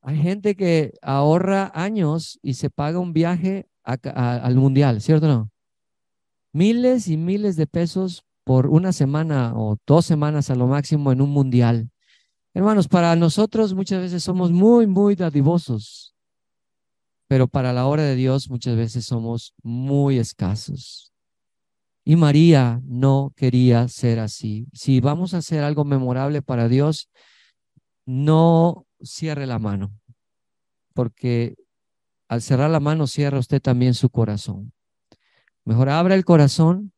Hay 0.02 0.18
gente 0.18 0.54
que 0.54 0.94
ahorra 1.02 1.72
años 1.74 2.38
y 2.40 2.54
se 2.54 2.70
paga 2.70 3.00
un 3.00 3.12
viaje 3.12 3.68
al 3.82 4.54
mundial, 4.54 5.00
¿cierto 5.00 5.26
o 5.26 5.28
no? 5.28 5.50
Miles 6.52 7.08
y 7.08 7.16
miles 7.16 7.56
de 7.56 7.66
pesos 7.66 8.24
por 8.44 8.68
una 8.68 8.92
semana 8.92 9.52
o 9.56 9.76
dos 9.86 10.06
semanas 10.06 10.48
a 10.50 10.54
lo 10.54 10.68
máximo 10.68 11.10
en 11.10 11.20
un 11.20 11.30
mundial. 11.30 11.90
Hermanos, 12.54 12.86
para 12.86 13.16
nosotros 13.16 13.74
muchas 13.74 14.00
veces 14.00 14.22
somos 14.22 14.52
muy, 14.52 14.86
muy 14.86 15.16
dadivosos, 15.16 16.14
pero 17.28 17.48
para 17.48 17.72
la 17.72 17.86
obra 17.86 18.04
de 18.04 18.14
Dios 18.14 18.48
muchas 18.48 18.76
veces 18.76 19.04
somos 19.04 19.52
muy 19.62 20.18
escasos. 20.18 21.12
Y 22.08 22.14
María 22.14 22.80
no 22.84 23.32
quería 23.34 23.88
ser 23.88 24.20
así. 24.20 24.68
Si 24.72 25.00
vamos 25.00 25.34
a 25.34 25.38
hacer 25.38 25.64
algo 25.64 25.84
memorable 25.84 26.40
para 26.40 26.68
Dios, 26.68 27.10
no 28.04 28.86
cierre 29.02 29.44
la 29.44 29.58
mano, 29.58 29.92
porque 30.94 31.56
al 32.28 32.42
cerrar 32.42 32.70
la 32.70 32.78
mano 32.78 33.08
cierra 33.08 33.40
usted 33.40 33.60
también 33.60 33.92
su 33.94 34.08
corazón. 34.08 34.72
Mejor 35.64 35.88
abra 35.88 36.14
el 36.14 36.24
corazón 36.24 36.92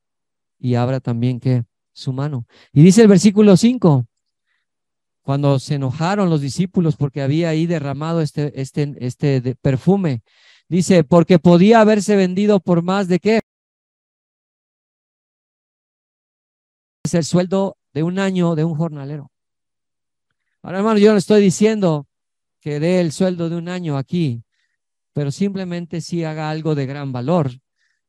y 0.58 0.74
abra 0.74 1.00
también 1.00 1.40
que 1.40 1.64
su 1.94 2.12
mano. 2.12 2.46
Y 2.74 2.82
dice 2.82 3.00
el 3.00 3.08
versículo 3.08 3.56
5, 3.56 4.06
cuando 5.22 5.58
se 5.58 5.76
enojaron 5.76 6.28
los 6.28 6.42
discípulos 6.42 6.96
porque 6.96 7.22
había 7.22 7.48
ahí 7.48 7.64
derramado 7.64 8.20
este, 8.20 8.60
este, 8.60 8.94
este 9.00 9.56
perfume, 9.56 10.20
dice, 10.68 11.02
porque 11.02 11.38
podía 11.38 11.80
haberse 11.80 12.14
vendido 12.14 12.60
por 12.60 12.82
más 12.82 13.08
de 13.08 13.20
qué? 13.20 13.40
El 17.14 17.24
sueldo 17.24 17.76
de 17.92 18.02
un 18.02 18.18
año 18.18 18.54
de 18.54 18.64
un 18.64 18.74
jornalero. 18.74 19.30
Ahora, 20.62 20.78
hermano, 20.78 20.98
yo 20.98 21.12
no 21.12 21.18
estoy 21.18 21.40
diciendo 21.40 22.06
que 22.60 22.80
dé 22.80 23.00
el 23.00 23.12
sueldo 23.12 23.48
de 23.48 23.56
un 23.56 23.68
año 23.68 23.96
aquí, 23.96 24.42
pero 25.12 25.30
simplemente 25.30 26.00
si 26.00 26.24
haga 26.24 26.50
algo 26.50 26.74
de 26.74 26.86
gran 26.86 27.12
valor. 27.12 27.50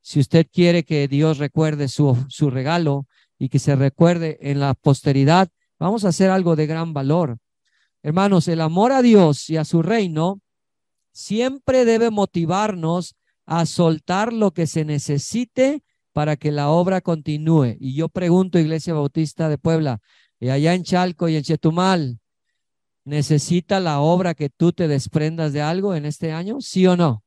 Si 0.01 0.19
usted 0.19 0.47
quiere 0.51 0.83
que 0.83 1.07
Dios 1.07 1.37
recuerde 1.37 1.87
su, 1.87 2.17
su 2.29 2.49
regalo 2.49 3.07
y 3.37 3.49
que 3.49 3.59
se 3.59 3.75
recuerde 3.75 4.37
en 4.41 4.59
la 4.59 4.73
posteridad, 4.73 5.49
vamos 5.77 6.05
a 6.05 6.09
hacer 6.09 6.29
algo 6.29 6.55
de 6.55 6.67
gran 6.67 6.93
valor. 6.93 7.37
Hermanos, 8.01 8.47
el 8.47 8.61
amor 8.61 8.91
a 8.91 9.01
Dios 9.01 9.49
y 9.49 9.57
a 9.57 9.65
su 9.65 9.81
reino 9.81 10.41
siempre 11.11 11.85
debe 11.85 12.11
motivarnos 12.11 13.15
a 13.45 13.65
soltar 13.65 14.31
lo 14.31 14.51
que 14.51 14.67
se 14.67 14.85
necesite 14.85 15.83
para 16.13 16.35
que 16.35 16.51
la 16.51 16.69
obra 16.69 17.01
continúe. 17.01 17.77
Y 17.79 17.95
yo 17.95 18.09
pregunto, 18.09 18.59
Iglesia 18.59 18.93
Bautista 18.93 19.49
de 19.49 19.57
Puebla, 19.57 19.99
y 20.39 20.49
allá 20.49 20.73
en 20.73 20.83
Chalco 20.83 21.27
y 21.29 21.35
en 21.35 21.43
Chetumal, 21.43 22.19
¿necesita 23.03 23.79
la 23.79 23.99
obra 23.99 24.33
que 24.33 24.49
tú 24.49 24.71
te 24.71 24.87
desprendas 24.87 25.53
de 25.53 25.61
algo 25.61 25.95
en 25.95 26.05
este 26.05 26.31
año? 26.31 26.57
¿Sí 26.61 26.87
o 26.87 26.95
no? 26.95 27.23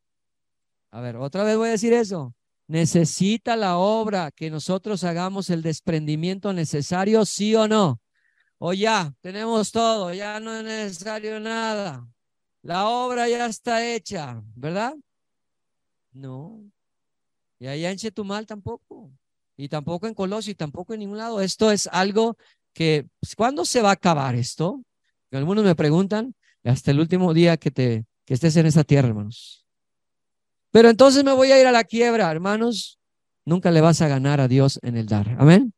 A 0.90 1.00
ver, 1.00 1.16
otra 1.16 1.44
vez 1.44 1.56
voy 1.56 1.68
a 1.68 1.72
decir 1.72 1.92
eso. 1.92 2.34
¿Necesita 2.66 3.56
la 3.56 3.76
obra 3.76 4.30
que 4.30 4.50
nosotros 4.50 5.04
hagamos 5.04 5.50
el 5.50 5.62
desprendimiento 5.62 6.52
necesario? 6.52 7.24
¿Sí 7.24 7.54
o 7.54 7.68
no? 7.68 8.00
O 8.58 8.72
ya, 8.72 9.12
tenemos 9.20 9.72
todo, 9.72 10.14
ya 10.14 10.38
no 10.40 10.54
es 10.54 10.64
necesario 10.64 11.40
nada. 11.40 12.06
La 12.62 12.88
obra 12.88 13.28
ya 13.28 13.46
está 13.46 13.84
hecha, 13.84 14.40
¿verdad? 14.54 14.94
No. 16.12 16.71
Y 17.62 17.68
allá 17.68 17.92
en 17.92 17.96
Chetumal 17.96 18.44
tampoco. 18.44 19.12
Y 19.56 19.68
tampoco 19.68 20.08
en 20.08 20.14
Colosio 20.14 20.50
y 20.50 20.56
tampoco 20.56 20.94
en 20.94 20.98
ningún 20.98 21.18
lado. 21.18 21.40
Esto 21.40 21.70
es 21.70 21.86
algo 21.92 22.36
que, 22.72 23.06
pues, 23.20 23.36
¿cuándo 23.36 23.64
se 23.64 23.80
va 23.80 23.90
a 23.90 23.92
acabar 23.92 24.34
esto? 24.34 24.82
Algunos 25.30 25.62
me 25.62 25.76
preguntan, 25.76 26.34
hasta 26.64 26.90
el 26.90 26.98
último 26.98 27.32
día 27.32 27.56
que, 27.56 27.70
te, 27.70 28.04
que 28.24 28.34
estés 28.34 28.56
en 28.56 28.66
esta 28.66 28.82
tierra, 28.82 29.06
hermanos. 29.06 29.64
Pero 30.72 30.90
entonces 30.90 31.22
me 31.22 31.32
voy 31.32 31.52
a 31.52 31.60
ir 31.60 31.68
a 31.68 31.70
la 31.70 31.84
quiebra, 31.84 32.32
hermanos. 32.32 32.98
Nunca 33.44 33.70
le 33.70 33.80
vas 33.80 34.00
a 34.00 34.08
ganar 34.08 34.40
a 34.40 34.48
Dios 34.48 34.80
en 34.82 34.96
el 34.96 35.06
dar. 35.06 35.36
Amén. 35.38 35.72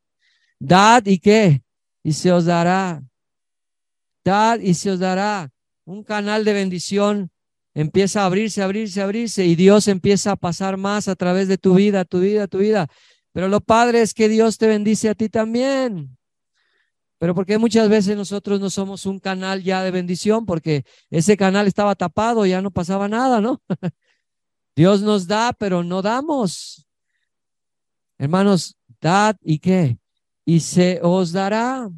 Dad 0.57 1.05
y 1.05 1.19
qué? 1.19 1.61
y 2.01 2.13
se 2.13 2.31
os 2.31 2.45
dará. 2.45 3.03
Dad 4.23 4.59
y 4.59 4.73
se 4.73 4.89
os 4.89 4.99
dará. 4.99 5.51
Un 5.85 6.03
canal 6.03 6.45
de 6.45 6.53
bendición 6.53 7.29
empieza 7.75 8.23
a 8.23 8.25
abrirse, 8.25 8.63
abrirse, 8.63 9.01
abrirse 9.03 9.45
y 9.45 9.55
Dios 9.55 9.87
empieza 9.87 10.31
a 10.31 10.35
pasar 10.35 10.77
más 10.77 11.07
a 11.07 11.15
través 11.15 11.47
de 11.47 11.59
tu 11.59 11.75
vida, 11.75 12.05
tu 12.05 12.21
vida, 12.21 12.47
tu 12.47 12.57
vida. 12.57 12.87
Pero 13.33 13.47
lo 13.47 13.61
padre 13.61 14.01
es 14.01 14.15
que 14.15 14.27
Dios 14.27 14.57
te 14.57 14.65
bendice 14.65 15.09
a 15.09 15.13
ti 15.13 15.29
también. 15.29 16.17
Pero 17.19 17.35
porque 17.35 17.59
muchas 17.59 17.87
veces 17.87 18.17
nosotros 18.17 18.59
no 18.59 18.71
somos 18.71 19.05
un 19.05 19.19
canal 19.19 19.61
ya 19.61 19.83
de 19.83 19.91
bendición 19.91 20.47
porque 20.47 20.83
ese 21.11 21.37
canal 21.37 21.67
estaba 21.67 21.93
tapado, 21.93 22.47
ya 22.47 22.63
no 22.63 22.71
pasaba 22.71 23.07
nada, 23.07 23.39
¿no? 23.39 23.61
Dios 24.75 25.03
nos 25.03 25.27
da, 25.27 25.53
pero 25.53 25.83
no 25.83 26.01
damos. 26.01 26.87
Hermanos, 28.17 28.75
dad 28.99 29.35
y 29.43 29.59
qué? 29.59 29.99
y 30.45 30.59
se 30.59 30.99
os 31.01 31.31
dará. 31.31 31.89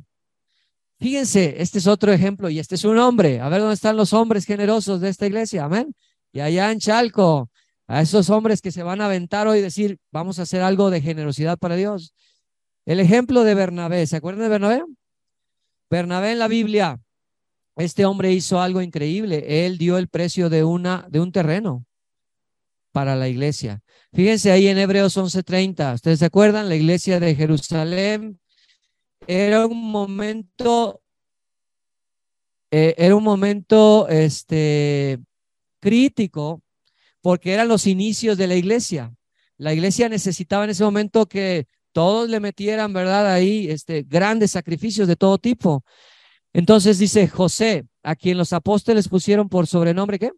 Fíjense, 1.00 1.62
este 1.62 1.78
es 1.78 1.88
otro 1.88 2.12
ejemplo 2.12 2.50
y 2.50 2.60
este 2.60 2.76
es 2.76 2.84
un 2.84 2.98
hombre. 2.98 3.40
A 3.40 3.50
ver 3.50 3.62
dónde 3.62 3.76
están 3.76 3.98
los 3.98 4.14
hombres 4.14 4.46
generosos 4.46 5.00
de 5.00 5.10
esta 5.10 5.28
iglesia. 5.28 5.66
Amén. 5.66 5.94
Y 6.32 6.40
allá 6.40 6.72
en 6.72 6.80
Chalco, 6.80 7.50
a 7.88 8.02
esos 8.02 8.30
hombres 8.30 8.62
que 8.62 8.72
se 8.72 8.84
van 8.84 9.02
a 9.02 9.06
aventar 9.06 9.48
hoy 9.48 9.60
y 9.60 9.62
decir, 9.62 10.00
vamos 10.12 10.40
a 10.40 10.44
hacer 10.44 10.62
algo 10.62 10.90
de 10.90 11.02
generosidad 11.02 11.58
para 11.58 11.76
Dios. 11.76 12.14
El 12.86 13.00
ejemplo 13.00 13.44
de 13.44 13.54
Bernabé, 13.54 14.06
¿se 14.08 14.16
acuerdan 14.18 14.44
de 14.44 14.50
Bernabé? 14.50 14.84
Bernabé 15.90 16.32
en 16.32 16.40
la 16.40 16.48
Biblia, 16.48 17.00
este 17.78 18.06
hombre 18.06 18.34
hizo 18.34 18.60
algo 18.60 18.82
increíble. 18.82 19.66
Él 19.66 19.78
dio 19.78 19.98
el 19.98 20.08
precio 20.08 20.50
de 20.50 20.64
una 20.64 21.06
de 21.10 21.20
un 21.20 21.32
terreno 21.32 21.86
para 22.92 23.16
la 23.16 23.30
iglesia. 23.30 23.82
Fíjense 24.14 24.52
ahí 24.52 24.68
en 24.68 24.80
Hebreos 24.80 25.16
11:30, 25.16 25.94
¿ustedes 25.94 26.20
se 26.20 26.26
acuerdan? 26.26 26.70
La 26.70 26.76
iglesia 26.76 27.20
de 27.20 27.36
Jerusalén 27.36 28.40
era 29.26 29.66
un 29.66 29.92
momento, 29.92 31.02
eh, 32.72 32.94
era 32.98 33.16
un 33.16 33.24
momento 33.24 34.08
este, 34.10 35.20
crítico 35.80 36.62
porque 37.22 37.54
eran 37.54 37.68
los 37.68 37.88
inicios 37.88 38.38
de 38.38 38.48
la 38.48 38.56
iglesia. 38.56 39.14
La 39.58 39.74
iglesia 39.74 40.08
necesitaba 40.08 40.64
en 40.64 40.70
ese 40.70 40.84
momento 40.84 41.26
que 41.26 41.68
todos 41.92 42.30
le 42.30 42.40
metieran, 42.40 42.94
¿verdad? 42.94 43.34
Ahí 43.34 43.70
este, 43.70 44.04
grandes 44.04 44.52
sacrificios 44.52 45.08
de 45.08 45.16
todo 45.16 45.38
tipo. 45.38 45.84
Entonces 46.54 47.00
dice 47.00 47.28
José, 47.28 47.86
a 48.04 48.16
quien 48.16 48.38
los 48.38 48.54
apóstoles 48.54 49.08
pusieron 49.08 49.50
por 49.50 49.68
sobrenombre, 49.68 50.20
¿qué? 50.20 50.32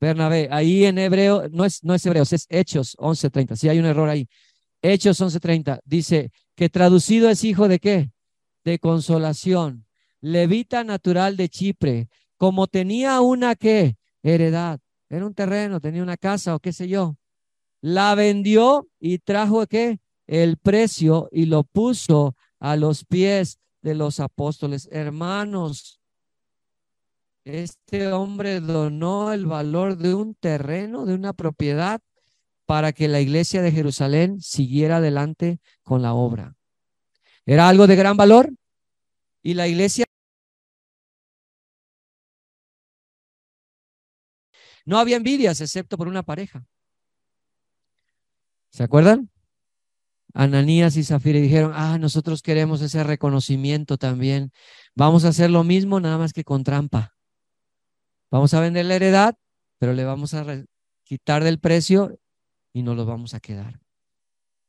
Bernabé, 0.00 0.48
ahí 0.50 0.84
en 0.84 0.98
hebreo, 0.98 1.48
no 1.50 1.64
es, 1.64 1.82
no 1.84 1.94
es 1.94 2.04
hebreos, 2.04 2.32
es 2.32 2.46
Hechos 2.48 2.96
11.30, 2.98 3.56
si 3.56 3.68
hay 3.68 3.78
un 3.78 3.86
error 3.86 4.08
ahí. 4.08 4.28
Hechos 4.82 5.20
11.30 5.20 5.80
dice 5.84 6.30
que 6.54 6.68
traducido 6.68 7.30
es 7.30 7.44
hijo 7.44 7.68
de 7.68 7.78
qué? 7.78 8.10
De 8.64 8.78
consolación. 8.78 9.86
Levita 10.20 10.84
natural 10.84 11.36
de 11.36 11.48
Chipre, 11.48 12.08
como 12.36 12.66
tenía 12.66 13.20
una 13.20 13.54
qué? 13.54 13.96
Heredad. 14.22 14.80
Era 15.08 15.26
un 15.26 15.34
terreno, 15.34 15.80
tenía 15.80 16.02
una 16.02 16.16
casa 16.16 16.54
o 16.54 16.60
qué 16.60 16.72
sé 16.72 16.88
yo. 16.88 17.16
La 17.80 18.14
vendió 18.14 18.88
y 18.98 19.18
trajo 19.18 19.66
qué? 19.66 20.00
El 20.26 20.56
precio 20.56 21.28
y 21.30 21.44
lo 21.44 21.64
puso 21.64 22.34
a 22.58 22.76
los 22.76 23.04
pies 23.04 23.58
de 23.82 23.94
los 23.94 24.20
apóstoles. 24.20 24.88
Hermanos, 24.90 26.00
este 27.44 28.10
hombre 28.10 28.60
donó 28.60 29.32
el 29.32 29.44
valor 29.44 29.98
de 29.98 30.14
un 30.14 30.34
terreno, 30.34 31.04
de 31.04 31.12
una 31.12 31.34
propiedad, 31.34 32.00
para 32.64 32.92
que 32.92 33.08
la 33.08 33.20
iglesia 33.20 33.60
de 33.60 33.70
Jerusalén 33.70 34.40
siguiera 34.40 34.96
adelante 34.96 35.60
con 35.82 36.00
la 36.00 36.14
obra. 36.14 36.56
Era 37.46 37.68
algo 37.68 37.86
de 37.86 37.96
gran 37.96 38.16
valor 38.16 38.50
y 39.42 39.54
la 39.54 39.68
iglesia... 39.68 40.04
No 44.86 44.98
había 44.98 45.16
envidias 45.16 45.60
excepto 45.60 45.96
por 45.96 46.08
una 46.08 46.22
pareja. 46.22 46.66
¿Se 48.70 48.82
acuerdan? 48.82 49.30
Ananías 50.34 50.96
y 50.96 51.04
Zafira 51.04 51.38
dijeron, 51.38 51.72
ah, 51.74 51.96
nosotros 51.96 52.42
queremos 52.42 52.82
ese 52.82 53.04
reconocimiento 53.04 53.96
también. 53.96 54.50
Vamos 54.94 55.24
a 55.24 55.28
hacer 55.28 55.48
lo 55.48 55.62
mismo, 55.62 56.00
nada 56.00 56.18
más 56.18 56.32
que 56.32 56.42
con 56.42 56.64
trampa. 56.64 57.14
Vamos 58.30 58.52
a 58.52 58.60
vender 58.60 58.84
la 58.86 58.96
heredad, 58.96 59.36
pero 59.78 59.92
le 59.92 60.04
vamos 60.04 60.34
a 60.34 60.44
quitar 61.04 61.44
del 61.44 61.60
precio 61.60 62.18
y 62.72 62.82
no 62.82 62.96
los 62.96 63.06
vamos 63.06 63.32
a 63.32 63.40
quedar. 63.40 63.80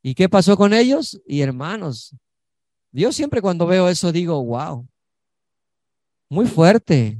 ¿Y 0.03 0.13
qué 0.13 0.29
pasó 0.29 0.55
con 0.55 0.71
ellos? 0.71 1.19
Y 1.25 1.41
hermanos, 1.41 2.15
yo 3.01 3.12
siempre 3.12 3.41
cuando 3.41 3.67
veo 3.67 3.89
eso 3.89 4.12
digo, 4.12 4.43
wow, 4.43 4.88
muy 6.29 6.45
fuerte. 6.47 7.19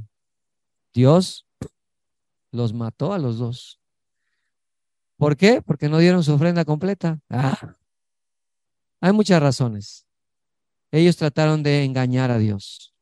Dios 0.92 1.46
los 2.50 2.72
mató 2.72 3.12
a 3.12 3.18
los 3.18 3.38
dos. 3.38 3.80
¿Por 5.16 5.36
qué? 5.36 5.62
Porque 5.62 5.88
no 5.88 5.98
dieron 5.98 6.22
su 6.22 6.32
ofrenda 6.32 6.64
completa. 6.64 7.20
Ah, 7.28 7.76
hay 9.00 9.12
muchas 9.12 9.40
razones. 9.42 10.06
Ellos 10.90 11.16
trataron 11.16 11.62
de 11.62 11.84
engañar 11.84 12.30
a 12.30 12.38
Dios. 12.38 12.94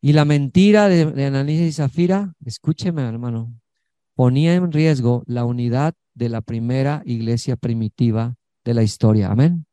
Y 0.00 0.12
la 0.12 0.24
mentira 0.24 0.88
de, 0.88 1.06
de 1.06 1.52
y 1.52 1.72
Zafira, 1.72 2.34
escúcheme 2.44 3.02
hermano, 3.02 3.52
ponía 4.14 4.54
en 4.54 4.70
riesgo 4.72 5.22
la 5.26 5.44
unidad 5.44 5.94
de 6.14 6.28
la 6.28 6.40
primera 6.40 7.02
iglesia 7.04 7.56
primitiva 7.56 8.36
de 8.64 8.74
la 8.74 8.82
historia. 8.82 9.30
Amén. 9.30 9.65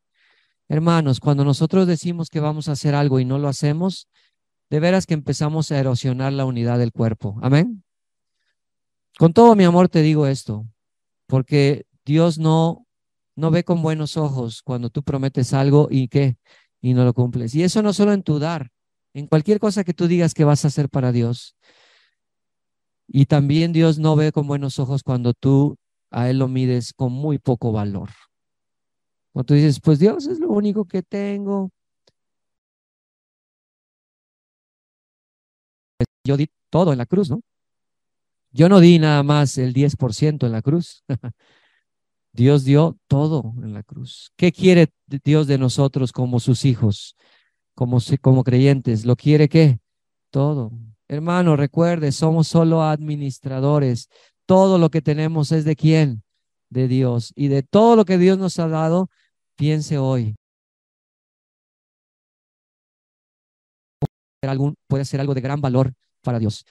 Hermanos, 0.68 1.20
cuando 1.20 1.44
nosotros 1.44 1.86
decimos 1.86 2.30
que 2.30 2.40
vamos 2.40 2.68
a 2.68 2.72
hacer 2.72 2.94
algo 2.94 3.20
y 3.20 3.24
no 3.24 3.38
lo 3.38 3.48
hacemos, 3.48 4.08
de 4.70 4.80
veras 4.80 5.06
que 5.06 5.14
empezamos 5.14 5.70
a 5.70 5.78
erosionar 5.78 6.32
la 6.32 6.46
unidad 6.46 6.78
del 6.78 6.92
cuerpo. 6.92 7.38
Amén. 7.42 7.84
Con 9.18 9.32
todo 9.32 9.54
mi 9.54 9.64
amor 9.64 9.88
te 9.88 10.02
digo 10.02 10.26
esto, 10.26 10.66
porque 11.26 11.86
Dios 12.04 12.38
no, 12.38 12.86
no 13.36 13.50
ve 13.50 13.62
con 13.64 13.82
buenos 13.82 14.16
ojos 14.16 14.62
cuando 14.62 14.90
tú 14.90 15.02
prometes 15.02 15.52
algo 15.52 15.88
y 15.90 16.08
qué, 16.08 16.38
y 16.80 16.94
no 16.94 17.04
lo 17.04 17.14
cumples. 17.14 17.54
Y 17.54 17.62
eso 17.62 17.82
no 17.82 17.92
solo 17.92 18.12
en 18.12 18.22
tu 18.22 18.38
dar, 18.38 18.70
en 19.12 19.26
cualquier 19.26 19.60
cosa 19.60 19.84
que 19.84 19.94
tú 19.94 20.08
digas 20.08 20.34
que 20.34 20.44
vas 20.44 20.64
a 20.64 20.68
hacer 20.68 20.88
para 20.88 21.12
Dios. 21.12 21.56
Y 23.06 23.26
también 23.26 23.72
Dios 23.72 23.98
no 23.98 24.16
ve 24.16 24.32
con 24.32 24.46
buenos 24.46 24.78
ojos 24.78 25.02
cuando 25.02 25.34
tú 25.34 25.76
a 26.10 26.30
Él 26.30 26.38
lo 26.38 26.48
mides 26.48 26.92
con 26.92 27.12
muy 27.12 27.38
poco 27.38 27.70
valor. 27.70 28.10
Cuando 29.34 29.46
tú 29.46 29.54
dices, 29.54 29.80
pues 29.80 29.98
Dios 29.98 30.26
es 30.26 30.38
lo 30.38 30.48
único 30.48 30.86
que 30.86 31.02
tengo. 31.02 31.70
Yo 36.26 36.38
di 36.38 36.48
todo 36.70 36.92
en 36.92 36.98
la 36.98 37.04
cruz, 37.04 37.28
¿no? 37.28 37.42
Yo 38.52 38.70
no 38.70 38.80
di 38.80 38.98
nada 38.98 39.22
más 39.22 39.58
el 39.58 39.74
10% 39.74 40.46
en 40.46 40.52
la 40.52 40.62
cruz. 40.62 41.04
Dios 42.32 42.64
dio 42.64 42.96
todo 43.08 43.52
en 43.62 43.74
la 43.74 43.82
cruz. 43.82 44.32
¿Qué 44.36 44.52
quiere 44.52 44.88
Dios 45.06 45.46
de 45.46 45.58
nosotros 45.58 46.12
como 46.12 46.40
sus 46.40 46.64
hijos? 46.64 47.14
como, 47.74 47.98
como 48.20 48.44
creyentes. 48.44 49.04
¿Lo 49.04 49.16
quiere 49.16 49.48
qué? 49.48 49.78
Todo. 50.30 50.72
Hermano, 51.08 51.56
recuerde, 51.56 52.12
somos 52.12 52.48
solo 52.48 52.82
administradores. 52.82 54.08
Todo 54.46 54.78
lo 54.78 54.90
que 54.90 55.02
tenemos 55.02 55.52
es 55.52 55.64
de 55.64 55.76
quién? 55.76 56.22
De 56.70 56.88
Dios. 56.88 57.32
Y 57.36 57.48
de 57.48 57.62
todo 57.62 57.96
lo 57.96 58.04
que 58.04 58.18
Dios 58.18 58.38
nos 58.38 58.58
ha 58.58 58.68
dado, 58.68 59.10
piense 59.56 59.98
hoy. 59.98 60.34
Puede 64.86 65.04
ser 65.04 65.20
algo 65.20 65.34
de 65.34 65.40
gran 65.40 65.60
valor 65.60 65.92
para 66.22 66.38
Dios. 66.38 66.64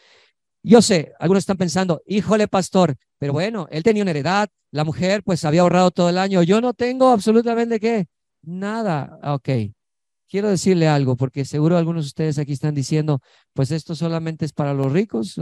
Yo 0.62 0.82
sé, 0.82 1.14
algunos 1.20 1.42
están 1.42 1.58
pensando, 1.58 2.02
híjole, 2.06 2.48
pastor, 2.48 2.96
pero 3.18 3.34
bueno, 3.34 3.68
él 3.70 3.84
tenía 3.84 4.04
una 4.04 4.12
heredad, 4.12 4.50
la 4.72 4.84
mujer 4.86 5.22
pues 5.24 5.44
había 5.44 5.62
ahorrado 5.62 5.92
todo 5.92 6.10
el 6.10 6.18
año, 6.18 6.42
yo 6.44 6.62
no 6.62 6.74
tengo 6.74 7.10
absolutamente 7.10 7.80
qué, 7.80 8.08
nada. 8.42 9.20
Ok, 9.24 9.50
quiero 10.30 10.50
decirle 10.50 10.88
algo, 10.88 11.18
porque 11.18 11.44
seguro 11.44 11.78
algunos 11.78 12.06
de 12.06 12.08
ustedes 12.08 12.38
aquí 12.40 12.54
están 12.54 12.74
diciendo, 12.76 13.22
pues 13.54 13.72
esto 13.72 13.94
solamente 13.94 14.46
es 14.46 14.54
para 14.54 14.74
los 14.74 14.92
ricos, 14.92 15.40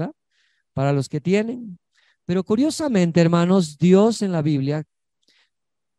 para 0.74 0.92
los 0.92 1.08
que 1.08 1.22
tienen. 1.22 1.78
Pero 2.26 2.44
curiosamente, 2.44 3.22
hermanos, 3.22 3.78
Dios 3.78 4.22
en 4.22 4.32
la 4.32 4.42
Biblia 4.42 4.84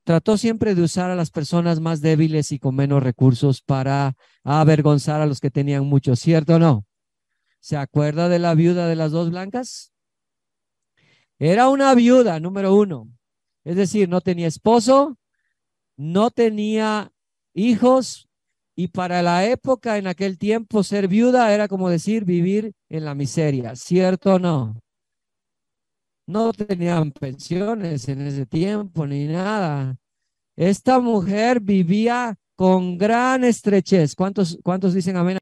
trató 0.04 0.36
siempre 0.36 0.74
de 0.74 0.82
usar 0.82 1.10
a 1.10 1.14
las 1.14 1.30
personas 1.30 1.80
más 1.80 2.00
débiles 2.00 2.52
y 2.52 2.58
con 2.58 2.74
menos 2.74 3.02
recursos 3.02 3.62
para 3.62 4.14
avergonzar 4.44 5.20
a 5.20 5.26
los 5.26 5.40
que 5.40 5.50
tenían 5.50 5.86
mucho, 5.86 6.16
¿cierto 6.16 6.56
o 6.56 6.58
no? 6.58 6.84
¿Se 7.60 7.76
acuerda 7.76 8.28
de 8.28 8.38
la 8.38 8.54
viuda 8.54 8.86
de 8.86 8.96
las 8.96 9.12
dos 9.12 9.30
blancas? 9.30 9.92
Era 11.38 11.68
una 11.68 11.94
viuda, 11.94 12.40
número 12.40 12.74
uno. 12.74 13.08
Es 13.64 13.76
decir, 13.76 14.08
no 14.08 14.20
tenía 14.20 14.48
esposo, 14.48 15.18
no 15.96 16.30
tenía 16.30 17.12
hijos 17.54 18.28
y 18.74 18.88
para 18.88 19.22
la 19.22 19.46
época, 19.46 19.98
en 19.98 20.06
aquel 20.06 20.38
tiempo, 20.38 20.82
ser 20.82 21.06
viuda 21.06 21.52
era 21.52 21.68
como 21.68 21.90
decir 21.90 22.24
vivir 22.24 22.72
en 22.88 23.04
la 23.04 23.14
miseria, 23.14 23.76
¿cierto 23.76 24.34
o 24.34 24.38
no? 24.38 24.80
No 26.26 26.52
tenían 26.52 27.10
pensiones 27.10 28.08
en 28.08 28.20
ese 28.22 28.46
tiempo 28.46 29.06
ni 29.06 29.26
nada. 29.26 29.96
Esta 30.56 31.00
mujer 31.00 31.60
vivía 31.60 32.38
con 32.54 32.96
gran 32.96 33.44
estrechez. 33.44 34.14
¿Cuántos, 34.14 34.58
cuántos 34.62 34.94
dicen 34.94 35.16
amén? 35.16 35.38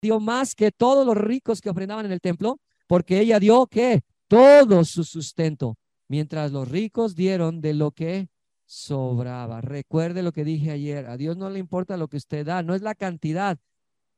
Dio 0.00 0.18
más 0.18 0.54
que 0.54 0.72
todos 0.72 1.06
los 1.06 1.16
ricos 1.16 1.60
que 1.60 1.70
ofrendaban 1.70 2.06
en 2.06 2.12
el 2.12 2.20
templo, 2.20 2.58
porque 2.88 3.20
ella 3.20 3.38
dio 3.38 3.66
que 3.66 4.02
todo 4.26 4.84
su 4.84 5.04
sustento, 5.04 5.76
mientras 6.08 6.50
los 6.50 6.68
ricos 6.68 7.14
dieron 7.14 7.60
de 7.60 7.74
lo 7.74 7.92
que 7.92 8.28
sobraba. 8.64 9.60
Recuerde 9.60 10.22
lo 10.22 10.32
que 10.32 10.44
dije 10.44 10.70
ayer, 10.70 11.06
a 11.06 11.16
Dios 11.16 11.36
no 11.36 11.50
le 11.50 11.58
importa 11.58 11.96
lo 11.96 12.08
que 12.08 12.16
usted 12.16 12.46
da, 12.46 12.62
no 12.62 12.74
es 12.74 12.82
la 12.82 12.94
cantidad 12.94 13.58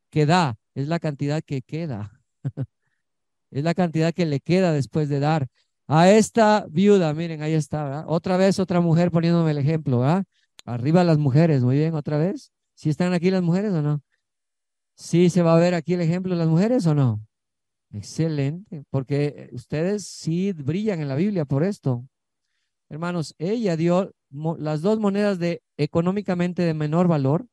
que 0.09 0.25
da, 0.25 0.57
es 0.73 0.87
la 0.87 0.99
cantidad 0.99 1.43
que 1.43 1.61
queda. 1.61 2.21
es 3.55 3.63
la 3.63 3.73
cantidad 3.73 4.13
que 4.13 4.25
le 4.25 4.41
queda 4.41 4.73
después 4.73 5.07
de 5.07 5.21
dar. 5.21 5.47
A 5.87 6.09
esta 6.11 6.65
viuda, 6.69 7.13
miren, 7.13 7.41
ahí 7.41 7.53
está, 7.53 8.03
Otra 8.07 8.35
vez 8.35 8.59
otra 8.59 8.81
mujer 8.81 9.11
poniéndome 9.11 9.51
el 9.51 9.59
ejemplo, 9.59 9.99
¿verdad? 9.99 10.25
Arriba 10.65 11.05
las 11.05 11.17
mujeres, 11.17 11.63
muy 11.63 11.77
bien, 11.77 11.93
otra 11.95 12.17
vez. 12.17 12.51
¿Sí 12.73 12.89
están 12.89 13.13
aquí 13.13 13.31
las 13.31 13.43
mujeres 13.43 13.71
o 13.71 13.81
no? 13.81 14.01
¿Sí 14.95 15.29
se 15.29 15.41
va 15.41 15.55
a 15.55 15.59
ver 15.59 15.73
aquí 15.73 15.93
el 15.93 16.01
ejemplo 16.01 16.33
de 16.33 16.39
las 16.39 16.49
mujeres 16.49 16.85
o 16.85 16.95
no? 16.95 17.21
Excelente, 17.91 18.83
porque 18.89 19.49
ustedes 19.53 20.05
sí 20.05 20.51
brillan 20.51 20.99
en 20.99 21.07
la 21.07 21.15
Biblia 21.15 21.45
por 21.45 21.63
esto. 21.63 22.05
Hermanos, 22.89 23.35
ella 23.37 23.77
dio 23.77 24.11
las 24.59 24.81
dos 24.81 24.99
monedas 24.99 25.39
de 25.39 25.61
económicamente 25.77 26.63
de 26.63 26.73
menor 26.73 27.07
valor, 27.07 27.47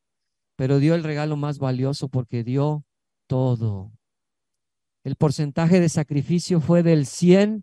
pero 0.57 0.79
dio 0.79 0.97
el 0.97 1.05
regalo 1.05 1.37
más 1.37 1.61
valioso 1.61 2.09
porque 2.09 2.43
dio 2.43 2.85
todo. 3.29 3.93
El 5.05 5.17
porcentaje 5.17 5.81
de 5.81 5.89
sacrificio 5.89 6.61
fue 6.61 6.83
del 6.83 7.07
100%. 7.07 7.63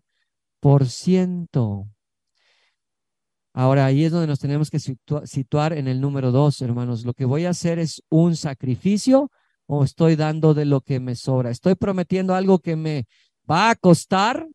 Ahora, 3.52 3.86
ahí 3.86 4.04
es 4.04 4.12
donde 4.12 4.28
nos 4.28 4.38
tenemos 4.38 4.70
que 4.70 4.78
situar 4.78 5.72
en 5.72 5.88
el 5.88 6.00
número 6.00 6.30
dos, 6.30 6.62
hermanos. 6.62 7.04
Lo 7.04 7.14
que 7.14 7.24
voy 7.24 7.46
a 7.46 7.50
hacer 7.50 7.78
es 7.78 8.02
un 8.08 8.36
sacrificio 8.36 9.30
o 9.66 9.84
estoy 9.84 10.16
dando 10.16 10.54
de 10.54 10.64
lo 10.64 10.80
que 10.82 11.00
me 11.00 11.16
sobra. 11.16 11.50
Estoy 11.50 11.74
prometiendo 11.74 12.34
algo 12.34 12.58
que 12.58 12.76
me 12.76 13.06
va 13.50 13.70
a 13.70 13.74
costar, 13.74 14.46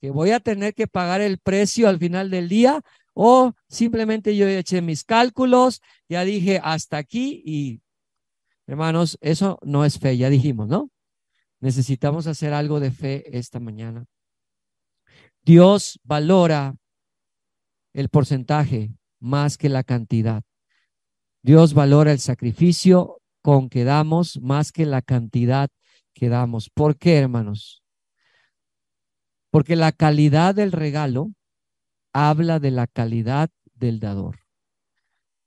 que 0.00 0.10
voy 0.10 0.30
a 0.30 0.40
tener 0.40 0.74
que 0.74 0.86
pagar 0.86 1.20
el 1.20 1.38
precio 1.38 1.88
al 1.88 1.98
final 1.98 2.30
del 2.30 2.48
día, 2.48 2.82
o 3.14 3.54
simplemente 3.68 4.36
yo 4.36 4.46
eché 4.46 4.82
mis 4.82 5.04
cálculos, 5.04 5.80
ya 6.08 6.22
dije 6.24 6.60
hasta 6.62 6.98
aquí 6.98 7.42
y, 7.44 7.80
hermanos, 8.66 9.18
eso 9.20 9.58
no 9.62 9.84
es 9.84 9.98
fe, 9.98 10.16
ya 10.16 10.28
dijimos, 10.28 10.68
¿no? 10.68 10.90
Necesitamos 11.60 12.26
hacer 12.26 12.52
algo 12.52 12.80
de 12.80 12.90
fe 12.90 13.36
esta 13.36 13.60
mañana. 13.60 14.06
Dios 15.42 16.00
valora 16.04 16.76
el 17.92 18.08
porcentaje 18.08 18.92
más 19.20 19.56
que 19.56 19.68
la 19.68 19.82
cantidad. 19.82 20.42
Dios 21.42 21.74
valora 21.74 22.12
el 22.12 22.18
sacrificio 22.18 23.22
con 23.42 23.68
que 23.68 23.84
damos 23.84 24.40
más 24.42 24.72
que 24.72 24.84
la 24.86 25.02
cantidad 25.02 25.70
que 26.12 26.28
damos. 26.28 26.68
¿Por 26.68 26.98
qué, 26.98 27.18
hermanos? 27.18 27.82
Porque 29.50 29.76
la 29.76 29.92
calidad 29.92 30.54
del 30.54 30.72
regalo 30.72 31.30
habla 32.12 32.58
de 32.58 32.70
la 32.72 32.86
calidad 32.86 33.50
del 33.74 34.00
dador. 34.00 34.40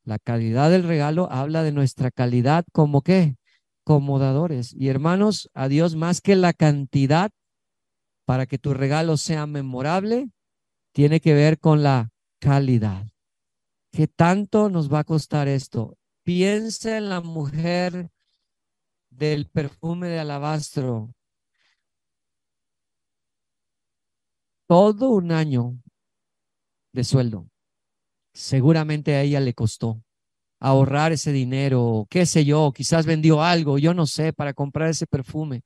La 0.04 0.18
calidad 0.18 0.72
del 0.72 0.84
regalo 0.84 1.30
habla 1.32 1.62
de 1.64 1.72
nuestra 1.72 2.10
calidad 2.10 2.66
como 2.72 3.02
qué? 3.02 3.36
Como 3.84 4.20
dadores. 4.20 4.74
Y 4.74 4.90
hermanos, 4.90 5.50
a 5.54 5.68
Dios 5.68 5.96
más 5.96 6.22
que 6.22 6.36
la 6.36 6.54
cantidad 6.54 7.32
para 8.26 8.46
que 8.46 8.60
tu 8.60 8.74
regalo 8.74 9.18
sea 9.18 9.48
memorable, 9.48 10.30
tiene 10.94 11.20
que 11.20 11.34
ver 11.34 11.60
con 11.60 11.82
la 11.82 12.12
calidad. 12.40 13.08
¿Qué 13.92 14.08
tanto 14.08 14.70
nos 14.70 14.94
va 14.94 15.00
a 15.00 15.04
costar 15.04 15.48
esto? 15.48 15.98
Piensa 16.24 16.98
en 16.98 17.10
la 17.10 17.22
mujer 17.22 18.12
del 19.10 19.48
perfume 19.48 20.10
de 20.10 20.20
alabastro. 20.20 21.14
Todo 24.68 25.10
un 25.10 25.32
año 25.32 25.82
de 26.94 27.04
sueldo. 27.04 27.50
Seguramente 28.34 29.16
a 29.16 29.24
ella 29.24 29.40
le 29.40 29.56
costó 29.56 30.04
ahorrar 30.60 31.12
ese 31.12 31.32
dinero, 31.32 32.08
qué 32.10 32.26
sé 32.26 32.46
yo, 32.46 32.72
quizás 32.76 33.06
vendió 33.06 33.42
algo, 33.42 33.78
yo 33.78 33.94
no 33.94 34.06
sé, 34.06 34.34
para 34.34 34.54
comprar 34.54 34.90
ese 34.90 35.08
perfume. 35.08 35.62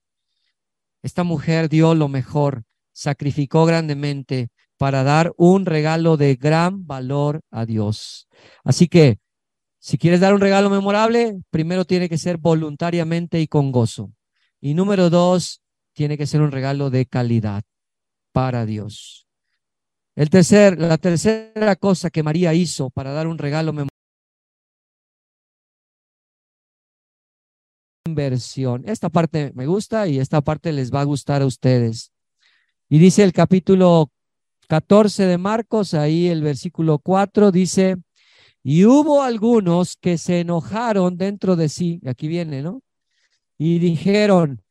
Esta 1.02 1.24
mujer 1.24 1.70
dio 1.70 1.96
lo 1.96 2.08
mejor, 2.08 2.64
sacrificó 2.92 3.66
grandemente 3.66 4.50
para 4.78 5.04
dar 5.04 5.34
un 5.38 5.66
regalo 5.66 6.18
de 6.18 6.36
gran 6.36 6.86
valor 6.86 7.42
a 7.52 7.66
Dios. 7.66 8.28
Así 8.64 8.88
que, 8.88 9.20
si 9.80 9.98
quieres 9.98 10.22
dar 10.22 10.34
un 10.34 10.42
regalo 10.42 10.70
memorable, 10.70 11.42
primero 11.50 11.86
tiene 11.86 12.08
que 12.08 12.18
ser 12.18 12.38
voluntariamente 12.38 13.42
y 13.42 13.48
con 13.48 13.72
gozo. 13.72 14.12
Y 14.62 14.76
número 14.76 15.10
dos, 15.10 15.62
tiene 15.94 16.18
que 16.18 16.28
ser 16.28 16.42
un 16.42 16.52
regalo 16.52 16.90
de 16.90 17.06
calidad 17.06 17.64
para 18.32 18.66
Dios. 18.66 19.28
El 20.16 20.30
tercer, 20.30 20.80
la 20.80 20.98
tercera 20.98 21.76
cosa 21.76 22.10
que 22.10 22.24
María 22.24 22.54
hizo 22.54 22.90
para 22.90 23.12
dar 23.12 23.28
un 23.28 23.38
regalo 23.38 23.74
inversión. 28.14 28.84
Esta 28.86 29.10
parte 29.10 29.52
me 29.56 29.66
gusta 29.66 30.08
y 30.08 30.20
esta 30.20 30.42
parte 30.42 30.72
les 30.72 30.94
va 30.94 31.02
a 31.02 31.06
gustar 31.06 31.42
a 31.42 31.46
ustedes. 31.46 32.12
Y 32.90 33.00
dice 33.00 33.24
el 33.24 33.34
capítulo 33.34 34.12
14 34.68 35.26
de 35.26 35.38
Marcos, 35.38 35.94
ahí 35.94 36.28
el 36.28 36.42
versículo 36.44 37.00
4 37.00 37.52
dice, 37.52 37.98
y 38.64 38.86
hubo 38.86 39.24
algunos 39.24 39.98
que 39.98 40.18
se 40.18 40.42
enojaron 40.42 41.18
dentro 41.18 41.56
de 41.56 41.70
sí, 41.70 42.00
aquí 42.06 42.28
viene, 42.28 42.62
¿no? 42.62 42.82
Y 43.58 43.80
dijeron, 43.80 44.62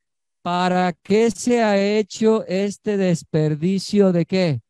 ¿para 0.43 0.93
qué 0.93 1.31
se 1.31 1.63
ha 1.63 1.81
hecho 1.81 2.47
este 2.47 2.97
desperdicio 2.97 4.13
de 4.13 4.25
qué? 4.25 4.61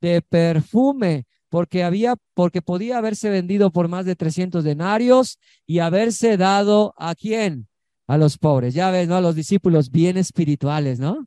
de 0.00 0.22
perfume, 0.22 1.26
porque 1.48 1.84
había, 1.84 2.16
porque 2.34 2.62
podía 2.62 2.98
haberse 2.98 3.30
vendido 3.30 3.70
por 3.70 3.88
más 3.88 4.06
de 4.06 4.16
300 4.16 4.64
denarios 4.64 5.38
y 5.66 5.80
haberse 5.80 6.36
dado 6.36 6.94
a 6.96 7.14
quién? 7.14 7.68
A 8.10 8.18
los 8.18 8.38
pobres. 8.38 8.74
Ya 8.74 8.90
ves, 8.90 9.06
¿no? 9.06 9.16
A 9.16 9.20
los 9.20 9.34
discípulos 9.34 9.90
bien 9.90 10.16
espirituales, 10.16 10.98
¿no? 10.98 11.26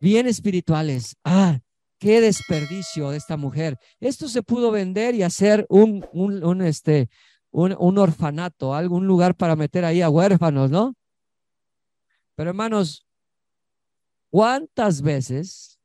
Bien 0.00 0.26
espirituales. 0.26 1.16
Ah, 1.24 1.60
qué 1.98 2.20
desperdicio 2.20 3.10
de 3.10 3.18
esta 3.18 3.36
mujer. 3.36 3.78
Esto 4.00 4.28
se 4.28 4.42
pudo 4.42 4.70
vender 4.70 5.14
y 5.14 5.22
hacer 5.22 5.64
un, 5.68 6.04
un, 6.12 6.62
este, 6.62 7.08
un, 7.50 7.76
un 7.78 7.98
orfanato, 7.98 8.74
algún 8.74 9.06
lugar 9.06 9.36
para 9.36 9.54
meter 9.54 9.84
ahí 9.84 10.02
a 10.02 10.10
huérfanos, 10.10 10.70
¿no? 10.70 10.94
Pero 12.34 12.50
hermanos, 12.50 13.06
¿cuántas 14.30 15.02
veces 15.02 15.78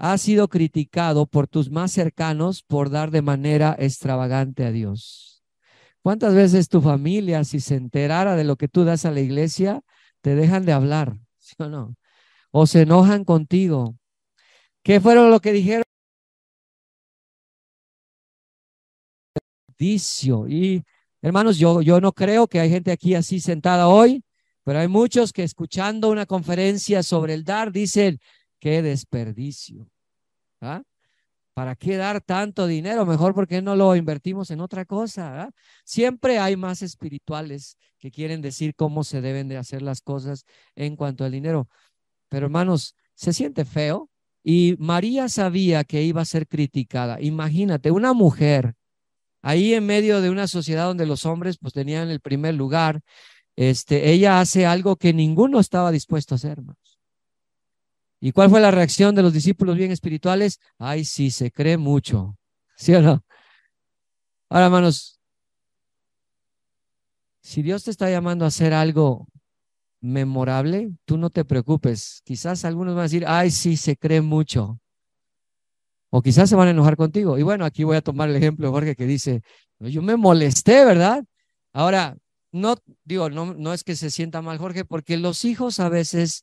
has 0.00 0.22
sido 0.22 0.48
criticado 0.48 1.26
por 1.26 1.46
tus 1.46 1.70
más 1.70 1.92
cercanos 1.92 2.62
por 2.62 2.88
dar 2.88 3.10
de 3.10 3.20
manera 3.20 3.76
extravagante 3.78 4.64
a 4.64 4.70
Dios. 4.70 5.29
¿Cuántas 6.02 6.34
veces 6.34 6.68
tu 6.68 6.80
familia, 6.80 7.44
si 7.44 7.60
se 7.60 7.76
enterara 7.76 8.36
de 8.36 8.44
lo 8.44 8.56
que 8.56 8.68
tú 8.68 8.84
das 8.84 9.04
a 9.04 9.10
la 9.10 9.20
iglesia, 9.20 9.82
te 10.22 10.34
dejan 10.34 10.64
de 10.64 10.72
hablar? 10.72 11.16
¿Sí 11.38 11.54
o 11.58 11.68
no? 11.68 11.94
O 12.52 12.66
se 12.66 12.82
enojan 12.82 13.24
contigo. 13.24 13.96
¿Qué 14.82 15.00
fueron 15.00 15.30
lo 15.30 15.40
que 15.40 15.52
dijeron? 15.52 15.84
Y 20.48 20.82
hermanos, 21.22 21.58
yo, 21.58 21.80
yo 21.82 22.00
no 22.00 22.12
creo 22.12 22.46
que 22.46 22.60
hay 22.60 22.68
gente 22.70 22.92
aquí 22.92 23.14
así 23.14 23.40
sentada 23.40 23.88
hoy, 23.88 24.22
Pero 24.64 24.78
hay 24.78 24.88
muchos 24.88 25.32
que 25.32 25.42
escuchando 25.42 26.10
una 26.10 26.26
conferencia 26.26 27.02
sobre 27.02 27.34
el 27.34 27.44
dar 27.44 27.72
dicen, 27.72 28.18
qué 28.60 28.82
desperdicio. 28.82 29.88
¿Ah? 30.60 30.82
¿Para 31.60 31.76
qué 31.76 31.98
dar 31.98 32.22
tanto 32.22 32.66
dinero? 32.66 33.04
Mejor 33.04 33.34
porque 33.34 33.60
no 33.60 33.76
lo 33.76 33.94
invertimos 33.94 34.50
en 34.50 34.62
otra 34.62 34.86
cosa. 34.86 35.42
¿ah? 35.42 35.50
Siempre 35.84 36.38
hay 36.38 36.56
más 36.56 36.80
espirituales 36.80 37.76
que 37.98 38.10
quieren 38.10 38.40
decir 38.40 38.74
cómo 38.74 39.04
se 39.04 39.20
deben 39.20 39.46
de 39.46 39.58
hacer 39.58 39.82
las 39.82 40.00
cosas 40.00 40.46
en 40.74 40.96
cuanto 40.96 41.22
al 41.22 41.32
dinero. 41.32 41.68
Pero 42.30 42.46
hermanos, 42.46 42.96
se 43.14 43.34
siente 43.34 43.66
feo 43.66 44.08
y 44.42 44.74
María 44.78 45.28
sabía 45.28 45.84
que 45.84 46.02
iba 46.02 46.22
a 46.22 46.24
ser 46.24 46.48
criticada. 46.48 47.20
Imagínate, 47.20 47.90
una 47.90 48.14
mujer 48.14 48.72
ahí 49.42 49.74
en 49.74 49.84
medio 49.84 50.22
de 50.22 50.30
una 50.30 50.46
sociedad 50.46 50.86
donde 50.86 51.04
los 51.04 51.26
hombres 51.26 51.58
pues 51.58 51.74
tenían 51.74 52.08
el 52.08 52.20
primer 52.20 52.54
lugar, 52.54 53.02
este, 53.54 54.12
ella 54.12 54.40
hace 54.40 54.64
algo 54.64 54.96
que 54.96 55.12
ninguno 55.12 55.60
estaba 55.60 55.92
dispuesto 55.92 56.34
a 56.34 56.36
hacer, 56.36 56.52
hermanos. 56.52 56.79
¿Y 58.20 58.32
cuál 58.32 58.50
fue 58.50 58.60
la 58.60 58.70
reacción 58.70 59.14
de 59.14 59.22
los 59.22 59.32
discípulos 59.32 59.76
bien 59.76 59.90
espirituales? 59.90 60.60
Ay, 60.78 61.04
sí, 61.04 61.30
se 61.30 61.50
cree 61.50 61.78
mucho. 61.78 62.36
¿Sí? 62.76 62.94
Ahora, 62.94 63.22
hermanos, 64.50 65.20
si 67.40 67.62
Dios 67.62 67.84
te 67.84 67.90
está 67.90 68.10
llamando 68.10 68.44
a 68.44 68.48
hacer 68.48 68.74
algo 68.74 69.26
memorable, 70.00 70.90
tú 71.06 71.16
no 71.16 71.30
te 71.30 71.44
preocupes. 71.44 72.20
Quizás 72.24 72.64
algunos 72.64 72.94
van 72.94 73.00
a 73.00 73.04
decir, 73.04 73.24
ay, 73.26 73.50
sí, 73.50 73.76
se 73.76 73.96
cree 73.96 74.20
mucho. 74.20 74.78
O 76.10 76.20
quizás 76.20 76.50
se 76.50 76.56
van 76.56 76.68
a 76.68 76.72
enojar 76.72 76.96
contigo. 76.96 77.38
Y 77.38 77.42
bueno, 77.42 77.64
aquí 77.64 77.84
voy 77.84 77.96
a 77.96 78.02
tomar 78.02 78.28
el 78.28 78.36
ejemplo 78.36 78.66
de 78.66 78.72
Jorge 78.72 78.96
que 78.96 79.06
dice, 79.06 79.42
yo 79.78 80.02
me 80.02 80.16
molesté, 80.16 80.84
¿verdad? 80.84 81.24
Ahora, 81.72 82.16
no 82.52 82.76
digo, 83.04 83.30
no, 83.30 83.54
no 83.54 83.72
es 83.72 83.84
que 83.84 83.96
se 83.96 84.10
sienta 84.10 84.42
mal 84.42 84.58
Jorge, 84.58 84.84
porque 84.84 85.16
los 85.16 85.44
hijos 85.44 85.80
a 85.80 85.88
veces 85.88 86.42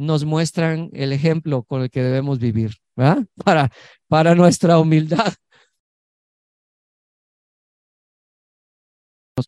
nos 0.00 0.24
muestran 0.24 0.88
el 0.94 1.12
ejemplo 1.12 1.62
con 1.62 1.82
el 1.82 1.90
que 1.90 2.02
debemos 2.02 2.38
vivir, 2.38 2.76
¿verdad? 2.96 3.26
Para, 3.44 3.70
para 4.08 4.34
nuestra 4.34 4.78
humildad. 4.78 5.34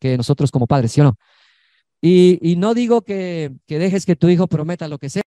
Que 0.00 0.16
nosotros 0.16 0.50
como 0.50 0.66
padres, 0.66 0.92
¿sí 0.92 1.00
o 1.00 1.04
no? 1.04 1.16
Y, 2.00 2.38
y 2.42 2.56
no 2.56 2.74
digo 2.74 3.02
que, 3.02 3.52
que 3.66 3.78
dejes 3.78 4.06
que 4.06 4.16
tu 4.16 4.28
hijo 4.28 4.46
prometa 4.46 4.88
lo 4.88 4.98
que 4.98 5.10
sea. 5.10 5.22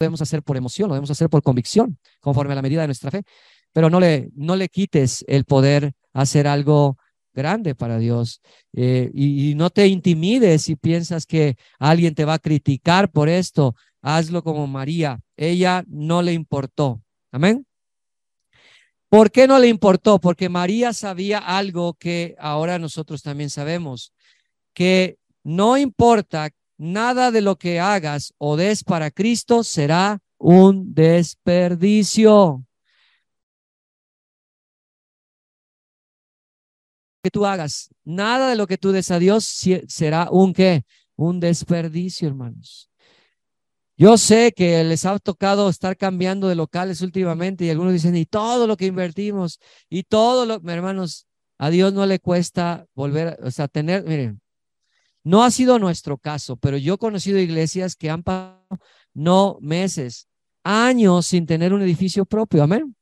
Debemos 0.00 0.20
hacer 0.20 0.42
por 0.42 0.56
emoción, 0.56 0.88
lo 0.88 0.94
debemos 0.94 1.10
hacer 1.10 1.28
por 1.30 1.42
convicción, 1.42 1.98
conforme 2.20 2.52
a 2.52 2.56
la 2.56 2.62
medida 2.62 2.80
de 2.80 2.88
nuestra 2.88 3.10
fe, 3.10 3.22
pero 3.72 3.88
no 3.88 4.00
le, 4.00 4.30
no 4.34 4.56
le 4.56 4.68
quites 4.68 5.24
el 5.28 5.44
poder 5.44 5.94
hacer 6.12 6.46
algo 6.46 6.98
grande 7.34 7.74
para 7.74 7.98
Dios. 7.98 8.40
Eh, 8.72 9.10
y, 9.12 9.50
y, 9.50 9.54
no 9.54 9.70
te 9.70 9.86
intimides 9.88 10.62
si 10.62 10.76
piensas 10.76 11.26
que 11.26 11.56
alguien 11.78 12.14
te 12.14 12.24
va 12.24 12.34
a 12.34 12.38
criticar 12.38 13.10
por 13.10 13.28
esto. 13.28 13.74
Hazlo 14.00 14.42
como 14.42 14.66
María. 14.66 15.20
Ella 15.36 15.84
no 15.88 16.22
le 16.22 16.32
importó. 16.32 17.02
Amén. 17.32 17.66
¿Por 19.14 19.30
qué 19.30 19.46
no 19.46 19.60
le 19.60 19.68
importó? 19.68 20.18
Porque 20.18 20.48
María 20.48 20.92
sabía 20.92 21.38
algo 21.38 21.94
que 21.94 22.34
ahora 22.38 22.80
nosotros 22.80 23.22
también 23.22 23.48
sabemos, 23.48 24.12
que 24.72 25.18
no 25.44 25.76
importa 25.76 26.50
nada 26.76 27.30
de 27.30 27.40
lo 27.40 27.56
que 27.56 27.78
hagas 27.78 28.34
o 28.38 28.56
des 28.56 28.82
para 28.82 29.12
Cristo 29.12 29.62
será 29.62 30.20
un 30.36 30.94
desperdicio. 30.94 32.64
Que 37.24 37.30
tú 37.30 37.46
hagas, 37.46 37.88
nada 38.04 38.50
de 38.50 38.54
lo 38.54 38.66
que 38.66 38.76
tú 38.76 38.92
des 38.92 39.10
a 39.10 39.18
Dios 39.18 39.46
será 39.88 40.28
un 40.30 40.52
qué, 40.52 40.84
un 41.16 41.40
desperdicio, 41.40 42.28
hermanos. 42.28 42.90
Yo 43.96 44.18
sé 44.18 44.52
que 44.52 44.84
les 44.84 45.06
ha 45.06 45.18
tocado 45.18 45.70
estar 45.70 45.96
cambiando 45.96 46.48
de 46.48 46.54
locales 46.54 47.00
últimamente 47.00 47.64
y 47.64 47.70
algunos 47.70 47.94
dicen, 47.94 48.14
y 48.14 48.26
todo 48.26 48.66
lo 48.66 48.76
que 48.76 48.84
invertimos, 48.84 49.58
y 49.88 50.02
todo 50.02 50.44
lo, 50.44 50.60
hermanos, 50.70 51.26
a 51.56 51.70
Dios 51.70 51.94
no 51.94 52.04
le 52.04 52.18
cuesta 52.18 52.84
volver, 52.94 53.38
o 53.42 53.50
sea, 53.50 53.68
tener, 53.68 54.04
miren, 54.04 54.42
no 55.22 55.44
ha 55.44 55.50
sido 55.50 55.78
nuestro 55.78 56.18
caso, 56.18 56.58
pero 56.58 56.76
yo 56.76 56.92
he 56.92 56.98
conocido 56.98 57.38
iglesias 57.38 57.96
que 57.96 58.10
han 58.10 58.22
pasado 58.22 58.66
no 59.14 59.56
meses, 59.62 60.28
años 60.62 61.24
sin 61.24 61.46
tener 61.46 61.72
un 61.72 61.80
edificio 61.80 62.26
propio, 62.26 62.64
amén. 62.64 62.94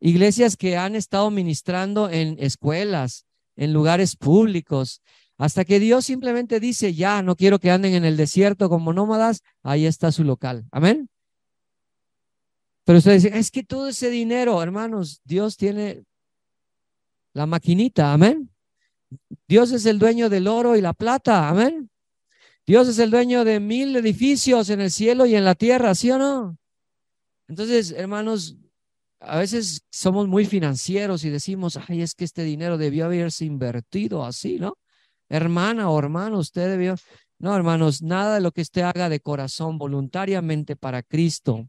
Iglesias 0.00 0.56
que 0.56 0.78
han 0.78 0.94
estado 0.96 1.30
ministrando 1.30 2.08
en 2.08 2.36
escuelas, 2.38 3.26
en 3.56 3.72
lugares 3.72 4.16
públicos, 4.16 5.02
hasta 5.36 5.64
que 5.64 5.80
Dios 5.80 6.06
simplemente 6.06 6.60
dice, 6.60 6.94
ya, 6.94 7.22
no 7.22 7.36
quiero 7.36 7.58
que 7.58 7.70
anden 7.70 7.94
en 7.94 8.04
el 8.04 8.16
desierto 8.16 8.68
como 8.68 8.92
nómadas, 8.92 9.42
ahí 9.62 9.86
está 9.86 10.12
su 10.12 10.24
local. 10.24 10.64
Amén. 10.70 11.08
Pero 12.84 12.98
ustedes 12.98 13.22
dicen, 13.22 13.38
es 13.38 13.50
que 13.50 13.64
todo 13.64 13.88
ese 13.88 14.10
dinero, 14.10 14.62
hermanos, 14.62 15.20
Dios 15.24 15.56
tiene 15.56 16.04
la 17.32 17.46
maquinita, 17.46 18.12
amén. 18.12 18.50
Dios 19.48 19.72
es 19.72 19.86
el 19.86 19.98
dueño 19.98 20.28
del 20.28 20.46
oro 20.46 20.76
y 20.76 20.80
la 20.80 20.92
plata, 20.92 21.48
amén. 21.48 21.90
Dios 22.66 22.88
es 22.88 22.98
el 22.98 23.10
dueño 23.10 23.44
de 23.44 23.60
mil 23.60 23.94
edificios 23.96 24.70
en 24.70 24.80
el 24.80 24.90
cielo 24.90 25.26
y 25.26 25.34
en 25.34 25.44
la 25.44 25.54
tierra, 25.54 25.94
¿sí 25.94 26.10
o 26.10 26.18
no? 26.18 26.56
Entonces, 27.48 27.92
hermanos, 27.92 28.56
a 29.26 29.38
veces 29.38 29.82
somos 29.90 30.28
muy 30.28 30.44
financieros 30.46 31.24
y 31.24 31.30
decimos, 31.30 31.78
ay, 31.88 32.02
es 32.02 32.14
que 32.14 32.24
este 32.24 32.44
dinero 32.44 32.78
debió 32.78 33.06
haberse 33.06 33.44
invertido 33.44 34.24
así, 34.24 34.58
¿no? 34.58 34.76
hermana 35.28 35.90
o 35.90 35.98
hermano, 35.98 36.38
usted 36.38 36.68
debió. 36.68 36.96
No, 37.38 37.54
hermanos, 37.56 38.02
nada 38.02 38.36
de 38.36 38.40
lo 38.40 38.52
que 38.52 38.62
usted 38.62 38.82
haga 38.82 39.08
de 39.08 39.20
corazón 39.20 39.76
voluntariamente 39.76 40.76
para 40.76 41.02
Cristo 41.02 41.68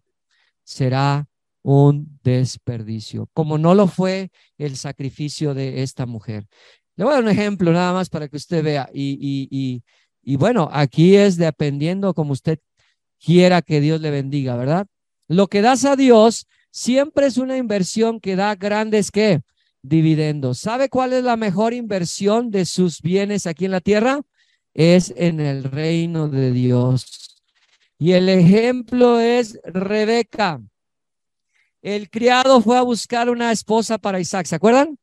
será 0.64 1.28
un 1.64 2.20
desperdicio, 2.24 3.28
como 3.34 3.58
no 3.58 3.74
lo 3.74 3.88
fue 3.88 4.30
el 4.58 4.78
sacrificio 4.78 5.54
de 5.54 5.82
esta 5.82 6.06
mujer. 6.06 6.46
Le 6.96 7.04
voy 7.04 7.14
a 7.14 7.16
dar 7.16 7.24
un 7.24 7.30
ejemplo 7.32 7.72
nada 7.72 7.92
más 7.92 8.10
para 8.10 8.28
que 8.28 8.38
usted 8.38 8.64
vea. 8.64 8.90
Y, 8.94 9.18
y, 9.20 9.48
y, 9.52 9.84
y 10.22 10.38
bueno, 10.38 10.70
aquí 10.72 11.16
es 11.16 11.38
dependiendo 11.38 12.14
como 12.14 12.34
usted 12.34 12.60
quiera 13.20 13.62
que 13.62 13.82
Dios 13.82 14.00
le 14.00 14.12
bendiga, 14.12 14.56
¿verdad? 14.56 14.86
Lo 15.28 15.48
que 15.48 15.62
das 15.62 15.84
a 15.86 15.96
Dios 15.96 16.46
siempre 16.76 17.28
es 17.28 17.38
una 17.38 17.56
inversión 17.56 18.20
que 18.20 18.36
da 18.36 18.56
grandes, 18.56 19.10
¿qué? 19.10 19.42
dividendos. 19.88 20.60
¿Sabe 20.60 20.90
cuál 20.90 21.14
es 21.14 21.24
la 21.24 21.38
mejor 21.38 21.74
inversión 21.74 22.52
de 22.52 22.66
sus 22.66 23.02
bienes 23.02 23.48
aquí 23.48 23.66
en 23.66 23.72
la 23.72 23.82
tierra? 23.82 24.22
Es 24.74 25.14
en 25.16 25.40
el 25.40 25.64
reino 25.64 26.28
de 26.28 26.52
Dios. 26.52 27.42
Y 27.98 28.12
el 28.12 28.28
ejemplo 28.28 29.20
es 29.20 29.60
Rebeca. 29.64 30.60
El 31.82 32.10
criado 32.10 32.62
fue 32.62 32.78
a 32.78 32.82
buscar 32.82 33.30
una 33.30 33.52
esposa 33.52 33.98
para 33.98 34.20
Isaac, 34.20 34.48
¿se 34.48 34.56
acuerdan? 34.56 34.98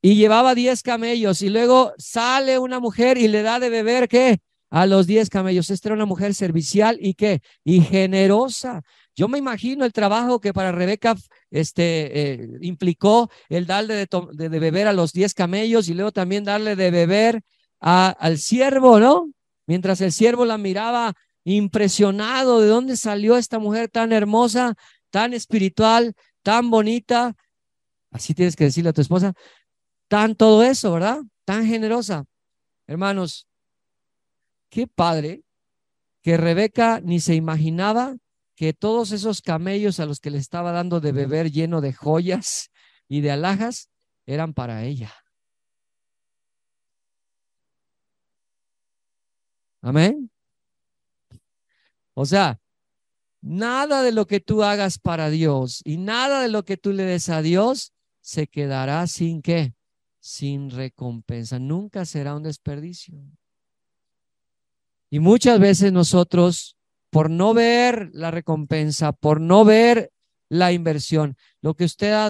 Y 0.00 0.14
llevaba 0.14 0.54
10 0.54 0.82
camellos 0.82 1.42
y 1.42 1.50
luego 1.50 1.92
sale 1.98 2.58
una 2.58 2.78
mujer 2.78 3.18
y 3.18 3.28
le 3.28 3.42
da 3.42 3.58
de 3.58 3.70
beber, 3.70 4.08
¿qué? 4.08 4.38
A 4.70 4.86
los 4.86 5.06
10 5.06 5.28
camellos. 5.28 5.68
Esta 5.68 5.88
era 5.88 5.96
una 5.96 6.06
mujer 6.06 6.32
servicial 6.34 6.96
y 7.00 7.14
qué? 7.14 7.42
Y 7.64 7.80
generosa. 7.80 8.82
Yo 9.16 9.28
me 9.28 9.38
imagino 9.38 9.86
el 9.86 9.94
trabajo 9.94 10.40
que 10.40 10.52
para 10.52 10.72
Rebeca 10.72 11.16
este, 11.50 12.34
eh, 12.34 12.48
implicó 12.60 13.30
el 13.48 13.66
darle 13.66 14.06
de, 14.06 14.48
beber 14.60 14.88
a 14.88 14.92
los 14.92 15.14
diez 15.14 15.32
camellos 15.32 15.88
y 15.88 15.94
luego 15.94 16.12
también 16.12 16.44
darle 16.44 16.76
de 16.76 16.90
beber 16.90 17.42
al 17.80 18.36
siervo, 18.36 19.00
¿no? 19.00 19.30
Mientras 19.66 20.02
el 20.02 20.12
siervo 20.12 20.44
la 20.44 20.58
miraba 20.58 21.14
impresionado 21.44 22.60
de 22.60 22.68
dónde 22.68 22.96
salió 22.98 23.38
esta 23.38 23.58
mujer 23.58 23.88
tan 23.88 24.12
hermosa, 24.12 24.74
tan 25.08 25.32
espiritual, 25.32 26.14
tan 26.42 26.68
bonita. 26.68 27.34
Así 28.10 28.34
tienes 28.34 28.54
que 28.54 28.64
decirle 28.64 28.90
a 28.90 28.92
tu 28.92 29.00
esposa, 29.00 29.32
tan 30.08 30.34
todo 30.34 30.62
eso, 30.62 30.92
¿verdad? 30.92 31.20
Tan 31.46 31.66
generosa. 31.66 32.26
Hermanos, 32.86 33.46
qué 34.68 34.86
padre 34.86 35.42
que 36.20 36.36
Rebeca 36.36 37.00
ni 37.02 37.20
se 37.20 37.34
imaginaba 37.34 38.16
que 38.56 38.72
todos 38.72 39.12
esos 39.12 39.42
camellos 39.42 40.00
a 40.00 40.06
los 40.06 40.18
que 40.18 40.30
le 40.30 40.38
estaba 40.38 40.72
dando 40.72 41.00
de 41.00 41.12
beber 41.12 41.52
lleno 41.52 41.80
de 41.82 41.92
joyas 41.92 42.70
y 43.06 43.20
de 43.20 43.30
alhajas 43.30 43.90
eran 44.24 44.54
para 44.54 44.82
ella. 44.84 45.12
Amén. 49.82 50.30
O 52.14 52.24
sea, 52.24 52.58
nada 53.42 54.02
de 54.02 54.10
lo 54.10 54.26
que 54.26 54.40
tú 54.40 54.64
hagas 54.64 54.98
para 54.98 55.28
Dios 55.28 55.82
y 55.84 55.98
nada 55.98 56.40
de 56.40 56.48
lo 56.48 56.64
que 56.64 56.78
tú 56.78 56.92
le 56.92 57.04
des 57.04 57.28
a 57.28 57.42
Dios 57.42 57.92
se 58.22 58.48
quedará 58.48 59.06
sin 59.06 59.42
qué? 59.42 59.74
Sin 60.18 60.70
recompensa. 60.70 61.58
Nunca 61.58 62.06
será 62.06 62.34
un 62.34 62.42
desperdicio. 62.42 63.14
Y 65.10 65.20
muchas 65.20 65.60
veces 65.60 65.92
nosotros 65.92 66.75
por 67.16 67.30
no 67.30 67.54
ver 67.54 68.10
la 68.12 68.30
recompensa, 68.30 69.12
por 69.12 69.40
no 69.40 69.64
ver 69.64 70.12
la 70.50 70.72
inversión. 70.72 71.34
Lo 71.62 71.72
que 71.72 71.84
usted 71.84 72.12
ha 72.12 72.28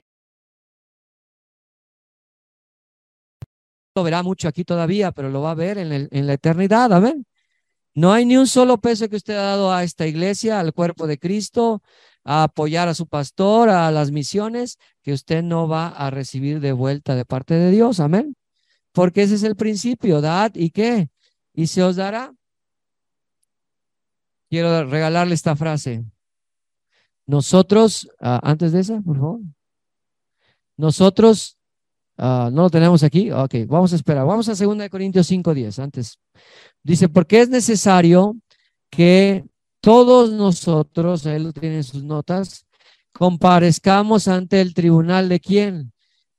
lo 3.96 4.04
verá 4.04 4.22
mucho 4.22 4.46
aquí 4.46 4.62
todavía, 4.62 5.10
pero 5.10 5.28
lo 5.28 5.42
va 5.42 5.50
a 5.50 5.54
ver 5.56 5.78
en, 5.78 6.06
en 6.08 6.26
la 6.28 6.34
eternidad. 6.34 6.92
Amén. 6.92 7.26
No 7.94 8.12
hay 8.12 8.26
ni 8.26 8.36
un 8.36 8.46
solo 8.46 8.78
peso 8.78 9.08
que 9.08 9.16
usted 9.16 9.34
ha 9.34 9.42
dado 9.42 9.72
a 9.72 9.82
esta 9.82 10.06
iglesia, 10.06 10.60
al 10.60 10.72
cuerpo 10.72 11.08
de 11.08 11.18
Cristo, 11.18 11.82
a 12.22 12.44
apoyar 12.44 12.86
a 12.86 12.94
su 12.94 13.08
pastor, 13.08 13.70
a 13.70 13.90
las 13.90 14.12
misiones, 14.12 14.78
que 15.02 15.12
usted 15.12 15.42
no 15.42 15.66
va 15.66 15.88
a 15.88 16.10
recibir 16.10 16.60
de 16.60 16.70
vuelta 16.70 17.16
de 17.16 17.24
parte 17.24 17.54
de 17.54 17.72
Dios. 17.72 17.98
Amén. 17.98 18.36
Porque 18.92 19.22
ese 19.22 19.34
es 19.34 19.42
el 19.42 19.56
principio, 19.56 20.20
dad 20.20 20.52
y 20.54 20.70
qué. 20.70 21.08
Y 21.52 21.66
se 21.66 21.82
os 21.82 21.96
dará. 21.96 22.36
Quiero 24.48 24.84
regalarle 24.84 25.34
esta 25.34 25.56
frase. 25.56 26.04
Nosotros, 27.26 28.08
ah, 28.20 28.40
antes 28.42 28.72
de 28.72 28.80
esa, 28.80 29.00
por 29.00 29.16
favor. 29.16 29.40
Nosotros, 30.76 31.58
ah, 32.16 32.50
no 32.52 32.62
lo 32.62 32.70
tenemos 32.70 33.02
aquí. 33.02 33.30
Ok, 33.30 33.54
vamos 33.66 33.92
a 33.92 33.96
esperar. 33.96 34.26
Vamos 34.26 34.48
a 34.48 34.54
2 34.54 34.88
Corintios 34.88 35.30
5.10. 35.30 35.82
Antes. 35.82 36.18
Dice, 36.82 37.08
porque 37.08 37.40
es 37.40 37.48
necesario 37.48 38.36
que 38.90 39.44
todos 39.80 40.32
nosotros, 40.32 41.26
él 41.26 41.44
lo 41.44 41.52
tiene 41.52 41.76
en 41.76 41.84
sus 41.84 42.02
notas, 42.02 42.66
comparezcamos 43.12 44.28
ante 44.28 44.60
el 44.60 44.74
tribunal 44.74 45.28
de 45.28 45.40
quién? 45.40 45.92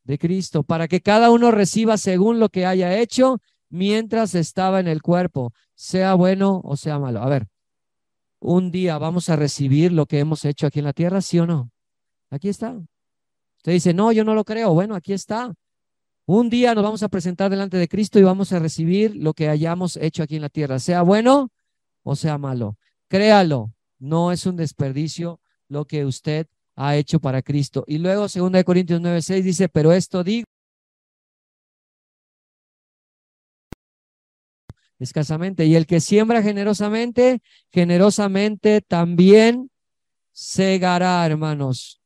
De 0.03 0.17
Cristo, 0.17 0.63
para 0.63 0.87
que 0.87 1.01
cada 1.01 1.31
uno 1.31 1.51
reciba 1.51 1.97
según 1.97 2.39
lo 2.39 2.49
que 2.49 2.65
haya 2.65 2.97
hecho 2.97 3.39
mientras 3.69 4.35
estaba 4.35 4.79
en 4.79 4.87
el 4.87 5.01
cuerpo, 5.01 5.53
sea 5.75 6.13
bueno 6.13 6.61
o 6.63 6.77
sea 6.77 6.99
malo. 6.99 7.21
A 7.21 7.27
ver, 7.27 7.47
un 8.47 8.71
día 8.71 8.97
vamos 8.97 9.27
a 9.27 9.35
recibir 9.35 9.91
lo 9.91 10.05
que 10.05 10.19
hemos 10.19 10.45
hecho 10.45 10.67
aquí 10.67 10.79
en 10.79 10.85
la 10.85 10.93
tierra, 10.93 11.19
¿sí 11.19 11.37
o 11.37 11.45
no? 11.45 11.69
Aquí 12.29 12.47
está. 12.47 12.77
Usted 13.57 13.73
dice, 13.73 13.93
no, 13.93 14.13
yo 14.13 14.23
no 14.23 14.33
lo 14.33 14.45
creo. 14.45 14.73
Bueno, 14.73 14.95
aquí 14.95 15.11
está. 15.11 15.53
Un 16.25 16.49
día 16.49 16.73
nos 16.73 16.81
vamos 16.81 17.03
a 17.03 17.09
presentar 17.09 17.51
delante 17.51 17.75
de 17.75 17.89
Cristo 17.89 18.19
y 18.19 18.23
vamos 18.23 18.53
a 18.53 18.59
recibir 18.59 19.17
lo 19.17 19.33
que 19.33 19.49
hayamos 19.49 19.97
hecho 19.97 20.23
aquí 20.23 20.37
en 20.37 20.43
la 20.43 20.49
tierra, 20.49 20.79
sea 20.79 21.01
bueno 21.01 21.51
o 22.03 22.15
sea 22.15 22.37
malo. 22.37 22.77
Créalo, 23.09 23.73
no 23.99 24.31
es 24.31 24.45
un 24.45 24.55
desperdicio 24.55 25.41
lo 25.67 25.83
que 25.83 26.05
usted 26.05 26.47
ha 26.77 26.95
hecho 26.95 27.19
para 27.19 27.41
Cristo. 27.41 27.83
Y 27.85 27.97
luego, 27.97 28.27
2 28.29 28.63
Corintios 28.63 29.01
9:6 29.01 29.43
dice, 29.43 29.67
pero 29.67 29.91
esto 29.91 30.23
digo 30.23 30.45
escasamente. 34.99 35.65
Y 35.65 35.75
el 35.75 35.85
que 35.85 35.99
siembra 35.99 36.41
generosamente, 36.41 37.41
generosamente 37.71 38.81
también 38.81 39.69
segará, 40.31 41.25
hermanos. 41.25 42.01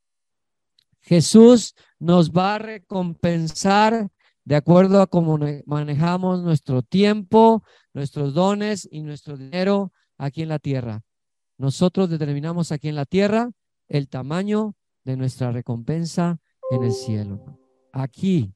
Jesús 1.01 1.75
nos 1.99 2.31
va 2.31 2.55
a 2.55 2.59
recompensar 2.59 4.09
de 4.43 4.55
acuerdo 4.55 5.01
a 5.01 5.07
cómo 5.07 5.37
manejamos 5.65 6.41
nuestro 6.41 6.81
tiempo, 6.81 7.63
nuestros 7.93 8.33
dones 8.33 8.87
y 8.91 9.01
nuestro 9.01 9.37
dinero 9.37 9.91
aquí 10.17 10.43
en 10.43 10.49
la 10.49 10.59
tierra. 10.59 11.03
Nosotros 11.57 12.09
determinamos 12.09 12.71
aquí 12.71 12.89
en 12.89 12.95
la 12.95 13.05
tierra 13.05 13.51
el 13.87 14.07
tamaño 14.07 14.75
de 15.03 15.17
nuestra 15.17 15.51
recompensa 15.51 16.39
en 16.71 16.83
el 16.83 16.91
cielo. 16.91 17.59
Aquí, 17.91 18.53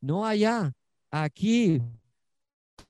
no 0.00 0.26
allá, 0.26 0.72
aquí 1.10 1.80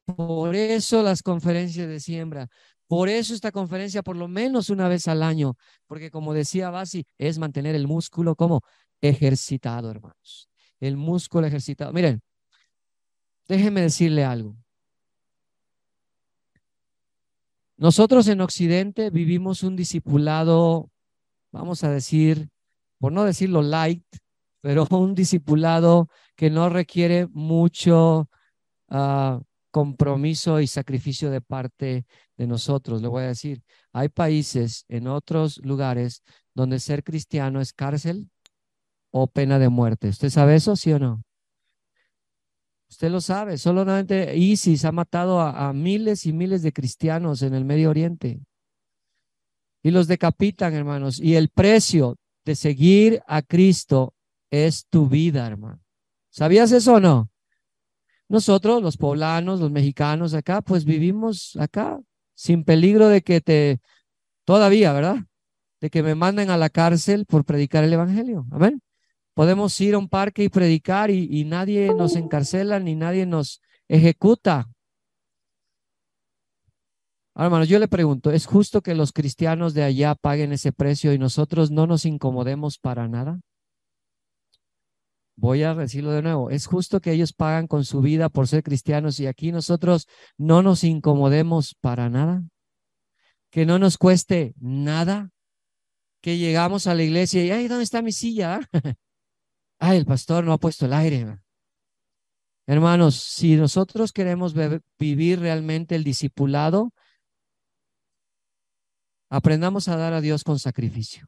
por 0.05 0.55
eso 0.55 1.03
las 1.03 1.23
conferencias 1.23 1.89
de 1.89 2.01
siembra. 2.01 2.49
Por 2.87 3.09
eso 3.09 3.35
esta 3.35 3.51
conferencia 3.51 4.03
por 4.03 4.17
lo 4.17 4.29
menos 4.29 4.71
una 4.71 4.89
vez 4.89 5.09
al 5.09 5.23
año, 5.23 5.57
porque 5.87 6.11
como 6.11 6.35
decía 6.35 6.71
Basi, 6.71 7.07
es 7.19 7.39
mantener 7.39 7.75
el 7.75 7.87
músculo 7.89 8.37
como 8.37 8.61
ejercitado, 9.01 9.91
hermanos. 9.91 10.49
El 10.81 10.97
músculo 10.97 11.47
ejercitado. 11.47 11.93
Miren, 11.93 12.21
déjenme 13.49 13.81
decirle 13.81 14.25
algo. 14.25 14.57
Nosotros 17.77 18.29
en 18.29 18.41
Occidente 18.41 19.11
vivimos 19.11 19.63
un 19.63 19.77
discipulado, 19.77 20.91
vamos 21.51 21.83
a 21.85 21.91
decir, 21.91 22.49
por 22.99 23.13
no 23.13 23.25
decirlo 23.25 23.63
light, 23.63 24.05
pero 24.61 24.87
un 24.91 25.15
discipulado 25.15 26.09
que 26.37 26.51
no 26.51 26.69
requiere 26.69 27.27
mucho 27.27 28.29
uh, 28.91 29.41
compromiso 29.75 30.61
y 30.61 30.69
sacrificio 30.69 31.33
de 31.33 31.41
parte 31.41 32.07
de 32.37 32.47
nosotros. 32.47 33.03
Le 33.03 33.09
voy 33.09 33.25
a 33.25 33.27
decir, 33.35 33.61
hay 33.93 34.09
países 34.09 34.85
en 34.87 35.09
otros 35.09 35.59
lugares 35.65 36.23
donde 36.55 36.79
ser 36.79 37.03
cristiano 37.03 37.61
es 37.61 37.73
cárcel 37.73 38.31
o 39.11 39.27
pena 39.27 39.59
de 39.59 39.69
muerte. 39.71 40.11
¿Usted 40.11 40.31
sabe 40.31 40.55
eso, 40.55 40.77
sí 40.77 40.93
o 40.93 41.01
no? 41.01 41.25
Usted 42.89 43.11
lo 43.11 43.21
sabe, 43.21 43.59
solamente 43.59 44.37
ISIS 44.37 44.85
ha 44.85 44.93
matado 44.93 45.41
a, 45.41 45.69
a 45.69 45.73
miles 45.73 46.25
y 46.27 46.33
miles 46.33 46.63
de 46.63 46.73
cristianos 46.73 47.43
en 47.43 47.55
el 47.55 47.65
Medio 47.65 47.91
Oriente. 47.91 48.39
Y 49.83 49.91
los 49.91 50.07
decapitan, 50.07 50.73
hermanos. 50.75 51.19
Y 51.19 51.35
el 51.35 51.49
precio 51.49 52.17
de 52.45 52.55
seguir 52.55 53.23
a 53.27 53.43
Cristo 53.43 54.15
es 54.53 54.87
tu 54.87 55.09
vida, 55.09 55.45
hermano. 55.49 55.81
¿Sabías 56.31 56.71
eso 56.71 56.95
o 56.95 57.01
no? 57.01 57.34
Nosotros, 58.29 58.83
los 58.83 58.97
poblanos, 58.97 59.61
los 59.61 59.71
mexicanos 59.71 60.35
acá, 60.35 60.63
pues 60.63 60.85
vivimos 60.85 61.57
acá 61.57 62.01
sin 62.35 62.65
peligro 62.65 63.09
de 63.09 63.23
que 63.23 63.41
te, 63.41 63.81
todavía, 64.45 64.93
¿verdad? 64.93 65.17
De 65.81 65.91
que 65.91 66.03
me 66.03 66.15
manden 66.15 66.51
a 66.51 66.57
la 66.57 66.71
cárcel 66.71 67.27
por 67.27 67.45
predicar 67.45 67.85
el 67.85 67.93
Evangelio. 67.93 68.47
Amén. 68.51 68.81
Podemos 69.35 69.79
ir 69.81 69.95
a 69.95 69.99
un 69.99 70.09
parque 70.09 70.45
y 70.45 70.49
predicar 70.49 71.11
y, 71.11 71.45
nadie 71.45 71.93
nos 71.95 72.15
encarcela 72.15 72.79
ni 72.79 72.95
nadie 72.95 73.27
nos 73.27 73.61
ejecuta. 73.89 74.69
Ahora, 77.35 77.47
hermanos, 77.47 77.69
yo 77.69 77.81
le 77.81 77.89
pregunto, 77.89 78.31
¿es 78.31 78.47
justo 78.47 78.81
que 78.81 78.95
los 78.95 79.13
cristianos 79.13 79.75
de 79.75 79.83
allá 79.83 80.15
paguen 80.15 80.53
ese 80.53 80.73
precio 80.73 81.13
y 81.13 81.19
nosotros 81.19 81.73
no 81.73 81.89
nos 81.89 82.07
incomodemos 82.07 82.79
para 82.79 83.09
nada? 83.09 83.41
Voy 85.37 85.65
a 85.65 85.75
decirlo 85.75 86.13
de 86.13 86.23
nuevo, 86.23 86.51
es 86.51 86.67
justo 86.67 87.01
que 87.01 87.13
ellos 87.13 87.33
pagan 87.33 87.67
con 87.67 87.85
su 87.85 88.01
vida 88.01 88.29
por 88.29 88.47
ser 88.47 88.63
cristianos 88.63 89.19
y 89.19 89.27
aquí 89.27 89.51
nosotros 89.51 90.07
no 90.39 90.63
nos 90.63 90.85
incomodemos 90.85 91.75
para 91.81 92.09
nada, 92.09 92.45
que 93.51 93.67
no 93.67 93.79
nos 93.79 93.99
cueste 93.99 94.55
nada, 94.61 95.31
que 96.21 96.39
llegamos 96.39 96.87
a 96.87 96.95
la 96.95 97.03
iglesia 97.03 97.45
y, 97.45 97.51
ay, 97.51 97.69
¿dónde 97.69 97.85
está 97.85 98.01
mi 98.01 98.13
silla? 98.13 98.61
ay, 99.79 99.99
el 99.99 100.07
pastor 100.07 100.45
no 100.45 100.53
ha 100.53 100.59
puesto 100.59 100.87
el 100.87 100.93
aire. 100.93 101.41
Hermanos, 102.67 103.17
si 103.17 103.57
nosotros 103.57 104.13
queremos 104.13 104.55
vivir 104.99 105.41
realmente 105.41 105.97
el 105.97 106.05
discipulado, 106.05 106.93
aprendamos 109.29 109.89
a 109.89 109.97
dar 109.97 110.13
a 110.13 110.21
Dios 110.21 110.45
con 110.45 110.59
sacrificio. 110.59 111.27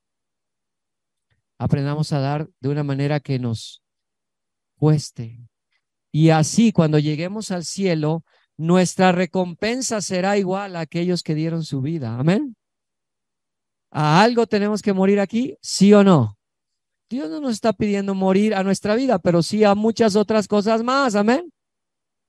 Aprendamos 1.58 2.12
a 2.12 2.20
dar 2.20 2.48
de 2.60 2.68
una 2.68 2.84
manera 2.84 3.20
que 3.20 3.38
nos 3.38 3.82
cueste. 4.78 5.38
Y 6.12 6.30
así 6.30 6.72
cuando 6.72 6.98
lleguemos 6.98 7.50
al 7.50 7.64
cielo, 7.64 8.24
nuestra 8.56 9.12
recompensa 9.12 10.00
será 10.00 10.38
igual 10.38 10.76
a 10.76 10.80
aquellos 10.80 11.22
que 11.22 11.34
dieron 11.34 11.64
su 11.64 11.82
vida. 11.82 12.18
Amén. 12.18 12.56
¿A 13.90 14.22
algo 14.22 14.46
tenemos 14.46 14.82
que 14.82 14.92
morir 14.92 15.20
aquí? 15.20 15.56
¿Sí 15.60 15.92
o 15.92 16.02
no? 16.02 16.38
Dios 17.08 17.30
no 17.30 17.40
nos 17.40 17.52
está 17.52 17.72
pidiendo 17.72 18.14
morir 18.14 18.54
a 18.54 18.64
nuestra 18.64 18.96
vida, 18.96 19.18
pero 19.18 19.42
sí 19.42 19.62
a 19.64 19.74
muchas 19.74 20.16
otras 20.16 20.48
cosas 20.48 20.82
más. 20.82 21.14
Amén. 21.14 21.52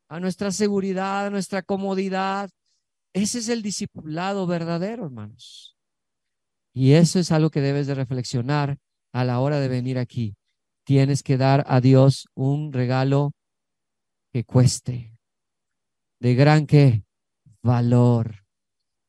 A 0.09 0.19
nuestra 0.19 0.51
seguridad, 0.51 1.27
a 1.27 1.29
nuestra 1.29 1.61
comodidad. 1.61 2.49
Ese 3.13 3.39
es 3.39 3.49
el 3.49 3.61
discipulado 3.61 4.45
verdadero, 4.47 5.05
hermanos. 5.05 5.75
Y 6.73 6.93
eso 6.93 7.19
es 7.19 7.31
algo 7.31 7.49
que 7.49 7.61
debes 7.61 7.87
de 7.87 7.95
reflexionar 7.95 8.77
a 9.11 9.23
la 9.23 9.39
hora 9.39 9.59
de 9.59 9.67
venir 9.67 9.97
aquí 9.97 10.35
tienes 10.87 11.21
que 11.21 11.35
dar 11.35 11.65
a 11.67 11.81
Dios 11.81 12.29
un 12.33 12.71
regalo 12.71 13.33
que 14.31 14.45
cueste, 14.45 15.17
de 16.21 16.33
gran 16.33 16.65
que 16.65 17.03
valor, 17.61 18.45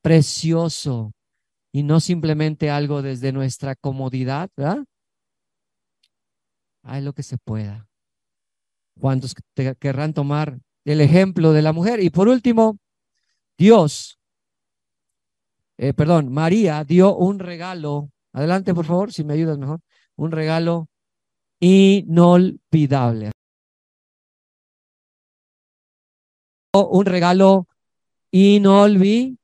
precioso, 0.03 1.12
y 1.72 1.85
no 1.85 2.01
simplemente 2.01 2.68
algo 2.68 3.01
desde 3.01 3.31
nuestra 3.31 3.76
comodidad, 3.76 4.51
¿verdad? 4.57 4.85
Hay 6.83 7.01
lo 7.01 7.12
que 7.12 7.22
se 7.22 7.39
pueda. 7.39 7.87
¿Cuántos 8.99 9.37
te 9.55 9.76
querrán 9.76 10.14
tomar 10.14 10.59
el 10.85 11.01
ejemplo 11.01 11.53
de 11.53 11.62
la 11.62 11.72
mujer? 11.72 12.03
Y 12.03 12.11
por 12.11 12.26
último, 12.26 12.76
Dios, 13.57 14.18
eh, 15.76 15.95
perdón, 15.95 16.33
María 16.33 16.83
dio 16.83 17.14
un 17.14 17.39
regalo. 17.39 18.11
Adelante, 18.33 18.74
por 18.74 18.85
favor, 18.85 19.12
si 19.12 19.22
me 19.22 19.35
ayudas 19.35 19.59
mejor. 19.59 19.79
Un 20.16 20.33
regalo 20.33 20.89
inolvidable. 21.61 23.32
Un 26.72 27.06
regalo 27.06 27.66
inolvidable. 28.30 29.38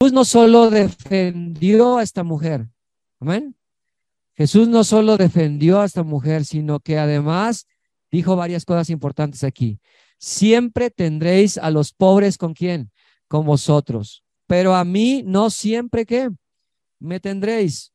Jesús 0.00 0.12
no 0.14 0.24
solo 0.24 0.70
defendió 0.70 1.98
a 1.98 2.02
esta 2.02 2.24
mujer, 2.24 2.66
amén. 3.20 3.54
Jesús 4.34 4.68
no 4.68 4.84
solo 4.84 5.18
defendió 5.18 5.80
a 5.80 5.84
esta 5.84 6.02
mujer, 6.02 6.46
sino 6.46 6.80
que 6.80 6.98
además 6.98 7.66
dijo 8.10 8.36
varias 8.36 8.64
cosas 8.64 8.88
importantes 8.88 9.44
aquí. 9.44 9.78
Siempre 10.18 10.90
tendréis 10.90 11.58
a 11.58 11.70
los 11.70 11.92
pobres 11.92 12.38
con 12.38 12.54
quién? 12.54 12.90
Con 13.28 13.44
vosotros. 13.44 14.24
Pero 14.46 14.74
a 14.74 14.84
mí 14.84 15.22
no 15.26 15.50
siempre 15.50 16.06
que 16.06 16.30
me 17.00 17.18
tendréis. 17.18 17.92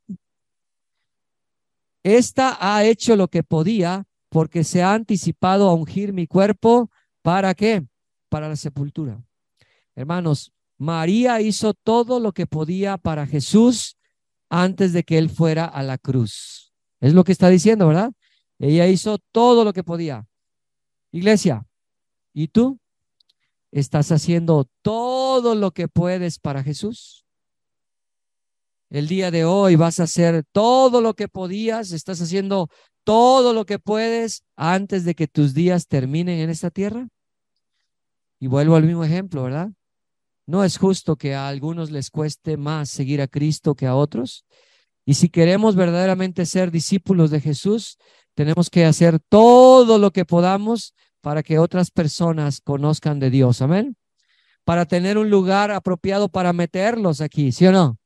Esta 2.04 2.58
ha 2.60 2.84
hecho 2.84 3.16
lo 3.16 3.30
que 3.30 3.44
podía 3.44 4.06
porque 4.30 4.64
se 4.64 4.84
ha 4.84 4.94
anticipado 4.94 5.70
a 5.70 5.74
ungir 5.74 6.12
mi 6.12 6.28
cuerpo. 6.28 6.92
¿Para 7.22 7.54
qué? 7.54 7.86
Para 8.30 8.50
la 8.50 8.56
sepultura. 8.56 9.24
Hermanos, 9.96 10.52
María 10.78 11.40
hizo 11.40 11.74
todo 11.74 12.20
lo 12.20 12.34
que 12.34 12.46
podía 12.48 12.98
para 12.98 13.26
Jesús 13.26 13.98
antes 14.50 14.94
de 14.94 15.04
que 15.04 15.18
él 15.18 15.30
fuera 15.30 15.66
a 15.66 15.84
la 15.84 15.98
cruz. 15.98 16.74
Es 17.00 17.14
lo 17.14 17.24
que 17.24 17.32
está 17.32 17.50
diciendo, 17.50 17.88
¿verdad? 17.88 18.12
Ella 18.60 18.88
hizo 18.88 19.18
todo 19.32 19.64
lo 19.64 19.74
que 19.74 19.84
podía. 19.84 20.28
Iglesia, 21.12 21.66
¿y 22.34 22.50
tú? 22.50 22.80
¿Estás 23.72 24.12
haciendo 24.12 24.70
todo 24.82 25.56
lo 25.56 25.72
que 25.72 25.88
puedes 25.88 26.40
para 26.40 26.64
Jesús? 26.64 27.25
El 28.90 29.08
día 29.08 29.32
de 29.32 29.46
hoy 29.46 29.76
vas 29.76 30.00
a 30.00 30.04
hacer 30.04 30.44
todo 30.52 31.02
lo 31.02 31.16
que 31.16 31.28
podías, 31.28 31.92
estás 31.92 32.22
haciendo 32.22 32.70
todo 33.04 33.54
lo 33.54 33.66
que 33.66 33.80
puedes 33.80 34.44
antes 34.56 35.06
de 35.06 35.16
que 35.16 35.28
tus 35.28 35.54
días 35.54 35.88
terminen 35.88 36.40
en 36.40 36.50
esta 36.50 36.70
tierra. 36.70 37.08
Y 38.40 38.48
vuelvo 38.48 38.76
al 38.76 38.84
mismo 38.84 39.04
ejemplo, 39.04 39.44
¿verdad? 39.44 39.70
No 40.48 40.64
es 40.64 40.78
justo 40.78 41.16
que 41.16 41.34
a 41.34 41.48
algunos 41.48 41.90
les 41.90 42.12
cueste 42.12 42.58
más 42.58 42.90
seguir 42.90 43.22
a 43.22 43.28
Cristo 43.28 43.76
que 43.76 43.88
a 43.88 43.96
otros. 43.96 44.46
Y 45.06 45.16
si 45.16 45.30
queremos 45.30 45.76
verdaderamente 45.76 46.46
ser 46.46 46.72
discípulos 46.72 47.32
de 47.32 47.42
Jesús, 47.42 47.98
tenemos 48.36 48.70
que 48.70 48.86
hacer 48.86 49.20
todo 49.20 49.98
lo 49.98 50.12
que 50.12 50.26
podamos 50.26 50.94
para 51.22 51.42
que 51.42 51.58
otras 51.58 51.90
personas 51.90 52.62
conozcan 52.62 53.20
de 53.20 53.32
Dios. 53.32 53.62
Amén. 53.62 53.96
Para 54.64 54.86
tener 54.86 55.18
un 55.18 55.30
lugar 55.30 55.72
apropiado 55.72 56.30
para 56.30 56.54
meterlos 56.54 57.22
aquí, 57.22 57.52
¿sí 57.52 57.66
o 57.66 57.72
no? 57.72 57.98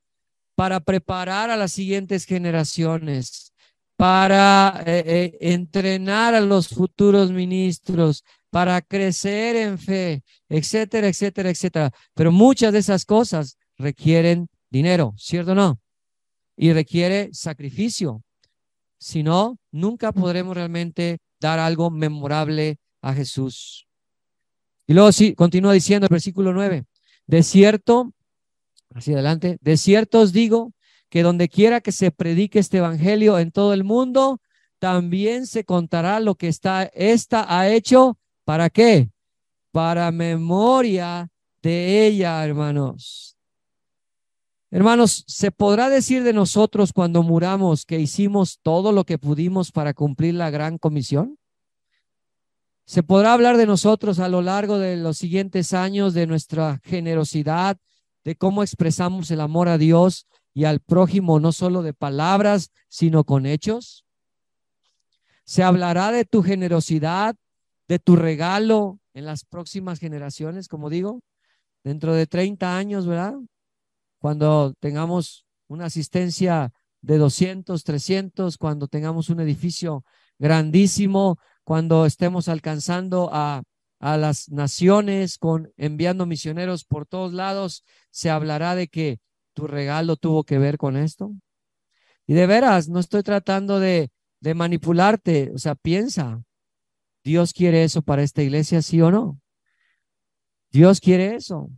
Para 0.60 0.82
preparar 0.82 1.50
a 1.50 1.56
las 1.56 1.72
siguientes 1.72 2.26
generaciones, 2.26 3.54
para 3.96 4.84
eh, 4.86 5.04
eh, 5.08 5.38
entrenar 5.40 6.36
a 6.36 6.42
los 6.42 6.68
futuros 6.68 7.32
ministros, 7.32 8.26
para 8.50 8.82
crecer 8.82 9.56
en 9.56 9.80
fe, 9.80 10.22
etcétera, 10.50 11.08
etcétera, 11.08 11.50
etcétera. 11.50 11.92
Pero 12.14 12.34
muchas 12.34 12.74
de 12.74 12.80
esas 12.80 13.06
cosas 13.06 13.58
requieren 13.78 14.50
dinero, 14.70 15.14
¿cierto 15.16 15.54
o 15.54 15.56
no? 15.56 15.80
Y 16.58 16.74
requiere 16.74 17.30
sacrificio. 17.32 18.22
Si 18.98 19.24
no, 19.24 19.58
nunca 19.72 20.12
podremos 20.12 20.56
realmente 20.56 21.20
dar 21.40 21.60
algo 21.60 21.90
memorable 21.90 22.80
a 23.02 23.14
Jesús. 23.14 23.88
Y 24.88 24.94
luego 24.94 25.14
sí, 25.14 25.36
continúa 25.36 25.72
diciendo 25.72 26.08
el 26.08 26.12
versículo 26.12 26.52
9, 26.52 26.84
de 27.28 27.44
cierto, 27.44 28.12
hacia 28.94 29.14
adelante, 29.14 29.58
de 29.62 29.78
cierto 29.78 30.22
os 30.22 30.34
digo 30.34 30.74
que 31.10 31.24
donde 31.24 31.50
quiera 31.50 31.82
que 31.82 31.92
se 31.92 32.12
predique 32.12 32.60
este 32.60 32.78
evangelio 32.78 33.40
en 33.40 33.52
todo 33.52 33.74
el 33.74 33.84
mundo, 33.84 34.42
también 34.80 35.48
se 35.48 35.64
contará 35.64 36.20
lo 36.20 36.36
que 36.36 36.48
está, 36.48 36.84
esta 36.94 37.46
ha 37.58 37.70
hecho 37.70 38.20
¿Para 38.50 38.72
qué? 38.72 39.12
Para 39.72 40.12
memoria 40.12 41.30
de 41.62 42.08
ella, 42.08 42.44
hermanos. 42.44 43.38
Hermanos, 44.72 45.24
¿se 45.28 45.52
podrá 45.52 45.88
decir 45.88 46.24
de 46.24 46.34
nosotros 46.34 46.92
cuando 46.92 47.22
muramos 47.22 47.86
que 47.86 48.00
hicimos 48.00 48.58
todo 48.64 48.92
lo 48.92 49.04
que 49.04 49.20
pudimos 49.20 49.72
para 49.72 49.94
cumplir 49.94 50.34
la 50.34 50.50
gran 50.50 50.80
comisión? 50.80 51.38
¿Se 52.88 53.04
podrá 53.04 53.34
hablar 53.34 53.56
de 53.58 53.68
nosotros 53.68 54.18
a 54.18 54.30
lo 54.30 54.42
largo 54.42 54.80
de 54.80 54.98
los 54.98 55.20
siguientes 55.20 55.74
años 55.74 56.16
de 56.16 56.26
nuestra 56.26 56.82
generosidad, 56.84 57.78
de 58.24 58.36
cómo 58.36 58.64
expresamos 58.64 59.32
el 59.32 59.42
amor 59.42 59.70
a 59.70 59.78
Dios 59.78 60.28
y 60.54 60.66
al 60.66 60.80
prójimo, 60.80 61.40
no 61.40 61.52
solo 61.52 61.82
de 61.82 61.94
palabras, 61.94 62.72
sino 62.88 63.24
con 63.24 63.46
hechos? 63.46 64.06
¿Se 65.46 65.64
hablará 65.64 66.12
de 66.12 66.26
tu 66.26 66.44
generosidad 66.44 67.36
de 67.90 68.00
tu 68.00 68.16
regalo 68.16 69.00
en 69.14 69.26
las 69.26 69.44
próximas 69.44 70.00
generaciones, 70.00 70.68
como 70.68 70.90
digo, 70.90 71.22
dentro 71.84 72.14
de 72.14 72.28
30 72.28 72.78
años, 72.78 73.08
¿verdad? 73.08 73.34
Cuando 74.20 74.74
tengamos 74.80 75.48
una 75.68 75.86
asistencia 75.86 76.72
de 77.02 77.18
200, 77.18 77.84
300, 77.84 78.58
cuando 78.58 78.88
tengamos 78.88 79.30
un 79.30 79.40
edificio 79.40 80.06
grandísimo, 80.38 81.40
cuando 81.64 82.06
estemos 82.06 82.48
alcanzando 82.48 83.30
a, 83.34 83.64
a 84.00 84.18
las 84.18 84.50
naciones, 84.50 85.38
con 85.38 85.72
enviando 85.78 86.26
misioneros 86.26 86.86
por 86.86 87.06
todos 87.06 87.34
lados, 87.34 87.84
se 88.12 88.30
hablará 88.30 88.76
de 88.76 88.88
que 88.88 89.20
tu 89.54 89.68
regalo 89.68 90.16
tuvo 90.16 90.44
que 90.44 90.58
ver 90.58 90.78
con 90.78 90.98
esto. 90.98 91.32
Y 92.26 92.34
de 92.34 92.48
veras, 92.48 92.90
no 92.90 93.00
estoy 93.00 93.24
tratando 93.24 93.80
de, 93.80 94.12
de 94.40 94.54
manipularte, 94.54 95.52
o 95.54 95.58
sea, 95.58 95.76
piensa, 95.76 96.42
¿Dios 97.24 97.54
quiere 97.54 97.84
eso 97.84 98.02
para 98.02 98.24
esta 98.24 98.42
iglesia, 98.42 98.82
sí 98.82 99.02
o 99.02 99.12
no? 99.12 99.40
Dios 100.72 101.00
quiere 101.00 101.36
eso. 101.36 101.70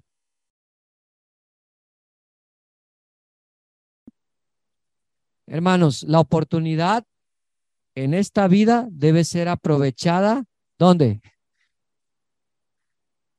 Hermanos, 5.47 6.03
la 6.03 6.19
oportunidad 6.19 7.05
en 7.95 8.13
esta 8.13 8.47
vida 8.47 8.87
debe 8.91 9.23
ser 9.23 9.49
aprovechada. 9.49 10.45
¿Dónde? 10.77 11.21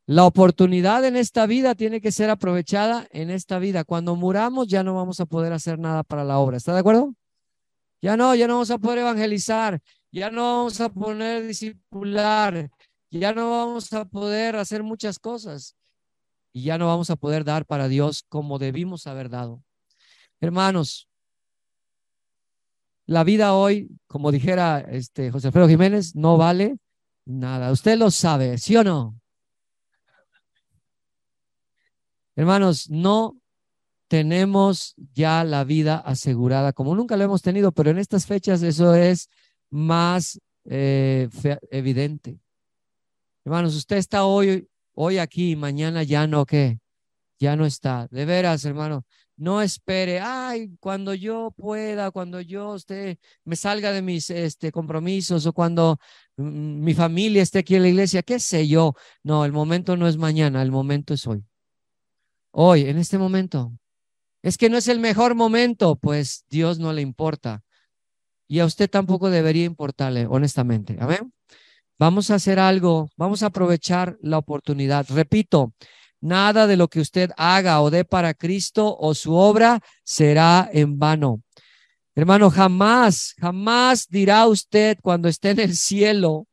La 0.06 0.24
oportunidad 0.24 1.04
en 1.04 1.16
esta 1.16 1.46
vida 1.46 1.74
tiene 1.74 2.00
que 2.00 2.10
ser 2.10 2.28
aprovechada 2.28 3.06
en 3.10 3.30
esta 3.30 3.58
vida. 3.58 3.84
Cuando 3.84 4.16
muramos 4.16 4.66
ya 4.66 4.82
no 4.82 4.94
vamos 4.94 5.20
a 5.20 5.26
poder 5.26 5.52
hacer 5.52 5.78
nada 5.78 6.02
para 6.02 6.24
la 6.24 6.38
obra. 6.38 6.56
¿Está 6.56 6.74
de 6.74 6.80
acuerdo? 6.80 7.14
Ya 8.00 8.16
no, 8.16 8.34
ya 8.34 8.48
no 8.48 8.54
vamos 8.54 8.70
a 8.72 8.78
poder 8.78 8.98
evangelizar, 8.98 9.80
ya 10.10 10.28
no 10.28 10.42
vamos 10.42 10.80
a 10.80 10.88
poner 10.88 11.46
discipular, 11.46 12.68
ya 13.10 13.32
no 13.32 13.50
vamos 13.50 13.92
a 13.92 14.04
poder 14.04 14.56
hacer 14.56 14.82
muchas 14.82 15.20
cosas 15.20 15.76
y 16.52 16.64
ya 16.64 16.78
no 16.78 16.88
vamos 16.88 17.10
a 17.10 17.16
poder 17.16 17.44
dar 17.44 17.64
para 17.64 17.86
Dios 17.86 18.24
como 18.28 18.58
debimos 18.58 19.06
haber 19.06 19.30
dado. 19.30 19.62
Hermanos, 20.40 21.08
la 23.06 23.22
vida 23.22 23.54
hoy, 23.54 23.88
como 24.08 24.32
dijera 24.32 24.80
este 24.80 25.30
José 25.30 25.46
Alfredo 25.46 25.68
Jiménez, 25.68 26.16
no 26.16 26.36
vale 26.36 26.78
nada. 27.24 27.70
Usted 27.70 27.96
lo 27.96 28.10
sabe, 28.10 28.58
¿sí 28.58 28.76
o 28.76 28.82
no? 28.82 29.21
Hermanos, 32.34 32.88
no 32.88 33.36
tenemos 34.08 34.94
ya 35.14 35.44
la 35.44 35.64
vida 35.64 35.96
asegurada 35.96 36.72
como 36.72 36.94
nunca 36.94 37.16
lo 37.16 37.24
hemos 37.24 37.42
tenido, 37.42 37.72
pero 37.72 37.90
en 37.90 37.98
estas 37.98 38.26
fechas 38.26 38.62
eso 38.62 38.94
es 38.94 39.28
más 39.70 40.38
eh, 40.64 41.28
evidente. 41.70 42.38
Hermanos, 43.44 43.74
usted 43.74 43.96
está 43.96 44.24
hoy, 44.24 44.68
hoy 44.94 45.18
aquí, 45.18 45.56
mañana 45.56 46.02
ya 46.02 46.26
no, 46.26 46.46
¿qué? 46.46 46.78
Ya 47.38 47.56
no 47.56 47.66
está. 47.66 48.06
De 48.10 48.24
veras, 48.24 48.64
hermano, 48.64 49.04
no 49.36 49.62
espere, 49.62 50.20
ay, 50.20 50.76
cuando 50.78 51.14
yo 51.14 51.52
pueda, 51.56 52.10
cuando 52.10 52.40
yo 52.40 52.76
esté, 52.76 53.18
me 53.44 53.56
salga 53.56 53.92
de 53.92 54.02
mis 54.02 54.30
este, 54.30 54.70
compromisos 54.70 55.46
o 55.46 55.52
cuando 55.52 55.98
mi 56.36 56.94
familia 56.94 57.42
esté 57.42 57.60
aquí 57.60 57.74
en 57.74 57.82
la 57.82 57.88
iglesia, 57.88 58.22
qué 58.22 58.38
sé 58.38 58.68
yo. 58.68 58.94
No, 59.22 59.44
el 59.44 59.52
momento 59.52 59.96
no 59.96 60.06
es 60.06 60.16
mañana, 60.16 60.62
el 60.62 60.70
momento 60.70 61.14
es 61.14 61.26
hoy. 61.26 61.44
Hoy, 62.52 62.82
en 62.82 62.98
este 62.98 63.18
momento. 63.18 63.72
Es 64.42 64.56
que 64.56 64.70
no 64.70 64.76
es 64.76 64.88
el 64.88 65.00
mejor 65.00 65.34
momento, 65.34 65.96
pues 65.96 66.44
Dios 66.48 66.78
no 66.78 66.92
le 66.92 67.02
importa 67.02 67.62
y 68.52 68.60
a 68.60 68.66
usted 68.66 68.90
tampoco 68.90 69.30
debería 69.30 69.64
importarle, 69.64 70.26
honestamente. 70.28 70.98
Amén. 71.00 71.32
Vamos 71.98 72.30
a 72.30 72.34
hacer 72.34 72.58
algo, 72.58 73.08
vamos 73.16 73.42
a 73.42 73.46
aprovechar 73.46 74.18
la 74.20 74.36
oportunidad. 74.36 75.06
Repito, 75.08 75.72
nada 76.20 76.66
de 76.66 76.76
lo 76.76 76.88
que 76.88 77.00
usted 77.00 77.30
haga 77.38 77.80
o 77.80 77.88
dé 77.88 78.04
para 78.04 78.34
Cristo 78.34 78.94
o 78.98 79.14
su 79.14 79.32
obra 79.32 79.80
será 80.04 80.68
en 80.70 80.98
vano. 80.98 81.40
Hermano, 82.14 82.50
jamás, 82.50 83.34
jamás 83.38 84.06
dirá 84.10 84.46
usted 84.46 84.98
cuando 85.00 85.30
esté 85.30 85.52
en 85.52 85.60
el 85.60 85.74
cielo, 85.74 86.46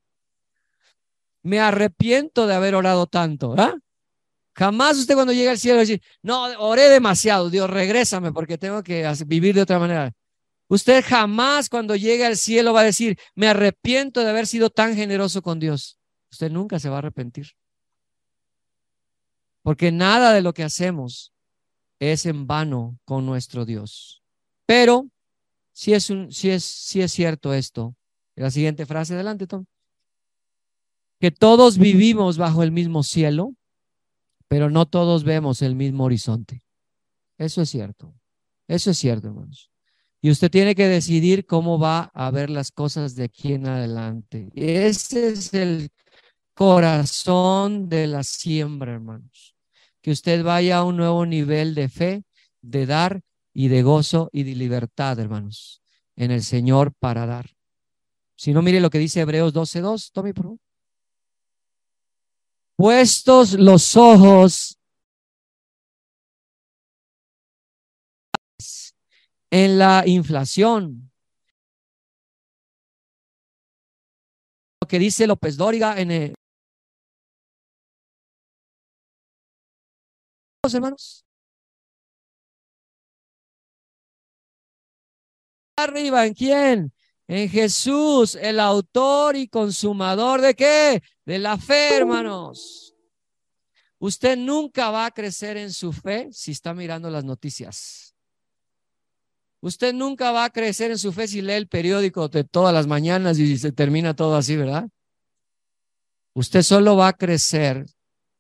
me 1.44 1.60
arrepiento 1.60 2.48
de 2.48 2.54
haber 2.54 2.76
orado 2.76 3.08
tanto. 3.08 3.56
¿ah? 3.58 3.76
Jamás 4.60 4.98
usted 4.98 5.16
cuando 5.16 5.32
llegue 5.32 5.48
al 5.48 5.58
cielo 5.58 5.78
va 5.78 5.84
a 5.84 5.88
decir, 5.88 6.02
no, 6.22 6.44
oré 6.60 6.90
demasiado, 6.90 7.50
Dios, 7.50 7.70
regrésame 7.70 8.34
porque 8.34 8.58
tengo 8.58 8.84
que 8.84 9.10
vivir 9.26 9.56
de 9.56 9.62
otra 9.62 9.80
manera. 9.80 10.12
Usted 10.68 11.02
jamás 11.08 11.70
cuando 11.70 11.96
llegue 11.96 12.26
al 12.26 12.36
cielo 12.36 12.74
va 12.74 12.82
a 12.82 12.84
decir, 12.84 13.18
me 13.36 13.48
arrepiento 13.48 14.20
de 14.20 14.30
haber 14.30 14.48
sido 14.48 14.70
tan 14.70 14.98
generoso 14.98 15.42
con 15.42 15.62
Dios. 15.62 15.98
Usted 16.30 16.52
nunca 16.52 16.78
se 16.78 16.90
va 16.90 16.96
a 16.96 16.98
arrepentir. 16.98 17.48
Porque 19.62 19.94
nada 19.94 20.34
de 20.34 20.42
lo 20.42 20.54
que 20.54 20.66
hacemos 20.66 21.32
es 21.98 22.26
en 22.26 22.46
vano 22.46 23.00
con 23.06 23.26
nuestro 23.26 23.64
Dios. 23.64 24.22
Pero 24.66 25.08
Si 25.72 25.94
es, 25.94 26.10
un, 26.10 26.28
es, 26.28 26.66
si 26.66 27.00
es 27.00 27.12
cierto 27.14 27.54
esto. 27.54 27.96
La 28.36 28.52
siguiente 28.52 28.86
frase, 28.86 29.14
adelante, 29.14 29.48
Tom. 29.48 29.64
Que 31.22 31.32
todos 31.32 31.78
vivimos 31.78 32.38
bajo 32.38 32.62
el 32.62 32.74
mismo 32.74 33.04
cielo, 33.04 33.54
pero 34.50 34.70
no 34.70 34.88
todos 34.88 35.24
vemos 35.24 35.62
el 35.62 35.76
mismo 35.76 36.04
horizonte. 36.04 36.64
Eso 37.38 37.62
es 37.62 37.70
cierto. 37.70 38.14
Eso 38.68 38.92
es 38.92 38.98
cierto, 38.98 39.28
hermanos. 39.28 39.72
Y 40.22 40.32
usted 40.32 40.52
tiene 40.52 40.76
que 40.76 40.88
decidir 40.88 41.46
cómo 41.46 41.80
va 41.80 42.12
a 42.14 42.30
ver 42.32 42.50
las 42.50 42.72
cosas 42.72 43.16
de 43.16 43.26
aquí 43.26 43.54
en 43.54 43.68
adelante. 43.68 44.50
Ese 44.54 45.30
es 45.30 45.54
el 45.54 45.90
corazón 46.54 47.88
de 47.88 48.08
la 48.08 48.24
siembra, 48.24 48.94
hermanos. 48.94 49.56
Que 50.02 50.12
usted 50.12 50.44
vaya 50.44 50.80
a 50.80 50.84
un 50.84 50.98
nuevo 50.98 51.26
nivel 51.26 51.76
de 51.76 51.88
fe, 51.88 52.24
de 52.62 52.86
dar 52.86 53.22
y 53.54 53.70
de 53.70 53.84
gozo 53.84 54.30
y 54.34 54.44
de 54.44 54.56
libertad, 54.56 55.20
hermanos, 55.20 55.82
en 56.16 56.32
el 56.32 56.44
Señor 56.44 56.94
para 57.00 57.26
dar. 57.26 57.52
Si 58.36 58.52
no, 58.52 58.62
mire 58.62 58.82
lo 58.82 58.90
que 58.90 59.00
dice 59.00 59.22
Hebreos 59.22 59.54
12.2. 59.54 60.12
Tome, 60.12 60.34
por 60.34 60.46
favor. 60.46 60.69
Puestos 62.80 63.56
los 63.60 63.98
ojos 63.98 64.80
en 69.52 69.78
la 69.78 70.04
inflación. 70.06 71.12
Lo 74.82 74.88
que 74.88 74.98
dice 74.98 75.28
López 75.28 75.58
Dóriga 75.58 76.00
en 76.00 76.12
el... 76.12 76.36
hermanos. 80.74 81.26
Arriba, 85.76 86.26
¿en 86.26 86.34
quién? 86.34 86.94
En 87.30 87.48
Jesús, 87.48 88.34
el 88.42 88.60
autor 88.60 89.36
y 89.36 89.48
consumador 89.48 90.42
de 90.42 90.56
qué? 90.56 91.04
De 91.28 91.38
la 91.38 91.60
fe, 91.60 91.98
hermanos. 91.98 92.96
Usted 94.00 94.36
nunca 94.36 94.90
va 94.90 95.06
a 95.06 95.12
crecer 95.12 95.56
en 95.56 95.72
su 95.72 95.94
fe 95.94 96.30
si 96.32 96.50
está 96.50 96.74
mirando 96.74 97.08
las 97.12 97.24
noticias. 97.24 98.16
Usted 99.62 99.94
nunca 99.94 100.32
va 100.32 100.46
a 100.46 100.50
crecer 100.50 100.90
en 100.90 100.98
su 100.98 101.14
fe 101.14 101.28
si 101.28 101.44
lee 101.44 101.54
el 101.54 101.68
periódico 101.68 102.30
de 102.30 102.46
todas 102.46 102.74
las 102.74 102.88
mañanas 102.88 103.38
y 103.38 103.60
se 103.60 103.72
termina 103.72 104.16
todo 104.16 104.36
así, 104.36 104.56
¿verdad? 104.56 104.90
Usted 106.34 106.64
solo 106.64 106.98
va 106.98 107.10
a 107.10 107.14
crecer 107.14 107.86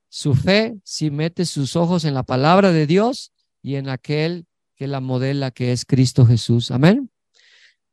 su 0.07 0.33
fe 0.33 0.79
si 0.83 1.11
mete 1.11 1.45
sus 1.45 1.75
ojos 1.75 2.05
en 2.05 2.15
la 2.15 2.23
palabra 2.23 2.71
de 2.71 2.87
Dios 2.87 3.33
y 3.61 3.75
en 3.75 3.87
aquel 3.87 4.47
que 4.75 4.87
la 4.87 4.99
modela, 4.99 5.51
que 5.51 5.73
es 5.73 5.85
Cristo 5.85 6.25
Jesús. 6.25 6.71
Amén. 6.71 7.08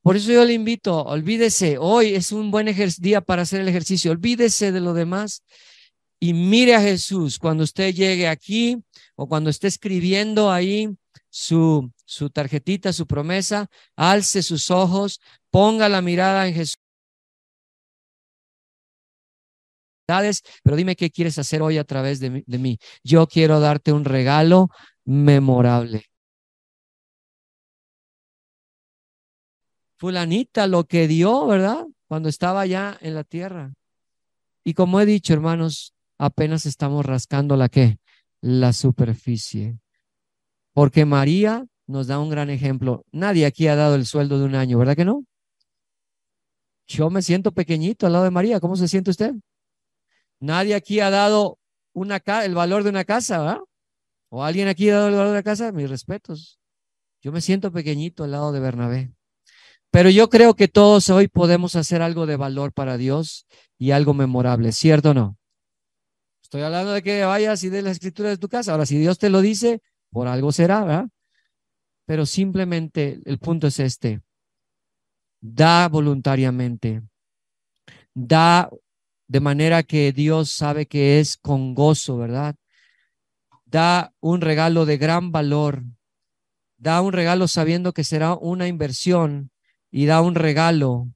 Por 0.06 0.16
eso 0.16 0.30
yo 0.30 0.44
le 0.44 0.52
invito, 0.52 1.02
olvídese, 1.02 1.78
hoy 1.78 2.14
es 2.14 2.30
un 2.30 2.52
buen 2.52 2.72
día 2.98 3.20
para 3.20 3.42
hacer 3.42 3.60
el 3.60 3.66
ejercicio, 3.66 4.12
olvídese 4.12 4.70
de 4.70 4.78
lo 4.78 4.94
demás 4.94 5.42
y 6.20 6.32
mire 6.32 6.76
a 6.76 6.80
Jesús 6.80 7.40
cuando 7.40 7.64
usted 7.64 7.92
llegue 7.92 8.28
aquí 8.28 8.80
o 9.16 9.26
cuando 9.26 9.50
esté 9.50 9.66
escribiendo 9.66 10.52
ahí 10.52 10.96
su, 11.28 11.90
su 12.04 12.30
tarjetita, 12.30 12.92
su 12.92 13.08
promesa, 13.08 13.66
alce 13.96 14.44
sus 14.44 14.70
ojos, 14.70 15.20
ponga 15.50 15.88
la 15.88 16.02
mirada 16.02 16.46
en 16.46 16.54
Jesús. 16.54 16.78
Pero 20.62 20.76
dime 20.76 20.94
qué 20.94 21.10
quieres 21.10 21.36
hacer 21.40 21.62
hoy 21.62 21.78
a 21.78 21.84
través 21.84 22.20
de 22.20 22.44
de 22.46 22.58
mí. 22.58 22.78
Yo 23.02 23.26
quiero 23.26 23.58
darte 23.58 23.92
un 23.92 24.04
regalo 24.04 24.68
memorable. 25.04 26.04
Fulanita 29.96 30.66
lo 30.66 30.84
que 30.84 31.08
dio, 31.08 31.46
¿verdad? 31.46 31.86
Cuando 32.06 32.28
estaba 32.28 32.66
ya 32.66 32.96
en 33.00 33.14
la 33.14 33.24
tierra. 33.24 33.74
Y 34.62 34.74
como 34.74 35.00
he 35.00 35.06
dicho, 35.06 35.32
hermanos, 35.32 35.94
apenas 36.18 36.66
estamos 36.66 37.04
rascando 37.04 37.56
la 37.56 37.68
que 37.68 37.98
la 38.40 38.72
superficie. 38.72 39.78
Porque 40.72 41.04
María 41.04 41.66
nos 41.86 42.06
da 42.06 42.18
un 42.18 42.30
gran 42.30 42.50
ejemplo. 42.50 43.04
Nadie 43.12 43.46
aquí 43.46 43.68
ha 43.68 43.76
dado 43.76 43.94
el 43.94 44.06
sueldo 44.06 44.38
de 44.38 44.44
un 44.44 44.54
año, 44.54 44.78
¿verdad 44.78 44.96
que 44.96 45.04
no? 45.04 45.24
Yo 46.86 47.10
me 47.10 47.22
siento 47.22 47.52
pequeñito 47.52 48.06
al 48.06 48.12
lado 48.12 48.24
de 48.24 48.30
María. 48.30 48.60
¿Cómo 48.60 48.76
se 48.76 48.88
siente 48.88 49.10
usted? 49.10 49.34
Nadie 50.38 50.74
aquí 50.74 51.00
ha 51.00 51.10
dado 51.10 51.58
una 51.92 52.22
el 52.44 52.54
valor 52.54 52.84
de 52.84 52.90
una 52.90 53.04
casa, 53.04 53.38
¿verdad? 53.38 53.60
¿O 54.28 54.44
alguien 54.44 54.68
aquí 54.68 54.90
ha 54.90 54.96
dado 54.96 55.08
el 55.08 55.14
valor 55.14 55.28
de 55.28 55.34
la 55.34 55.42
casa? 55.42 55.72
Mis 55.72 55.88
respetos. 55.88 56.60
Yo 57.22 57.32
me 57.32 57.40
siento 57.40 57.72
pequeñito 57.72 58.24
al 58.24 58.32
lado 58.32 58.52
de 58.52 58.60
Bernabé. 58.60 59.15
Pero 59.96 60.10
yo 60.10 60.28
creo 60.28 60.52
que 60.52 60.68
todos 60.68 61.08
hoy 61.08 61.26
podemos 61.26 61.74
hacer 61.74 62.02
algo 62.02 62.26
de 62.26 62.36
valor 62.36 62.74
para 62.74 62.98
Dios 62.98 63.46
y 63.78 63.92
algo 63.92 64.12
memorable, 64.12 64.72
¿cierto 64.72 65.12
o 65.12 65.14
no? 65.14 65.38
Estoy 66.42 66.60
hablando 66.60 66.92
de 66.92 67.02
que 67.02 67.24
vayas 67.24 67.64
y 67.64 67.70
de 67.70 67.80
la 67.80 67.92
escritura 67.92 68.28
de 68.28 68.36
tu 68.36 68.46
casa. 68.46 68.72
Ahora, 68.72 68.84
si 68.84 68.98
Dios 68.98 69.16
te 69.16 69.30
lo 69.30 69.40
dice, 69.40 69.80
por 70.10 70.28
algo 70.28 70.52
será, 70.52 70.84
¿verdad? 70.84 71.06
Pero 72.04 72.26
simplemente 72.26 73.20
el 73.24 73.38
punto 73.38 73.68
es 73.68 73.80
este. 73.80 74.20
Da 75.40 75.88
voluntariamente. 75.88 77.00
Da 78.12 78.68
de 79.28 79.40
manera 79.40 79.82
que 79.82 80.12
Dios 80.12 80.50
sabe 80.50 80.84
que 80.84 81.20
es 81.20 81.38
con 81.38 81.74
gozo, 81.74 82.18
¿verdad? 82.18 82.54
Da 83.64 84.12
un 84.20 84.42
regalo 84.42 84.84
de 84.84 84.98
gran 84.98 85.32
valor. 85.32 85.84
Da 86.76 87.00
un 87.00 87.14
regalo 87.14 87.48
sabiendo 87.48 87.94
que 87.94 88.04
será 88.04 88.34
una 88.34 88.68
inversión 88.68 89.52
y 89.90 90.06
da 90.06 90.20
un 90.20 90.34
regalo 90.34 91.08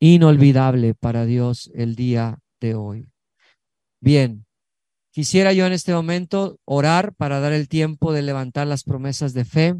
inolvidable 0.00 0.94
para 0.94 1.24
Dios 1.24 1.70
el 1.74 1.96
día 1.96 2.38
de 2.60 2.74
hoy. 2.74 3.08
Bien, 4.00 4.46
Quisiera 5.16 5.54
yo 5.54 5.64
en 5.64 5.72
este 5.72 5.94
momento 5.94 6.60
orar 6.66 7.14
para 7.14 7.40
dar 7.40 7.54
el 7.54 7.68
tiempo 7.68 8.12
de 8.12 8.20
levantar 8.20 8.66
las 8.66 8.84
promesas 8.84 9.32
de 9.32 9.46
fe, 9.46 9.74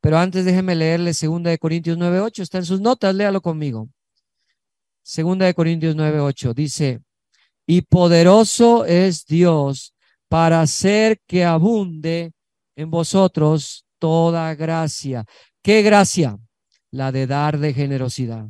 pero 0.00 0.18
antes 0.18 0.44
déjeme 0.44 0.74
leerle 0.74 1.12
2 1.12 1.44
de 1.44 1.58
Corintios 1.58 1.96
9:8, 1.96 2.42
está 2.42 2.58
en 2.58 2.64
sus 2.64 2.80
notas, 2.80 3.14
léalo 3.14 3.40
conmigo. 3.40 3.88
2 5.04 5.38
de 5.38 5.54
Corintios 5.54 5.94
9:8 5.94 6.54
dice, 6.54 7.02
"Y 7.68 7.82
poderoso 7.82 8.84
es 8.84 9.26
Dios 9.26 9.94
para 10.28 10.60
hacer 10.60 11.20
que 11.24 11.44
abunde 11.44 12.32
en 12.74 12.90
vosotros 12.90 13.86
toda 14.00 14.56
gracia." 14.56 15.24
¿Qué 15.62 15.82
gracia? 15.82 16.36
La 16.90 17.12
de 17.12 17.26
dar 17.26 17.58
de 17.58 17.72
generosidad. 17.72 18.48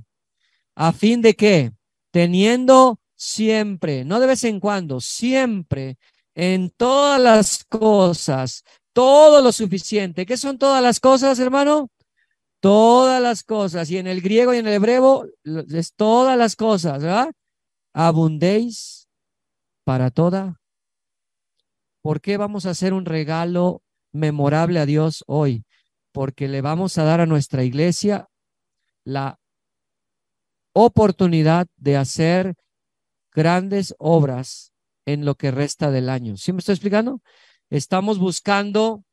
A 0.75 0.93
fin 0.93 1.21
de 1.21 1.35
que 1.35 1.73
teniendo 2.11 3.01
siempre, 3.15 4.05
no 4.05 4.19
de 4.19 4.27
vez 4.27 4.45
en 4.45 4.61
cuando, 4.61 5.01
siempre 5.01 5.99
en 6.35 6.71
todas 6.71 7.21
las 7.21 7.65
cosas, 7.65 8.65
todo 8.95 9.43
lo 9.43 9.53
suficiente. 9.53 10.25
¿Qué 10.25 10.37
son 10.37 10.59
todas 10.59 10.83
las 10.83 11.01
cosas, 11.01 11.39
hermano? 11.39 11.91
Todas 12.61 13.23
las 13.23 13.43
cosas. 13.43 13.91
Y 13.91 13.99
en 13.99 14.07
el 14.07 14.23
griego 14.23 14.55
y 14.55 14.59
en 14.59 14.67
el 14.67 14.75
hebreo 14.75 15.27
es 15.45 15.95
todas 15.95 16.39
las 16.39 16.57
cosas, 16.57 17.03
¿verdad? 17.03 17.31
Abundéis 17.93 19.09
para 19.85 20.11
toda. 20.11 20.61
¿Por 22.03 22.23
qué 22.23 22.39
vamos 22.39 22.65
a 22.65 22.71
hacer 22.71 22.95
un 22.95 23.05
regalo 23.05 23.83
memorable 24.13 24.81
a 24.81 24.87
Dios 24.87 25.25
hoy? 25.27 25.65
Porque 26.13 26.49
le 26.49 26.63
vamos 26.63 26.97
a 26.97 27.05
dar 27.05 27.21
a 27.21 27.27
nuestra 27.27 27.65
iglesia 27.65 28.30
la 29.05 29.39
oportunidad 30.73 31.67
de 31.77 31.97
hacer 31.97 32.55
grandes 33.33 33.95
obras 33.99 34.73
en 35.07 35.25
lo 35.25 35.35
que 35.35 35.51
resta 35.51 35.91
del 35.91 36.09
año. 36.09 36.37
¿Sí 36.37 36.53
me 36.53 36.59
estoy 36.59 36.75
explicando? 36.75 37.21
Estamos 37.71 38.19
buscando 38.19 39.05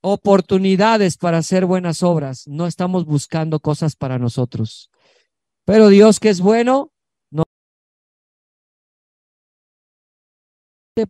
oportunidades 0.00 1.16
para 1.16 1.38
hacer 1.38 1.64
buenas 1.64 2.02
obras, 2.02 2.46
no 2.46 2.66
estamos 2.66 3.06
buscando 3.06 3.60
cosas 3.60 3.96
para 3.96 4.18
nosotros. 4.18 4.90
Pero 5.64 5.88
Dios 5.88 6.20
que 6.20 6.28
es 6.28 6.40
bueno, 6.40 6.92
no 7.30 7.44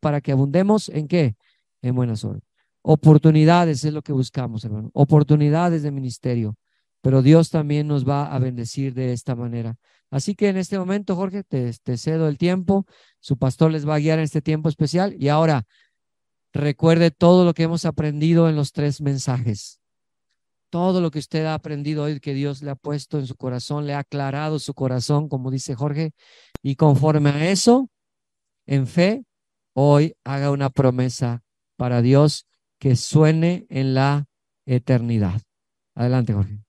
para 0.01 0.20
que 0.20 0.33
abundemos 0.33 0.89
en 0.89 1.09
qué? 1.09 1.37
En 1.83 1.95
buenas 1.97 2.25
obras. 2.25 2.43
Oportunidades 2.83 3.85
es 3.85 3.93
lo 3.93 4.03
que 4.03 4.12
buscamos, 4.12 4.64
hermano. 4.64 4.91
Oportunidades 4.93 5.83
de 5.83 5.91
ministerio. 5.91 6.57
Pero 7.05 7.21
Dios 7.21 7.51
también 7.51 7.87
nos 7.87 8.09
va 8.09 8.35
a 8.35 8.39
bendecir 8.39 8.95
de 8.95 9.13
esta 9.13 9.35
manera. 9.35 9.77
Así 10.11 10.35
que 10.35 10.49
en 10.49 10.57
este 10.57 10.79
momento, 10.79 11.15
Jorge, 11.17 11.45
te, 11.45 11.75
cedo 11.99 12.29
el 12.29 12.39
tiempo. 12.39 12.87
Su 13.21 13.37
pastor 13.37 13.73
les 13.73 13.87
va 13.87 13.97
a 13.97 13.99
guiar 13.99 14.21
en 14.21 14.25
este 14.25 14.41
tiempo 14.41 14.71
especial. 14.71 15.15
Y 15.19 15.29
ahora, 15.29 15.67
recuerde 16.55 17.11
todo 17.11 17.45
lo 17.45 17.53
que 17.53 17.65
hemos 17.65 17.85
aprendido 17.85 18.49
en 18.49 18.57
los 18.57 18.73
tres 18.73 19.03
mensajes. 19.03 19.81
Todo 20.71 21.03
lo 21.03 21.11
que 21.11 21.19
usted 21.19 21.45
ha 21.45 21.53
aprendido 21.53 22.05
hoy, 22.05 22.21
que 22.21 22.33
Dios 22.33 22.63
le 22.63 22.71
ha 22.71 22.75
puesto 22.75 23.19
en 23.19 23.27
su 23.27 23.37
corazón, 23.37 23.87
le 23.87 23.93
ha 23.93 23.99
aclarado 23.99 24.59
su 24.59 24.73
corazón, 24.73 25.29
como 25.29 25.51
dice 25.51 25.75
Jorge. 25.75 26.13
Y 26.63 26.77
conforme 26.77 27.29
a 27.29 27.51
eso, 27.51 27.91
en 28.65 28.87
fe, 28.87 29.27
hoy 29.75 30.17
haga 30.25 30.51
una 30.51 30.71
promesa 30.71 31.43
para 31.77 32.01
Dios 32.01 32.47
que 32.79 32.97
suene 32.97 33.67
en 33.69 33.93
la 33.93 34.25
eternidad. 34.65 35.43
Adelante, 35.95 36.33
Jorge. 36.33 36.65